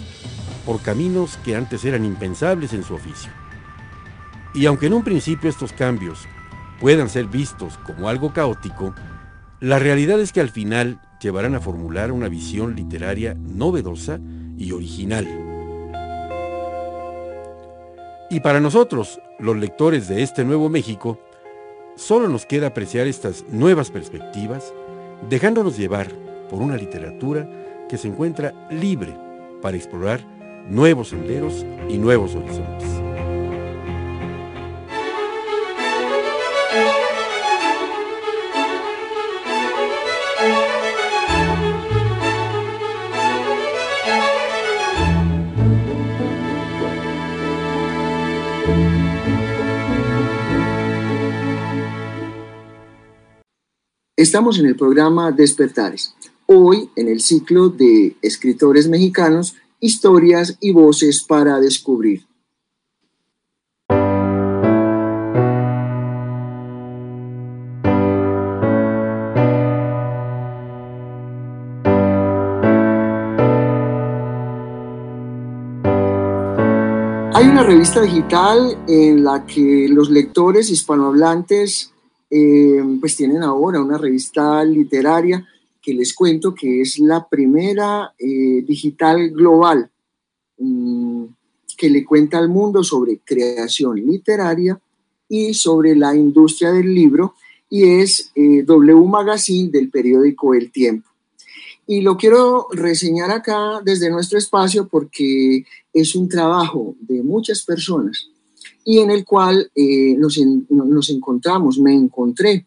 por 0.66 0.82
caminos 0.82 1.38
que 1.44 1.54
antes 1.54 1.84
eran 1.84 2.04
impensables 2.04 2.72
en 2.72 2.82
su 2.82 2.94
oficio. 2.94 3.30
Y 4.54 4.66
aunque 4.66 4.86
en 4.86 4.94
un 4.94 5.04
principio 5.04 5.48
estos 5.48 5.72
cambios 5.72 6.26
puedan 6.80 7.08
ser 7.08 7.26
vistos 7.26 7.78
como 7.86 8.08
algo 8.08 8.32
caótico, 8.32 8.92
la 9.60 9.78
realidad 9.78 10.20
es 10.20 10.32
que 10.32 10.40
al 10.40 10.50
final 10.50 11.00
llevarán 11.20 11.54
a 11.54 11.60
formular 11.60 12.10
una 12.10 12.28
visión 12.28 12.74
literaria 12.74 13.34
novedosa 13.34 14.18
y 14.58 14.72
original. 14.72 15.28
Y 18.30 18.40
para 18.40 18.58
nosotros, 18.58 19.20
los 19.38 19.56
lectores 19.56 20.08
de 20.08 20.24
este 20.24 20.44
nuevo 20.44 20.68
México, 20.68 21.20
solo 21.94 22.28
nos 22.28 22.46
queda 22.46 22.66
apreciar 22.66 23.06
estas 23.06 23.44
nuevas 23.48 23.92
perspectivas, 23.92 24.74
dejándonos 25.28 25.76
llevar 25.76 26.08
por 26.48 26.62
una 26.62 26.76
literatura 26.76 27.48
que 27.88 27.98
se 27.98 28.08
encuentra 28.08 28.68
libre 28.70 29.14
para 29.60 29.76
explorar 29.76 30.20
nuevos 30.68 31.08
senderos 31.08 31.66
y 31.88 31.98
nuevos 31.98 32.34
horizontes. 32.34 33.01
Estamos 54.22 54.56
en 54.60 54.66
el 54.66 54.76
programa 54.76 55.32
Despertares. 55.32 56.14
Hoy 56.46 56.88
en 56.94 57.08
el 57.08 57.20
ciclo 57.20 57.70
de 57.70 58.14
escritores 58.22 58.88
mexicanos, 58.88 59.56
historias 59.80 60.56
y 60.60 60.70
voces 60.70 61.24
para 61.24 61.58
descubrir. 61.58 62.24
Hay 77.34 77.48
una 77.48 77.64
revista 77.64 78.02
digital 78.02 78.78
en 78.86 79.24
la 79.24 79.44
que 79.44 79.88
los 79.88 80.10
lectores 80.10 80.70
hispanohablantes 80.70 81.92
eh, 82.34 82.82
pues 82.98 83.14
tienen 83.14 83.42
ahora 83.42 83.82
una 83.82 83.98
revista 83.98 84.64
literaria 84.64 85.46
que 85.82 85.92
les 85.92 86.14
cuento 86.14 86.54
que 86.54 86.80
es 86.80 86.98
la 86.98 87.28
primera 87.28 88.14
eh, 88.18 88.62
digital 88.66 89.28
global 89.32 89.90
mm, 90.56 91.24
que 91.76 91.90
le 91.90 92.02
cuenta 92.06 92.38
al 92.38 92.48
mundo 92.48 92.82
sobre 92.82 93.18
creación 93.22 93.96
literaria 93.96 94.80
y 95.28 95.52
sobre 95.52 95.94
la 95.94 96.16
industria 96.16 96.72
del 96.72 96.94
libro 96.94 97.34
y 97.68 98.00
es 98.00 98.32
eh, 98.34 98.62
W 98.62 99.06
Magazine 99.06 99.70
del 99.70 99.90
periódico 99.90 100.54
El 100.54 100.72
Tiempo. 100.72 101.10
Y 101.86 102.00
lo 102.00 102.16
quiero 102.16 102.68
reseñar 102.70 103.30
acá 103.30 103.82
desde 103.84 104.08
nuestro 104.08 104.38
espacio 104.38 104.88
porque 104.88 105.66
es 105.92 106.14
un 106.14 106.30
trabajo 106.30 106.94
de 107.00 107.22
muchas 107.22 107.62
personas 107.62 108.31
y 108.84 108.98
en 108.98 109.10
el 109.10 109.24
cual 109.24 109.70
eh, 109.74 110.14
nos, 110.16 110.38
nos, 110.70 111.10
encontramos, 111.10 111.78
me 111.78 111.94
encontré 111.94 112.66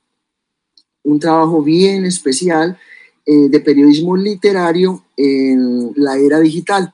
un 1.03 1.19
trabajo 1.19 1.61
bien 1.61 2.05
especial 2.05 2.77
eh, 3.25 3.49
de 3.49 3.59
periodismo 3.59 4.15
literario 4.15 5.03
en 5.17 5.91
la 5.95 6.17
era 6.17 6.39
digital. 6.39 6.93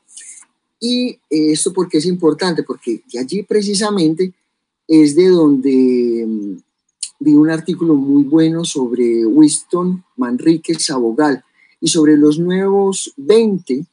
Y 0.80 1.20
esto 1.30 1.72
porque 1.74 2.00
es 2.00 2.06
importante, 2.06 2.64
porque 2.64 3.04
allí 3.20 3.44
precisamente 3.44 4.34
es 4.88 5.16
de 5.16 5.28
donde 5.30 6.26
mm, 6.28 6.58
vi 7.20 7.34
un 7.34 7.50
artículo 7.50 7.96
muy 7.96 8.24
bueno 8.24 8.66
sobre 8.66 9.26
Winston 9.26 10.04
Manrique 10.18 10.74
Sabogal 10.78 11.44
y 11.80 11.88
sobre 11.88 12.18
los 12.18 12.40
nuevos 12.40 13.14
20 13.16 13.86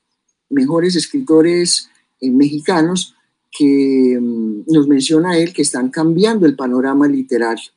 mejores 0.51 0.97
escritores 0.97 1.89
eh, 2.21 2.31
mexicanos 2.31 3.15
que 3.51 4.19
mm, 4.21 4.65
nos 4.67 4.87
menciona 4.87 5.37
él 5.37 5.53
que 5.53 5.63
están 5.63 5.91
cambiando 5.91 6.47
el 6.47 6.57
panorama 6.57 7.07
literario, 7.09 7.71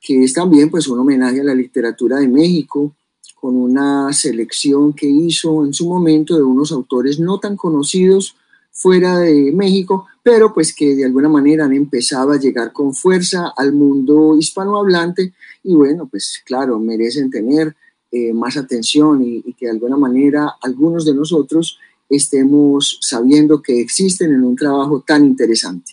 que 0.00 0.24
es 0.24 0.32
también 0.32 0.70
pues 0.70 0.88
un 0.88 0.98
homenaje 0.98 1.40
a 1.40 1.44
la 1.44 1.54
literatura 1.54 2.18
de 2.18 2.28
México, 2.28 2.94
con 3.40 3.56
una 3.56 4.12
selección 4.12 4.92
que 4.92 5.08
hizo 5.08 5.64
en 5.64 5.72
su 5.72 5.88
momento 5.88 6.36
de 6.36 6.42
unos 6.42 6.70
autores 6.70 7.18
no 7.18 7.40
tan 7.40 7.56
conocidos 7.56 8.36
fuera 8.70 9.18
de 9.18 9.52
México, 9.52 10.06
pero 10.22 10.54
pues 10.54 10.74
que 10.74 10.94
de 10.94 11.04
alguna 11.04 11.28
manera 11.28 11.64
han 11.64 11.72
empezado 11.72 12.32
a 12.32 12.38
llegar 12.38 12.72
con 12.72 12.94
fuerza 12.94 13.52
al 13.56 13.72
mundo 13.72 14.36
hispanohablante 14.38 15.34
y 15.64 15.74
bueno, 15.74 16.06
pues 16.08 16.40
claro, 16.44 16.78
merecen 16.78 17.30
tener 17.30 17.74
eh, 18.10 18.32
más 18.32 18.56
atención 18.56 19.22
y, 19.22 19.42
y 19.44 19.54
que 19.54 19.66
de 19.66 19.72
alguna 19.72 19.96
manera 19.96 20.54
algunos 20.62 21.04
de 21.04 21.14
nosotros 21.14 21.78
estemos 22.16 22.98
sabiendo 23.00 23.62
que 23.62 23.80
existen 23.80 24.32
en 24.32 24.44
un 24.44 24.56
trabajo 24.56 25.02
tan 25.06 25.24
interesante. 25.24 25.92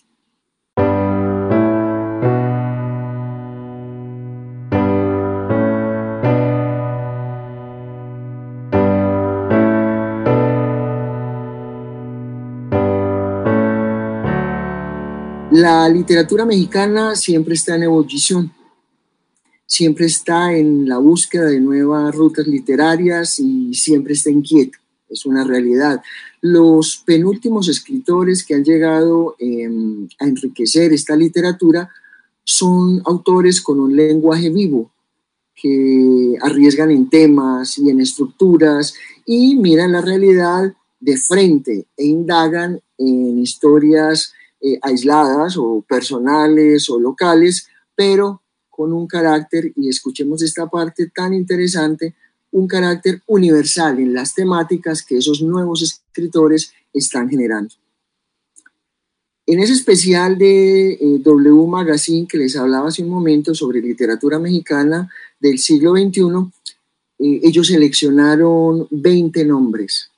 La 15.51 15.89
literatura 15.89 16.45
mexicana 16.45 17.15
siempre 17.15 17.55
está 17.55 17.76
en 17.76 17.84
ebullición, 17.84 18.53
siempre 19.65 20.05
está 20.05 20.53
en 20.53 20.88
la 20.88 20.99
búsqueda 20.99 21.45
de 21.45 21.59
nuevas 21.59 22.13
rutas 22.15 22.47
literarias 22.47 23.39
y 23.39 23.74
siempre 23.74 24.13
está 24.13 24.30
inquieta 24.30 24.78
es 25.10 25.26
una 25.26 25.43
realidad. 25.43 26.01
Los 26.41 27.03
penúltimos 27.05 27.68
escritores 27.68 28.45
que 28.45 28.55
han 28.55 28.64
llegado 28.64 29.36
em, 29.39 30.07
a 30.20 30.26
enriquecer 30.26 30.93
esta 30.93 31.16
literatura 31.16 31.89
son 32.43 33.01
autores 33.05 33.62
con 33.62 33.80
un 33.80 33.95
lenguaje 33.95 34.49
vivo, 34.49 34.91
que 35.55 36.36
arriesgan 36.41 36.91
en 36.91 37.10
temas 37.10 37.78
y 37.78 37.89
en 37.89 37.99
estructuras 37.99 38.93
y 39.26 39.55
miran 39.57 39.91
la 39.91 40.01
realidad 40.01 40.74
de 40.99 41.18
frente 41.18 41.86
e 41.95 42.05
indagan 42.05 42.80
en 42.97 43.39
historias 43.39 44.34
eh, 44.62 44.80
aisladas 44.82 45.57
o 45.57 45.84
personales 45.88 46.89
o 46.89 46.99
locales, 46.99 47.68
pero 47.95 48.41
con 48.70 48.93
un 48.93 49.07
carácter, 49.07 49.72
y 49.76 49.89
escuchemos 49.89 50.41
esta 50.41 50.68
parte 50.68 51.07
tan 51.07 51.34
interesante, 51.34 52.16
un 52.52 52.68
carácter 52.68 53.22
universal 53.28 54.00
en 54.00 54.14
las 54.14 54.34
temáticas 54.34 55.04
que 55.04 55.18
esos 55.18 55.41
nuevos 55.41 55.82
escritores 55.82 56.72
están 56.93 57.30
generando. 57.30 57.74
En 59.45 59.60
ese 59.60 59.74
especial 59.74 60.38
de 60.38 60.91
eh, 60.91 61.20
W 61.24 61.68
Magazine 61.68 62.28
que 62.28 62.38
les 62.38 62.56
hablaba 62.56 62.89
hace 62.89 63.02
un 63.02 63.10
momento 63.10 63.56
sobre 63.56 63.82
literatura 63.82 64.38
mexicana 64.38 65.10
del 65.39 65.58
siglo 65.58 65.93
XXI, 65.93 66.22
eh, 67.20 67.39
ellos 67.43 67.68
seleccionaron 67.68 68.88
20 68.91 69.45
nombres. 69.45 70.12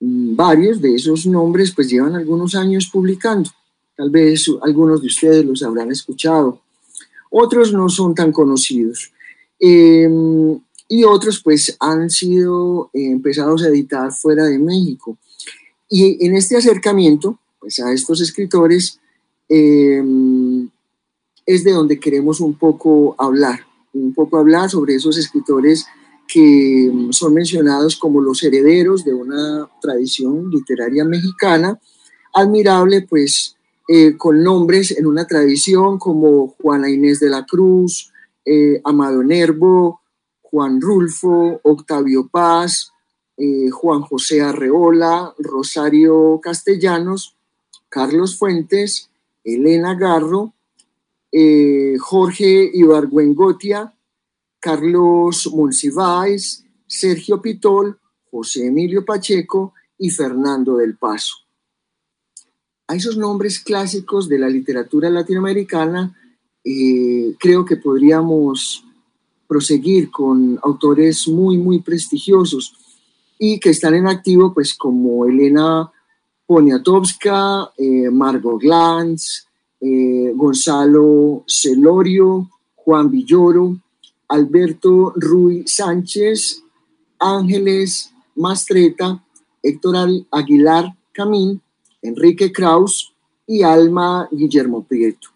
Mm, 0.00 0.36
varios 0.36 0.80
de 0.80 0.94
esos 0.94 1.26
nombres 1.26 1.72
pues 1.72 1.88
llevan 1.88 2.14
algunos 2.14 2.54
años 2.54 2.86
publicando. 2.92 3.50
Tal 3.96 4.10
vez 4.10 4.46
algunos 4.62 5.00
de 5.00 5.06
ustedes 5.06 5.44
los 5.44 5.62
habrán 5.62 5.90
escuchado. 5.90 6.60
Otros 7.30 7.72
no 7.72 7.88
son 7.88 8.14
tan 8.14 8.32
conocidos. 8.32 9.12
Em, 9.58 10.58
y 10.92 11.04
otros 11.04 11.40
pues 11.40 11.76
han 11.78 12.10
sido 12.10 12.90
eh, 12.92 13.12
empezados 13.12 13.62
a 13.62 13.68
editar 13.68 14.12
fuera 14.12 14.44
de 14.46 14.58
México. 14.58 15.16
Y 15.88 16.26
en 16.26 16.34
este 16.34 16.56
acercamiento 16.56 17.38
pues 17.60 17.78
a 17.78 17.92
estos 17.92 18.20
escritores 18.20 18.98
eh, 19.48 20.02
es 21.46 21.64
de 21.64 21.72
donde 21.72 22.00
queremos 22.00 22.40
un 22.40 22.54
poco 22.54 23.14
hablar, 23.18 23.60
un 23.92 24.12
poco 24.12 24.36
hablar 24.36 24.68
sobre 24.68 24.96
esos 24.96 25.16
escritores 25.16 25.86
que 26.26 26.92
son 27.10 27.34
mencionados 27.34 27.96
como 27.96 28.20
los 28.20 28.42
herederos 28.42 29.04
de 29.04 29.14
una 29.14 29.68
tradición 29.80 30.50
literaria 30.50 31.04
mexicana, 31.04 31.78
admirable 32.34 33.02
pues 33.02 33.56
eh, 33.88 34.16
con 34.16 34.42
nombres 34.42 34.90
en 34.90 35.06
una 35.06 35.24
tradición 35.24 35.98
como 35.98 36.48
Juana 36.60 36.90
Inés 36.90 37.20
de 37.20 37.30
la 37.30 37.46
Cruz, 37.46 38.12
Amado 38.82 39.22
Nervo, 39.22 40.00
Juan 40.50 40.80
Rulfo, 40.80 41.60
Octavio 41.62 42.28
Paz, 42.28 42.92
eh, 43.36 43.70
Juan 43.70 44.02
José 44.02 44.42
Arreola, 44.42 45.34
Rosario 45.38 46.40
Castellanos, 46.42 47.36
Carlos 47.88 48.36
Fuentes, 48.36 49.10
Elena 49.44 49.94
Garro, 49.94 50.52
eh, 51.32 51.96
Jorge 51.98 52.70
Ibargüengotia, 52.74 53.94
Carlos 54.58 55.48
Monsiváis, 55.54 56.64
Sergio 56.86 57.40
Pitol, 57.40 57.98
José 58.30 58.66
Emilio 58.66 59.04
Pacheco 59.04 59.74
y 59.98 60.10
Fernando 60.10 60.76
del 60.76 60.96
Paso. 60.96 61.36
A 62.88 62.96
esos 62.96 63.16
nombres 63.16 63.60
clásicos 63.60 64.28
de 64.28 64.38
la 64.38 64.48
literatura 64.48 65.08
latinoamericana 65.08 66.16
eh, 66.64 67.34
creo 67.38 67.64
que 67.64 67.76
podríamos 67.76 68.84
proseguir 69.50 70.12
con 70.12 70.60
autores 70.62 71.26
muy, 71.26 71.58
muy 71.58 71.80
prestigiosos 71.80 72.72
y 73.36 73.58
que 73.58 73.70
están 73.70 73.94
en 73.96 74.06
activo, 74.06 74.54
pues 74.54 74.74
como 74.74 75.26
Elena 75.26 75.90
Poniatowska, 76.46 77.72
eh, 77.76 78.08
Margot 78.10 78.60
Glantz, 78.60 79.48
eh, 79.80 80.32
Gonzalo 80.36 81.42
Celorio, 81.48 82.48
Juan 82.76 83.10
Villoro, 83.10 83.76
Alberto 84.28 85.12
Ruy 85.16 85.64
Sánchez, 85.66 86.62
Ángeles 87.18 88.12
Mastreta, 88.36 89.20
Héctor 89.64 89.96
Aguilar 90.30 90.96
Camín, 91.12 91.60
Enrique 92.02 92.52
Kraus 92.52 93.12
y 93.48 93.62
Alma 93.64 94.28
Guillermo 94.30 94.84
Prieto. 94.84 95.29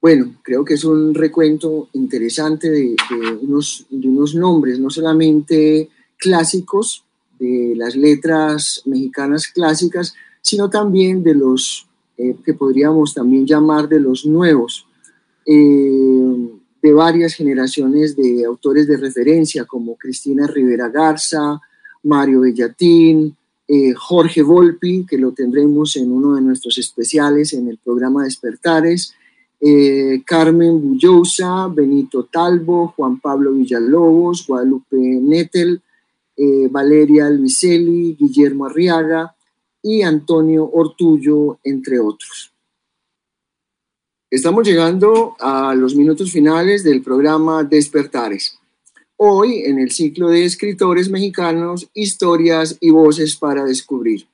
Bueno, 0.00 0.36
creo 0.42 0.64
que 0.64 0.74
es 0.74 0.84
un 0.84 1.12
recuento 1.12 1.88
interesante 1.92 2.70
de, 2.70 2.96
unos, 3.40 3.86
de 3.90 4.08
unos 4.08 4.34
nombres, 4.34 4.78
no 4.78 4.90
solamente 4.90 5.88
clásicos 6.16 7.04
de 7.38 7.74
las 7.76 7.96
letras 7.96 8.82
mexicanas 8.86 9.48
clásicas, 9.48 10.14
sino 10.40 10.70
también 10.70 11.22
de 11.22 11.34
los 11.34 11.86
eh, 12.16 12.36
que 12.44 12.54
podríamos 12.54 13.14
también 13.14 13.46
llamar 13.46 13.88
de 13.88 14.00
los 14.00 14.24
nuevos, 14.24 14.86
eh, 15.46 16.48
de 16.82 16.92
varias 16.92 17.34
generaciones 17.34 18.16
de 18.16 18.44
autores 18.44 18.86
de 18.86 18.96
referencia 18.96 19.64
como 19.64 19.96
Cristina 19.96 20.46
Rivera 20.46 20.88
Garza, 20.88 21.60
Mario 22.04 22.40
Bellatín, 22.40 23.36
eh, 23.66 23.92
Jorge 23.94 24.42
Volpi, 24.42 25.04
que 25.04 25.18
lo 25.18 25.32
tendremos 25.32 25.96
en 25.96 26.10
uno 26.10 26.36
de 26.36 26.40
nuestros 26.40 26.78
especiales 26.78 27.52
en 27.52 27.68
el 27.68 27.78
programa 27.78 28.24
Despertares, 28.24 29.14
eh, 29.60 30.22
Carmen 30.24 30.80
Bullosa, 30.80 31.68
Benito 31.68 32.24
Talbo, 32.24 32.94
Juan 32.96 33.20
Pablo 33.20 33.52
Villalobos, 33.52 34.46
Guadalupe 34.46 34.96
Nettel, 34.96 35.80
eh, 36.36 36.68
Valeria 36.70 37.28
Luiselli, 37.28 38.14
Guillermo 38.14 38.66
Arriaga 38.66 39.34
y 39.82 40.02
Antonio 40.02 40.68
Ortullo, 40.72 41.58
entre 41.64 41.98
otros. 41.98 42.52
Estamos 44.30 44.66
llegando 44.66 45.36
a 45.40 45.74
los 45.74 45.94
minutos 45.94 46.30
finales 46.30 46.84
del 46.84 47.02
programa 47.02 47.64
Despertares. 47.64 48.58
Hoy, 49.16 49.62
en 49.64 49.78
el 49.78 49.90
ciclo 49.90 50.28
de 50.28 50.44
escritores 50.44 51.10
mexicanos, 51.10 51.88
historias 51.94 52.76
y 52.80 52.90
voces 52.90 53.34
para 53.36 53.64
descubrir. 53.64 54.28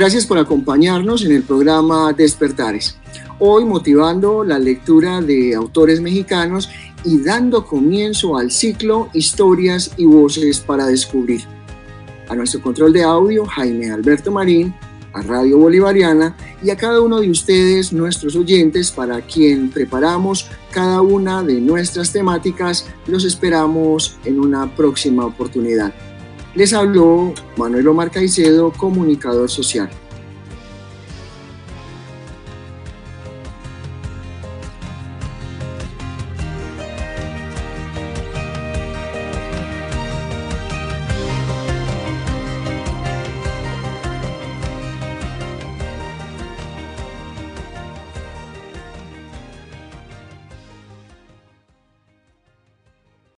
Gracias 0.00 0.24
por 0.24 0.38
acompañarnos 0.38 1.26
en 1.26 1.32
el 1.32 1.42
programa 1.42 2.14
Despertares. 2.14 2.96
Hoy 3.38 3.66
motivando 3.66 4.44
la 4.44 4.58
lectura 4.58 5.20
de 5.20 5.54
autores 5.54 6.00
mexicanos 6.00 6.70
y 7.04 7.22
dando 7.22 7.66
comienzo 7.66 8.38
al 8.38 8.50
ciclo 8.50 9.10
Historias 9.12 9.92
y 9.98 10.06
Voces 10.06 10.60
para 10.60 10.86
Descubrir. 10.86 11.42
A 12.30 12.34
nuestro 12.34 12.62
control 12.62 12.94
de 12.94 13.02
audio, 13.02 13.44
Jaime 13.44 13.90
Alberto 13.90 14.32
Marín, 14.32 14.74
a 15.12 15.20
Radio 15.20 15.58
Bolivariana 15.58 16.34
y 16.62 16.70
a 16.70 16.78
cada 16.78 17.02
uno 17.02 17.20
de 17.20 17.28
ustedes, 17.28 17.92
nuestros 17.92 18.36
oyentes, 18.36 18.90
para 18.90 19.20
quien 19.20 19.68
preparamos 19.68 20.46
cada 20.70 21.02
una 21.02 21.42
de 21.42 21.60
nuestras 21.60 22.10
temáticas, 22.10 22.86
los 23.06 23.26
esperamos 23.26 24.16
en 24.24 24.40
una 24.40 24.74
próxima 24.74 25.26
oportunidad. 25.26 25.92
Les 26.54 26.72
habló 26.72 27.32
Manuel 27.56 27.86
Omar 27.86 28.10
Caicedo, 28.10 28.72
comunicador 28.72 29.48
social. 29.48 29.88